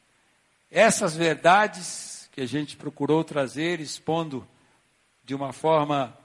Essas 0.75 1.15
verdades 1.15 2.27
que 2.31 2.41
a 2.41 2.47
gente 2.47 2.75
procurou 2.75 3.23
trazer, 3.23 3.79
expondo 3.79 4.47
de 5.23 5.35
uma 5.35 5.53
forma 5.53 6.17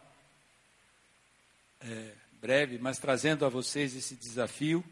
é, 1.82 2.12
breve, 2.40 2.78
mas 2.78 2.98
trazendo 2.98 3.44
a 3.44 3.50
vocês 3.50 3.94
esse 3.94 4.16
desafio, 4.16 4.82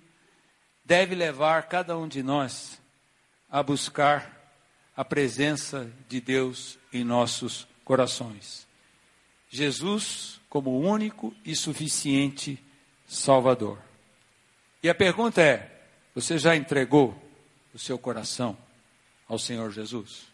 deve 0.85 1.15
levar 1.15 1.69
cada 1.69 1.97
um 1.97 2.07
de 2.07 2.23
nós 2.23 2.79
a 3.49 3.63
buscar 3.63 4.53
a 4.95 5.03
presença 5.03 5.91
de 6.07 6.21
Deus 6.21 6.79
em 6.93 7.03
nossos 7.03 7.67
corações. 7.83 8.67
Jesus 9.49 10.39
como 10.51 10.79
único 10.79 11.35
e 11.47 11.57
suficiente 11.57 12.63
Salvador. 13.07 13.79
E 14.83 14.91
a 14.91 14.95
pergunta 14.95 15.41
é: 15.41 15.89
você 16.15 16.37
já 16.37 16.55
entregou 16.55 17.19
o 17.73 17.79
seu 17.79 17.99
coração 17.99 18.66
ao 19.29 19.39
Senhor 19.39 19.71
Jesus? 19.71 20.27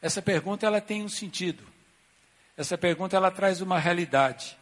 Essa 0.00 0.22
pergunta 0.22 0.66
ela 0.66 0.80
tem 0.80 1.02
um 1.02 1.08
sentido. 1.08 1.64
Essa 2.56 2.78
pergunta 2.78 3.16
ela 3.16 3.30
traz 3.30 3.60
uma 3.60 3.78
realidade. 3.78 4.56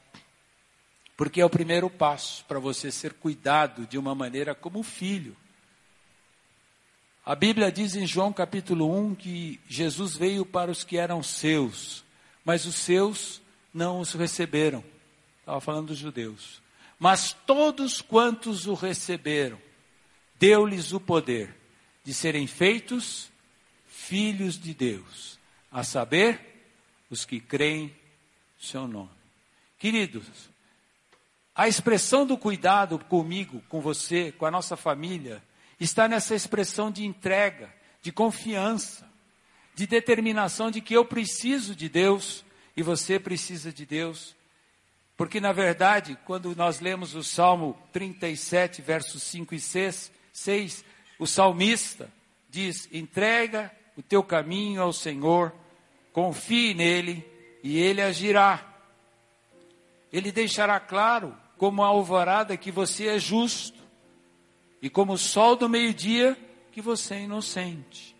Porque 1.16 1.40
é 1.40 1.44
o 1.44 1.50
primeiro 1.50 1.88
passo 1.88 2.44
para 2.44 2.58
você 2.58 2.90
ser 2.90 3.14
cuidado 3.14 3.86
de 3.86 3.98
uma 3.98 4.14
maneira 4.14 4.54
como 4.54 4.82
filho. 4.82 5.36
A 7.24 7.34
Bíblia 7.34 7.72
diz 7.72 7.96
em 7.96 8.06
João 8.06 8.32
capítulo 8.32 8.94
1 8.96 9.14
que 9.16 9.60
Jesus 9.66 10.16
veio 10.16 10.46
para 10.46 10.70
os 10.70 10.84
que 10.84 10.96
eram 10.96 11.22
seus, 11.22 12.04
mas 12.44 12.66
os 12.66 12.76
seus 12.76 13.42
não 13.74 14.00
os 14.00 14.12
receberam. 14.12 14.84
Estava 15.40 15.60
falando 15.60 15.88
dos 15.88 15.98
judeus. 15.98 16.62
Mas 16.98 17.32
todos 17.46 18.00
quantos 18.00 18.66
o 18.66 18.74
receberam, 18.74 19.58
deu-lhes 20.38 20.92
o 20.92 21.00
poder 21.00 21.54
de 22.06 22.14
serem 22.14 22.46
feitos 22.46 23.32
filhos 23.88 24.56
de 24.56 24.72
Deus, 24.72 25.40
a 25.72 25.82
saber, 25.82 26.40
os 27.10 27.24
que 27.24 27.40
creem 27.40 27.92
seu 28.56 28.86
nome. 28.86 29.10
Queridos, 29.76 30.24
a 31.52 31.66
expressão 31.66 32.24
do 32.24 32.38
cuidado 32.38 32.96
comigo, 32.96 33.60
com 33.68 33.80
você, 33.80 34.30
com 34.30 34.46
a 34.46 34.52
nossa 34.52 34.76
família, 34.76 35.42
está 35.80 36.06
nessa 36.06 36.32
expressão 36.32 36.92
de 36.92 37.04
entrega, 37.04 37.74
de 38.00 38.12
confiança, 38.12 39.10
de 39.74 39.84
determinação 39.84 40.70
de 40.70 40.80
que 40.80 40.94
eu 40.94 41.04
preciso 41.04 41.74
de 41.74 41.88
Deus 41.88 42.44
e 42.76 42.84
você 42.84 43.18
precisa 43.18 43.72
de 43.72 43.84
Deus. 43.84 44.36
Porque, 45.16 45.40
na 45.40 45.50
verdade, 45.50 46.16
quando 46.24 46.54
nós 46.54 46.78
lemos 46.78 47.16
o 47.16 47.24
Salmo 47.24 47.76
37, 47.92 48.80
versos 48.80 49.24
5 49.24 49.56
e 49.56 49.60
6, 49.60 50.12
6 50.32 50.84
o 51.18 51.26
salmista 51.26 52.10
diz: 52.48 52.88
entrega 52.92 53.70
o 53.96 54.02
teu 54.02 54.22
caminho 54.22 54.82
ao 54.82 54.92
Senhor, 54.92 55.52
confie 56.12 56.74
nele 56.74 57.24
e 57.62 57.78
ele 57.78 58.02
agirá. 58.02 58.64
Ele 60.12 60.30
deixará 60.30 60.78
claro, 60.78 61.36
como 61.56 61.82
a 61.82 61.86
alvorada, 61.86 62.56
que 62.56 62.70
você 62.70 63.08
é 63.08 63.18
justo 63.18 63.78
e 64.80 64.88
como 64.88 65.14
o 65.14 65.18
sol 65.18 65.56
do 65.56 65.68
meio-dia, 65.68 66.36
que 66.70 66.80
você 66.80 67.14
é 67.14 67.22
inocente. 67.22 68.14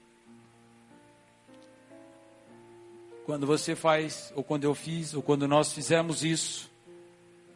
Quando 3.25 3.47
você 3.47 3.75
faz, 3.75 4.33
ou 4.37 4.43
quando 4.43 4.65
eu 4.65 4.75
fiz, 4.75 5.13
ou 5.13 5.23
quando 5.23 5.49
nós 5.49 5.73
fizemos 5.73 6.25
isso, 6.25 6.71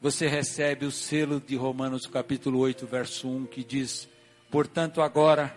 você 0.00 0.26
recebe 0.26 0.84
o 0.84 0.90
selo 0.90 1.40
de 1.40 1.56
Romanos 1.56 2.06
capítulo 2.06 2.58
8, 2.58 2.86
verso 2.86 3.28
1, 3.28 3.46
que 3.46 3.62
diz: 3.62 4.08
Portanto, 4.50 5.00
agora 5.00 5.54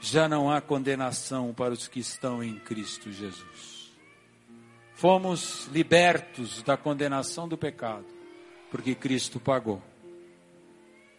já 0.00 0.28
não 0.28 0.50
há 0.50 0.60
condenação 0.60 1.52
para 1.52 1.74
os 1.74 1.86
que 1.86 2.00
estão 2.00 2.42
em 2.42 2.58
Cristo 2.58 3.12
Jesus. 3.12 3.92
Fomos 4.94 5.66
libertos 5.66 6.62
da 6.62 6.76
condenação 6.76 7.46
do 7.46 7.58
pecado, 7.58 8.06
porque 8.70 8.94
Cristo 8.94 9.38
pagou. 9.38 9.82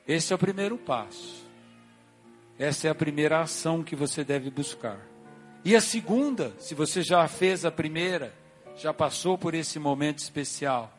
Esse 0.08 0.34
é 0.34 0.36
o 0.36 0.39
primeiro 0.39 0.78
passo. 0.78 1.45
Essa 2.58 2.88
é 2.88 2.89
a 2.89 2.95
primeira 2.95 3.41
ação 3.41 3.84
que 3.84 3.95
você 3.95 4.24
deve 4.24 4.50
buscar. 4.50 5.00
E 5.64 5.76
a 5.76 5.82
segunda, 5.82 6.54
se 6.58 6.74
você 6.74 7.04
já 7.04 7.28
fez 7.28 7.66
a 7.66 7.72
primeira, 7.72 8.34
já 8.76 8.91
passou 8.91 9.38
por 9.38 9.54
esse 9.54 9.78
momento 9.78 10.20
especial, 10.20 10.91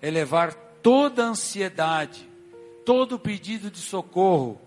é 0.00 0.10
levar 0.10 0.54
toda 0.54 1.24
a 1.24 1.28
ansiedade, 1.28 2.26
todo 2.86 3.16
o 3.16 3.18
pedido 3.18 3.70
de 3.70 3.78
socorro 3.78 4.58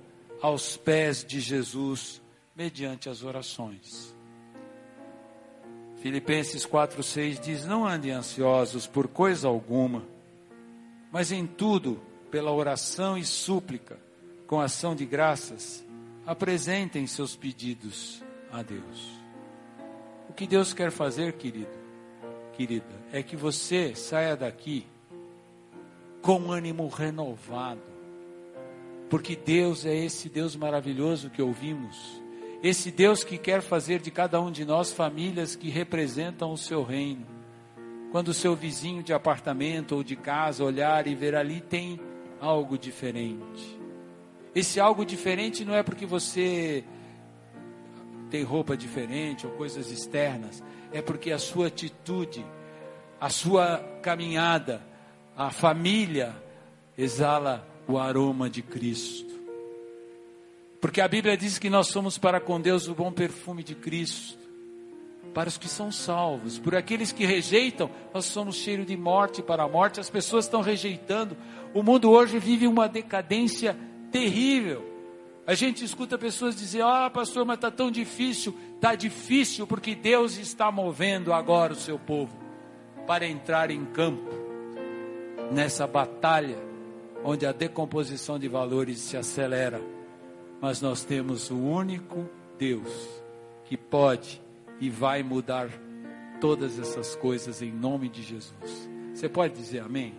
aos 0.42 0.78
pés 0.78 1.24
de 1.24 1.40
Jesus, 1.40 2.22
mediante 2.56 3.10
as 3.10 3.24
orações. 3.24 4.16
Filipenses 5.98 6.66
4,6 6.66 7.40
diz: 7.40 7.66
Não 7.66 7.86
andem 7.86 8.12
ansiosos 8.12 8.88
por 8.88 9.08
coisa 9.08 9.48
alguma, 9.48 10.04
mas 11.12 11.32
em 11.32 11.46
tudo, 11.46 12.02
pela 12.30 12.52
oração 12.52 13.18
e 13.18 13.26
súplica, 13.26 14.00
com 14.46 14.60
ação 14.60 14.96
de 14.96 15.06
graças, 15.06 15.86
apresentem 16.26 17.08
seus 17.08 17.36
pedidos 17.36 18.24
a 18.52 18.62
Deus. 18.62 19.18
O 20.30 20.34
que 20.34 20.46
Deus 20.46 20.74
quer 20.74 20.92
fazer, 20.92 21.34
querido, 21.34 21.78
querida, 22.54 22.86
é 23.12 23.24
que 23.24 23.36
você 23.36 23.96
saia 23.96 24.36
daqui 24.36 24.86
com 26.22 26.52
ânimo 26.52 26.88
renovado, 26.90 27.97
porque 29.10 29.36
Deus 29.36 29.86
é 29.86 29.96
esse 29.96 30.30
Deus 30.30 30.56
maravilhoso 30.56 31.30
que 31.30 31.42
ouvimos, 31.42 32.22
esse 32.62 32.92
Deus 32.92 33.24
que 33.24 33.38
quer 33.38 33.62
fazer 33.62 34.00
de 34.00 34.12
cada 34.12 34.42
um 34.42 34.52
de 34.52 34.66
nós 34.66 34.92
famílias 34.92 35.56
que 35.56 35.70
representam 35.70 36.52
o 36.52 36.58
seu 36.58 36.84
reino. 36.84 37.26
Quando 38.12 38.30
o 38.30 38.34
seu 38.34 38.56
vizinho 38.56 39.04
de 39.04 39.14
apartamento 39.14 39.96
ou 39.96 40.04
de 40.04 40.16
casa 40.16 40.64
olhar 40.64 41.08
e 41.08 41.14
ver 41.14 41.36
ali 41.36 41.62
tem 41.62 42.00
algo 42.42 42.78
diferente. 42.78 43.78
Esse 44.56 44.80
algo 44.80 45.06
diferente 45.06 45.64
não 45.64 45.76
é 45.76 45.84
porque 45.84 46.06
você 46.06 46.84
tem 48.30 48.44
roupa 48.44 48.76
diferente 48.76 49.46
ou 49.46 49.54
coisas 49.54 49.92
externas, 49.92 50.64
é 50.92 51.02
porque 51.02 51.32
a 51.32 51.40
sua 51.40 51.68
atitude, 51.68 52.46
a 53.20 53.30
sua 53.30 53.78
caminhada, 54.02 54.82
a 55.36 55.52
família 55.52 56.36
exala 56.98 57.68
o 57.88 57.98
aroma 57.98 58.50
de 58.50 58.62
Cristo. 58.62 59.34
Porque 60.80 61.02
a 61.02 61.08
Bíblia 61.08 61.36
diz 61.36 61.58
que 61.58 61.70
nós 61.70 61.88
somos 61.88 62.18
para 62.18 62.40
com 62.40 62.60
Deus 62.60 62.88
o 62.88 62.94
bom 62.94 63.12
perfume 63.12 63.64
de 63.64 63.74
Cristo. 63.74 64.38
Para 65.34 65.50
os 65.50 65.58
que 65.58 65.68
são 65.68 65.92
salvos, 65.92 66.58
por 66.58 66.76
aqueles 66.76 67.12
que 67.12 67.26
rejeitam, 67.26 67.90
nós 68.14 68.26
somos 68.26 68.56
cheiro 68.56 68.84
de 68.84 68.98
morte 68.98 69.42
para 69.42 69.64
a 69.64 69.68
morte. 69.68 70.00
As 70.00 70.10
pessoas 70.10 70.46
estão 70.46 70.62
rejeitando. 70.62 71.38
O 71.74 71.84
mundo 71.84 72.10
hoje 72.10 72.40
vive 72.40 72.68
uma 72.68 72.88
decadência 72.88 73.78
terrível. 74.12 74.84
A 75.46 75.54
gente 75.54 75.84
escuta 75.84 76.18
pessoas 76.18 76.56
dizer: 76.56 76.82
Ah, 76.82 77.10
pastor, 77.10 77.46
mas 77.46 77.58
está 77.58 77.70
tão 77.70 77.92
difícil. 77.92 78.56
Está 78.76 78.96
difícil 78.96 79.68
porque 79.68 79.94
Deus 79.94 80.38
está 80.38 80.72
movendo 80.72 81.32
agora 81.32 81.74
o 81.74 81.78
seu 81.78 82.00
povo 82.00 82.36
para 83.06 83.28
entrar 83.28 83.70
em 83.70 83.86
campo 83.86 84.30
nessa 85.52 85.86
batalha 85.86 86.67
onde 87.30 87.46
a 87.46 87.52
decomposição 87.52 88.40
de 88.40 88.48
valores 88.48 89.00
se 89.00 89.18
acelera. 89.18 89.82
Mas 90.62 90.82
nós 90.82 91.04
temos 91.04 91.52
o 91.52 91.58
único 91.58 92.26
Deus 92.58 92.90
que 93.66 93.76
pode 93.76 94.42
e 94.80 94.90
vai 94.90 95.22
mudar 95.24 95.68
todas 96.40 96.80
essas 96.80 97.18
coisas 97.18 97.62
em 97.62 97.70
nome 97.70 98.08
de 98.08 98.24
Jesus. 98.24 98.90
Você 99.14 99.28
pode 99.28 99.56
dizer 99.56 99.80
amém? 99.80 100.16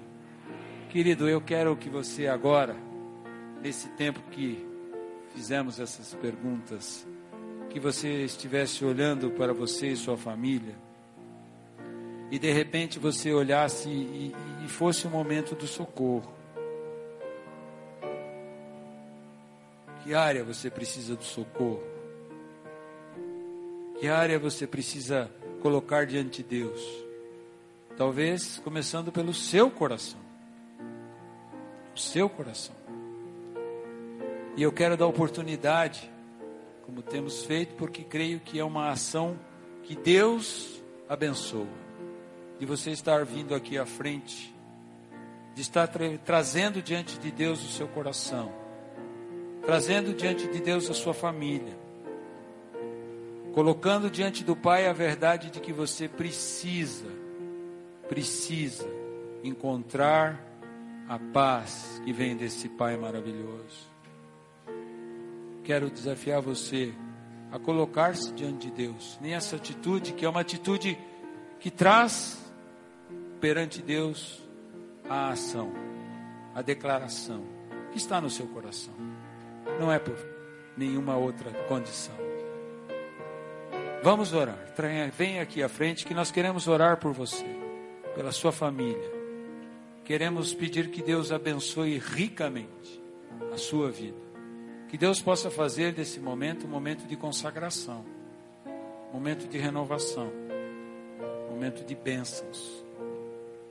Querido, 0.91 1.27
eu 1.27 1.41
quero 1.41 1.75
que 1.77 1.89
você 1.89 2.27
agora, 2.27 2.77
nesse 3.63 3.89
tempo 3.91 4.21
que 4.31 4.67
fizemos 5.35 5.81
essas 5.81 6.13
perguntas, 6.13 7.09
que 7.71 7.81
você 7.81 8.23
estivesse 8.25 8.85
olhando 8.85 9.31
para 9.31 9.55
você 9.55 9.93
e 9.93 9.97
sua 9.97 10.19
família, 10.19 10.77
e 12.31 12.39
de 12.39 12.53
repente 12.53 12.99
você 12.99 13.33
olhasse 13.33 13.89
e, 13.89 14.35
e 14.63 14.69
fosse 14.69 15.07
o 15.07 15.11
momento 15.11 15.55
do 15.55 15.67
socorro. 15.67 16.37
Que 20.09 20.15
área 20.15 20.43
você 20.43 20.71
precisa 20.71 21.15
do 21.15 21.23
socorro? 21.23 21.83
Que 24.01 24.09
área 24.09 24.39
você 24.39 24.67
precisa 24.67 25.31
colocar 25.61 26.07
diante 26.07 26.43
de 26.43 26.49
Deus? 26.49 26.83
Talvez 27.95 28.59
começando 28.65 29.13
pelo 29.13 29.35
seu 29.35 29.71
coração. 29.71 30.19
O 31.95 31.99
seu 31.99 32.27
coração. 32.27 32.75
E 34.57 34.63
eu 34.63 34.73
quero 34.73 34.97
dar 34.97 35.07
oportunidade, 35.07 36.11
como 36.87 37.03
temos 37.03 37.45
feito, 37.45 37.75
porque 37.75 38.03
creio 38.03 38.41
que 38.41 38.59
é 38.59 38.65
uma 38.65 38.89
ação 38.89 39.39
que 39.83 39.95
Deus 39.95 40.83
abençoa. 41.07 41.69
De 42.59 42.65
você 42.65 42.93
estar 42.93 43.27
vindo 43.27 43.55
aqui 43.55 43.77
à 43.77 43.85
frente, 43.85 44.57
de 45.55 45.61
estar 45.61 45.87
tra 45.87 46.17
trazendo 46.25 46.81
diante 46.81 47.19
de 47.19 47.31
Deus 47.31 47.63
o 47.63 47.69
seu 47.69 47.87
coração, 47.89 48.68
trazendo 49.69 50.15
diante 50.15 50.49
de 50.49 50.63
Deus 50.63 50.89
a 50.89 50.95
sua 50.95 51.13
família, 51.13 51.77
colocando 53.53 54.09
diante 54.09 54.43
do 54.43 54.57
Pai 54.57 54.87
a 54.87 54.95
verdade 54.95 55.51
de 55.51 55.61
que 55.61 55.75
você 55.75 56.09
precisa, 56.09 57.05
precisa 58.09 58.89
encontrar 59.45 60.43
a 61.07 61.19
paz 61.19 62.01
que 62.03 62.15
vem 62.15 62.35
desse 62.35 62.67
Pai 62.71 62.97
maravilhoso 62.97 63.99
quero 65.69 65.91
desafiar 65.91 66.41
você 66.41 66.95
a 67.53 67.59
colocar-se 67.59 68.33
diante 68.33 68.71
de 68.71 68.73
Deus, 68.73 69.19
nessa 69.21 69.57
atitude 69.57 70.15
que 70.15 70.25
é 70.25 70.29
uma 70.29 70.41
atitude 70.41 70.99
que 71.61 71.71
traz 71.71 72.43
perante 73.39 73.83
Deus 73.83 74.43
a 75.07 75.29
ação, 75.29 75.71
a 76.55 76.63
declaração 76.63 77.45
que 77.93 77.99
está 77.99 78.19
no 78.19 78.31
seu 78.31 78.47
coração. 78.47 78.95
Não 79.79 79.93
é 79.93 79.99
por 79.99 80.17
nenhuma 80.77 81.17
outra 81.17 81.51
condição. 81.69 82.15
Vamos 84.03 84.33
orar. 84.33 84.59
Venha 85.17 85.43
aqui 85.43 85.63
à 85.63 85.69
frente 85.69 86.07
que 86.07 86.15
nós 86.15 86.31
queremos 86.31 86.69
orar 86.69 86.99
por 86.99 87.13
você, 87.13 87.45
pela 88.15 88.31
sua 88.33 88.53
família. 88.53 89.19
Queremos 90.05 90.55
pedir 90.55 90.91
que 90.91 91.03
Deus 91.03 91.33
abençoe 91.33 91.99
ricamente 91.99 93.03
a 93.53 93.59
sua 93.59 93.91
vida. 93.91 94.17
Que 94.89 94.97
Deus 94.97 95.21
possa 95.21 95.51
fazer 95.51 95.93
desse 95.93 96.19
momento 96.19 96.67
um 96.67 96.71
momento 96.71 97.07
de 97.07 97.17
consagração, 97.17 98.07
momento 99.13 99.47
de 99.47 99.59
renovação, 99.59 100.33
momento 101.51 101.85
de 101.85 101.95
bênçãos, 101.95 102.85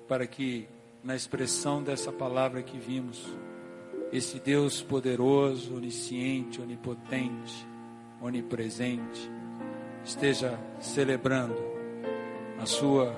para 0.08 0.28
que 0.28 0.68
na 1.04 1.16
expressão 1.16 1.82
dessa 1.82 2.12
palavra 2.12 2.62
que 2.62 2.78
vimos, 2.78 3.26
esse 4.12 4.40
Deus 4.40 4.82
poderoso, 4.82 5.76
onisciente, 5.76 6.62
onipotente, 6.62 7.68
onipresente, 8.22 9.30
esteja 10.04 10.58
celebrando 10.80 11.56
a 12.60 12.66
sua 12.66 13.12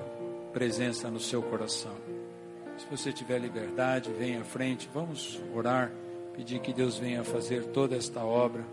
presença 0.52 1.10
no 1.10 1.20
seu 1.20 1.42
coração. 1.42 1.94
Se 2.76 2.86
você 2.90 3.12
tiver 3.12 3.38
liberdade, 3.38 4.10
venha 4.18 4.40
à 4.40 4.44
frente, 4.44 4.88
vamos 4.92 5.40
orar 5.54 5.92
pedir 6.34 6.60
que 6.60 6.72
Deus 6.72 6.98
venha 6.98 7.22
fazer 7.22 7.64
toda 7.66 7.96
esta 7.96 8.24
obra 8.24 8.64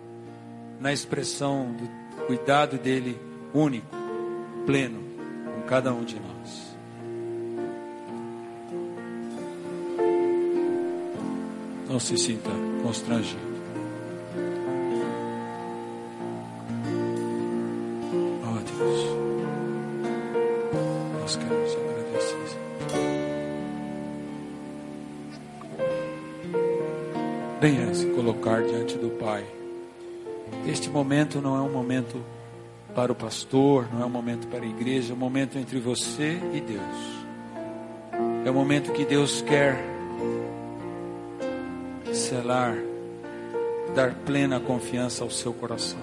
na 0.80 0.94
expressão 0.94 1.74
do 1.74 2.26
cuidado 2.26 2.78
dele 2.78 3.20
único, 3.54 3.96
pleno, 4.66 5.04
com 5.56 5.62
cada 5.68 5.94
um 5.94 6.04
de 6.04 6.20
nós. 6.20 6.77
Não 11.98 12.00
se 12.00 12.16
sinta 12.16 12.52
constrangido. 12.84 13.42
venha 27.60 27.92
se 27.96 28.06
colocar 28.12 28.62
diante 28.62 28.96
do 29.00 29.10
Pai. 29.18 29.44
Este 30.68 30.92
momento 30.92 31.42
não 31.42 31.58
é 31.58 31.62
um 31.62 31.72
momento 31.72 32.24
para 32.94 33.12
o 33.12 33.16
pastor, 33.16 33.88
não 33.92 34.04
é 34.04 34.06
um 34.06 34.10
momento 34.10 34.48
para 34.50 34.64
a 34.64 34.68
igreja, 34.68 35.14
é 35.14 35.16
um 35.16 35.20
momento 35.20 35.58
entre 35.58 35.80
você 35.80 36.40
e 36.54 36.62
Deus. 36.62 37.26
É 38.46 38.52
um 38.52 38.54
momento 38.54 38.92
que 38.92 39.04
Deus 39.04 39.42
quer 39.42 39.97
selar, 42.28 42.78
dar 43.96 44.14
plena 44.26 44.60
confiança 44.60 45.24
ao 45.24 45.30
seu 45.30 45.54
coração. 45.54 46.00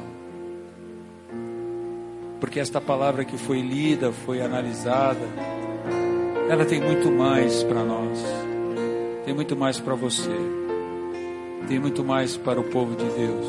Porque 2.41 2.61
esta 2.61 2.81
palavra 2.81 3.25
que 3.25 3.39
foi 3.39 3.61
lida, 3.61 4.13
foi 4.13 4.41
analisada, 4.41 5.27
ela 6.49 6.65
tem 6.65 6.81
muito 6.81 7.11
mais 7.11 7.63
para 7.63 7.83
nós, 7.83 8.23
tem 9.25 9.35
muito 9.35 9.57
mais 9.57 9.79
para 9.81 9.95
você 9.95 10.65
tem 11.69 11.79
muito 11.79 12.05
mais 12.05 12.37
para 12.37 12.61
o 12.61 12.65
povo 12.65 12.95
de 12.95 13.05
Deus. 13.05 13.47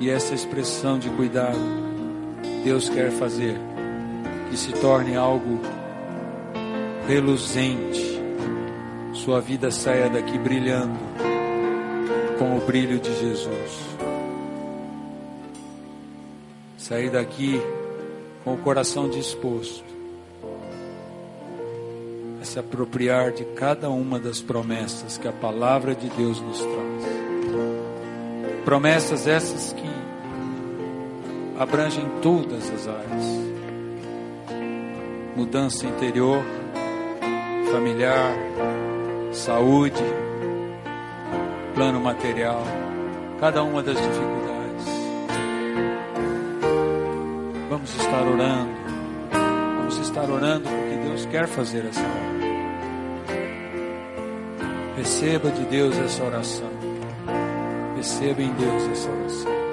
E 0.00 0.10
essa 0.10 0.34
expressão 0.34 0.98
de 0.98 1.08
cuidado, 1.10 1.58
Deus 2.62 2.88
quer 2.88 3.10
fazer 3.10 3.58
que 4.50 4.56
se 4.56 4.72
torne 4.72 5.16
algo 5.16 5.60
reluzente. 7.06 8.13
Sua 9.24 9.40
vida 9.40 9.70
saia 9.70 10.10
daqui 10.10 10.36
brilhando 10.36 10.98
com 12.38 12.58
o 12.58 12.60
brilho 12.60 13.00
de 13.00 13.10
Jesus. 13.18 13.96
Sair 16.76 17.10
daqui 17.10 17.58
com 18.44 18.52
o 18.52 18.58
coração 18.58 19.08
disposto 19.08 19.94
se 22.42 22.58
apropriar 22.58 23.32
de 23.32 23.44
cada 23.56 23.88
uma 23.88 24.20
das 24.20 24.42
promessas 24.42 25.16
que 25.16 25.26
a 25.26 25.32
palavra 25.32 25.94
de 25.94 26.08
Deus 26.10 26.38
nos 26.42 26.58
traz. 26.58 27.04
Promessas 28.64 29.26
essas 29.26 29.72
que 29.72 29.90
abrangem 31.58 32.06
todas 32.20 32.70
as 32.70 32.86
áreas: 32.86 33.24
mudança 35.34 35.86
interior, 35.86 36.44
familiar, 37.72 38.36
saúde, 39.34 40.02
plano 41.74 42.00
material, 42.00 42.62
cada 43.40 43.62
uma 43.62 43.82
das 43.82 43.96
dificuldades. 43.96 44.86
Vamos 47.68 47.94
estar 47.96 48.22
orando, 48.22 48.70
vamos 49.78 49.98
estar 49.98 50.30
orando 50.30 50.68
porque 50.68 51.08
Deus 51.08 51.26
quer 51.26 51.48
fazer 51.48 51.84
essa 51.86 52.00
obra. 52.00 52.34
Receba 54.96 55.50
de 55.50 55.64
Deus 55.64 55.96
essa 55.98 56.24
oração. 56.24 56.70
Receba 57.96 58.40
em 58.40 58.52
Deus 58.54 58.82
essa 58.92 59.10
oração. 59.10 59.63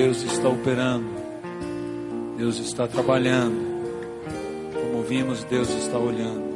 Deus 0.00 0.22
está 0.22 0.48
operando, 0.48 1.10
Deus 2.36 2.60
está 2.60 2.86
trabalhando. 2.86 3.66
Como 4.72 5.02
vimos, 5.02 5.42
Deus 5.42 5.68
está 5.70 5.98
olhando 5.98 6.54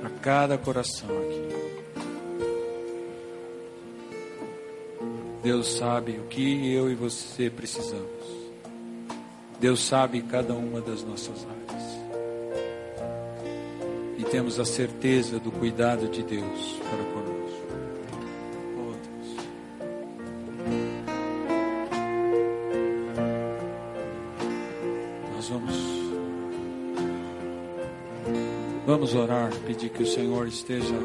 para 0.00 0.10
cada 0.10 0.58
coração 0.58 1.08
aqui. 1.08 1.46
Deus 5.40 5.68
sabe 5.68 6.18
o 6.18 6.24
que 6.24 6.72
eu 6.72 6.90
e 6.90 6.96
você 6.96 7.48
precisamos. 7.48 8.50
Deus 9.60 9.78
sabe 9.86 10.20
cada 10.22 10.52
uma 10.52 10.80
das 10.80 11.04
nossas 11.04 11.46
áreas. 11.46 11.84
E 14.18 14.24
temos 14.24 14.58
a 14.58 14.64
certeza 14.64 15.38
do 15.38 15.52
cuidado 15.52 16.08
de 16.08 16.24
Deus 16.24 16.75
Vamos 29.06 29.22
orar, 29.22 29.52
pedir 29.64 29.90
que 29.90 30.02
o 30.02 30.06
Senhor 30.06 30.48
esteja 30.48 30.96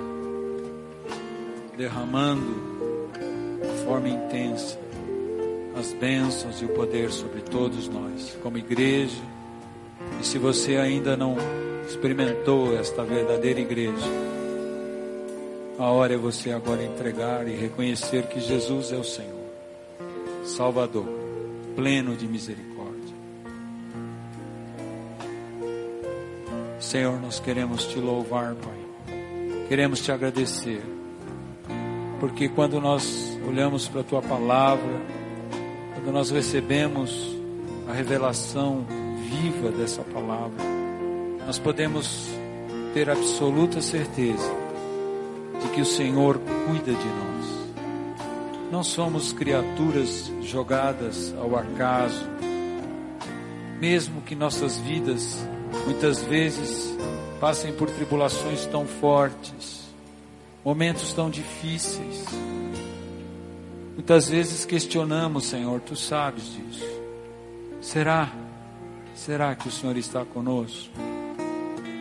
derramando 1.78 3.00
de 3.62 3.86
forma 3.86 4.10
intensa 4.10 4.76
as 5.80 5.94
bênçãos 5.94 6.60
e 6.64 6.66
o 6.66 6.70
poder 6.70 7.12
sobre 7.12 7.42
todos 7.42 7.88
nós, 7.88 8.36
como 8.42 8.58
igreja. 8.58 9.22
E 10.20 10.26
se 10.26 10.40
você 10.40 10.78
ainda 10.78 11.16
não 11.16 11.36
experimentou 11.88 12.76
esta 12.76 13.04
verdadeira 13.04 13.60
igreja, 13.60 14.10
a 15.78 15.92
hora 15.92 16.16
é 16.16 16.18
você 16.18 16.50
agora 16.50 16.84
entregar 16.84 17.48
e 17.48 17.56
reconhecer 17.56 18.24
que 18.24 18.40
Jesus 18.40 18.92
é 18.92 18.98
o 18.98 19.04
Senhor, 19.04 19.46
Salvador, 20.44 21.06
pleno 21.76 22.16
de 22.16 22.28
misericórdia. 22.28 22.71
Senhor, 26.92 27.22
nós 27.22 27.40
queremos 27.40 27.86
te 27.86 28.00
louvar, 28.00 28.54
Pai. 28.54 29.16
Queremos 29.70 30.02
te 30.02 30.12
agradecer. 30.12 30.84
Porque 32.20 32.50
quando 32.50 32.82
nós 32.82 33.40
olhamos 33.48 33.88
para 33.88 34.02
a 34.02 34.04
tua 34.04 34.22
palavra, 34.22 35.02
quando 35.94 36.12
nós 36.12 36.32
recebemos 36.32 37.34
a 37.88 37.94
revelação 37.94 38.86
viva 39.30 39.72
dessa 39.72 40.02
palavra, 40.02 40.62
nós 41.48 41.58
podemos 41.58 42.28
ter 42.94 43.10
absoluta 43.10 43.80
certeza 43.80 44.54
de 45.62 45.70
que 45.70 45.80
o 45.80 45.86
Senhor 45.86 46.42
cuida 46.68 46.92
de 46.92 47.08
nós. 47.08 47.70
Não 48.70 48.84
somos 48.84 49.32
criaturas 49.32 50.30
jogadas 50.42 51.34
ao 51.40 51.56
acaso, 51.56 52.30
mesmo 53.80 54.22
que 54.24 54.36
nossas 54.36 54.78
vidas 54.78 55.42
muitas 55.86 56.22
vezes 56.22 56.96
passem 57.40 57.74
por 57.74 57.90
tribulações 57.90 58.66
tão 58.66 58.86
fortes, 58.86 59.82
momentos 60.64 61.14
tão 61.14 61.30
difíceis. 61.30 62.26
Muitas 63.94 64.30
vezes 64.30 64.66
questionamos, 64.66 65.46
Senhor, 65.46 65.82
tu 65.82 65.96
sabes 65.96 66.54
disso. 66.54 66.86
Será? 67.82 68.32
Será 69.16 69.56
que 69.56 69.68
o 69.68 69.72
Senhor 69.72 69.98
está 69.98 70.24
conosco? 70.24 70.92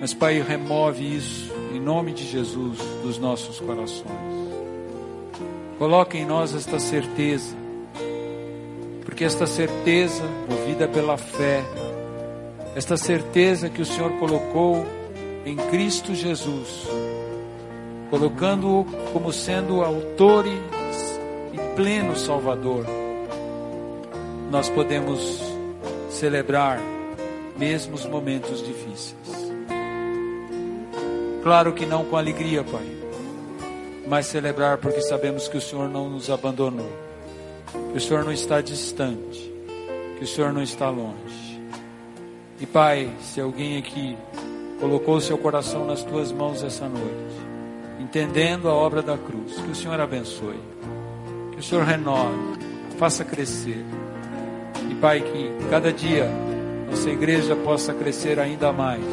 Mas, 0.00 0.14
Pai, 0.14 0.40
remove 0.40 1.16
isso 1.16 1.52
em 1.74 1.80
nome 1.80 2.12
de 2.12 2.26
Jesus 2.26 2.78
dos 3.02 3.18
nossos 3.18 3.60
corações. 3.60 4.40
Coloque 5.78 6.16
em 6.16 6.24
nós 6.24 6.54
esta 6.54 6.78
certeza, 6.78 7.54
porque 9.04 9.24
esta 9.24 9.46
certeza, 9.46 10.22
movida 10.48 10.88
pela 10.88 11.16
fé, 11.18 11.62
esta 12.80 12.96
certeza 12.96 13.68
que 13.68 13.82
o 13.82 13.84
Senhor 13.84 14.10
colocou 14.12 14.86
em 15.44 15.54
Cristo 15.54 16.14
Jesus, 16.14 16.88
colocando-o 18.08 18.86
como 19.12 19.30
sendo 19.34 19.82
autor 19.82 20.46
e 20.46 21.76
pleno 21.76 22.16
Salvador, 22.16 22.86
nós 24.50 24.70
podemos 24.70 25.42
celebrar 26.08 26.80
mesmo 27.58 27.96
os 27.96 28.06
momentos 28.06 28.66
difíceis. 28.66 29.52
Claro 31.42 31.74
que 31.74 31.84
não 31.84 32.06
com 32.06 32.16
alegria, 32.16 32.64
Pai, 32.64 32.86
mas 34.08 34.24
celebrar 34.24 34.78
porque 34.78 35.02
sabemos 35.02 35.48
que 35.48 35.58
o 35.58 35.60
Senhor 35.60 35.86
não 35.86 36.08
nos 36.08 36.30
abandonou, 36.30 36.90
que 37.92 37.98
o 37.98 38.00
Senhor 38.00 38.24
não 38.24 38.32
está 38.32 38.62
distante, 38.62 39.52
que 40.16 40.24
o 40.24 40.26
Senhor 40.26 40.50
não 40.50 40.62
está 40.62 40.88
longe. 40.88 41.49
E 42.60 42.66
Pai, 42.66 43.10
se 43.22 43.40
alguém 43.40 43.78
aqui 43.78 44.18
colocou 44.78 45.18
seu 45.18 45.38
coração 45.38 45.86
nas 45.86 46.02
tuas 46.04 46.30
mãos 46.30 46.62
essa 46.62 46.86
noite, 46.86 47.34
entendendo 47.98 48.68
a 48.68 48.74
obra 48.74 49.00
da 49.00 49.16
cruz, 49.16 49.54
que 49.54 49.70
o 49.70 49.74
Senhor 49.74 49.98
abençoe, 49.98 50.60
que 51.52 51.58
o 51.58 51.62
Senhor 51.62 51.84
renove, 51.84 52.58
faça 52.98 53.24
crescer. 53.24 53.82
E 54.90 54.94
Pai, 54.96 55.22
que 55.22 55.70
cada 55.70 55.90
dia 55.90 56.30
nossa 56.90 57.08
igreja 57.08 57.56
possa 57.56 57.94
crescer 57.94 58.38
ainda 58.38 58.70
mais, 58.74 59.04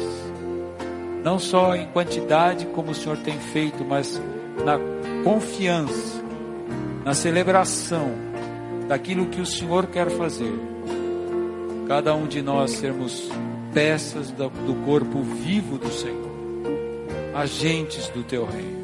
não 1.24 1.38
só 1.38 1.74
em 1.74 1.86
quantidade 1.86 2.66
como 2.66 2.90
o 2.90 2.94
Senhor 2.94 3.16
tem 3.16 3.38
feito, 3.38 3.82
mas 3.82 4.20
na 4.62 4.78
confiança, 5.24 6.22
na 7.02 7.14
celebração 7.14 8.10
daquilo 8.86 9.24
que 9.26 9.40
o 9.40 9.46
Senhor 9.46 9.86
quer 9.86 10.10
fazer 10.10 10.77
cada 11.88 12.14
um 12.14 12.26
de 12.26 12.42
nós 12.42 12.72
sermos 12.72 13.30
peças 13.72 14.30
do, 14.30 14.84
corpo 14.84 15.22
vivo 15.22 15.78
do 15.78 15.90
Senhor, 15.90 16.30
agentes 17.34 18.08
do 18.10 18.22
teu 18.22 18.44
reino. 18.44 18.78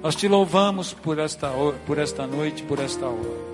Nós 0.00 0.14
te 0.14 0.28
louvamos 0.28 0.94
por 0.94 1.18
esta, 1.18 1.50
por 1.84 1.98
esta 1.98 2.28
noite, 2.28 2.62
por 2.62 2.78
esta 2.78 3.04
hora. 3.04 3.50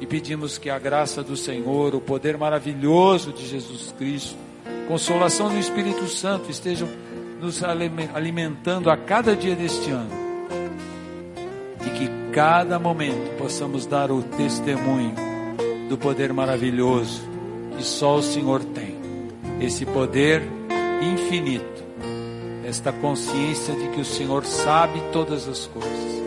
E 0.00 0.06
pedimos 0.06 0.58
que 0.58 0.68
a 0.68 0.78
graça 0.80 1.22
do 1.22 1.36
Senhor, 1.36 1.94
o 1.94 2.00
poder 2.00 2.36
maravilhoso 2.36 3.32
de 3.32 3.46
Jesus 3.46 3.94
Cristo, 3.96 4.36
consolação 4.88 5.48
do 5.48 5.58
Espírito 5.58 6.06
Santo 6.08 6.50
estejam 6.50 6.88
nos 7.40 7.62
alimentando 7.62 8.90
a 8.90 8.96
cada 8.96 9.36
dia 9.36 9.54
deste 9.54 9.90
ano. 9.90 10.10
E 11.86 11.90
que 11.90 12.10
cada 12.32 12.80
momento 12.80 13.36
possamos 13.38 13.86
dar 13.86 14.10
o 14.10 14.22
testemunho 14.22 15.14
do 15.88 15.96
poder 15.96 16.32
maravilhoso 16.32 17.27
que 17.78 17.84
só 17.84 18.16
o 18.16 18.22
Senhor 18.22 18.62
tem. 18.64 18.98
Esse 19.60 19.86
poder 19.86 20.42
infinito, 21.00 21.84
esta 22.64 22.92
consciência 22.92 23.74
de 23.74 23.88
que 23.88 24.00
o 24.00 24.04
Senhor 24.04 24.44
sabe 24.44 25.00
todas 25.12 25.48
as 25.48 25.66
coisas, 25.66 26.22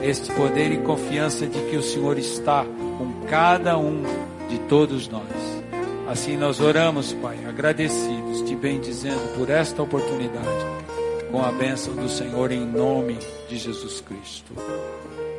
este 0.00 0.32
poder 0.32 0.70
e 0.72 0.78
confiança 0.78 1.46
de 1.46 1.60
que 1.68 1.76
o 1.76 1.82
Senhor 1.82 2.18
está 2.18 2.64
com 2.64 3.26
cada 3.28 3.76
um 3.76 4.02
de 4.48 4.58
todos 4.68 5.08
nós. 5.08 5.26
Assim 6.08 6.36
nós 6.36 6.60
oramos, 6.60 7.12
Pai, 7.14 7.38
agradecidos, 7.46 8.42
te 8.42 8.54
bendizendo 8.54 9.36
por 9.36 9.50
esta 9.50 9.82
oportunidade, 9.82 10.46
com 11.32 11.42
a 11.42 11.50
bênção 11.50 11.94
do 11.94 12.08
Senhor 12.08 12.52
em 12.52 12.64
nome 12.64 13.18
de 13.48 13.58
Jesus 13.58 14.00
Cristo. 14.00 14.52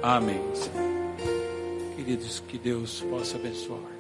Amém. 0.02 0.42
Queridos, 1.96 2.44
que 2.48 2.58
Deus 2.58 3.02
possa 3.10 3.38
abençoar. 3.38 3.93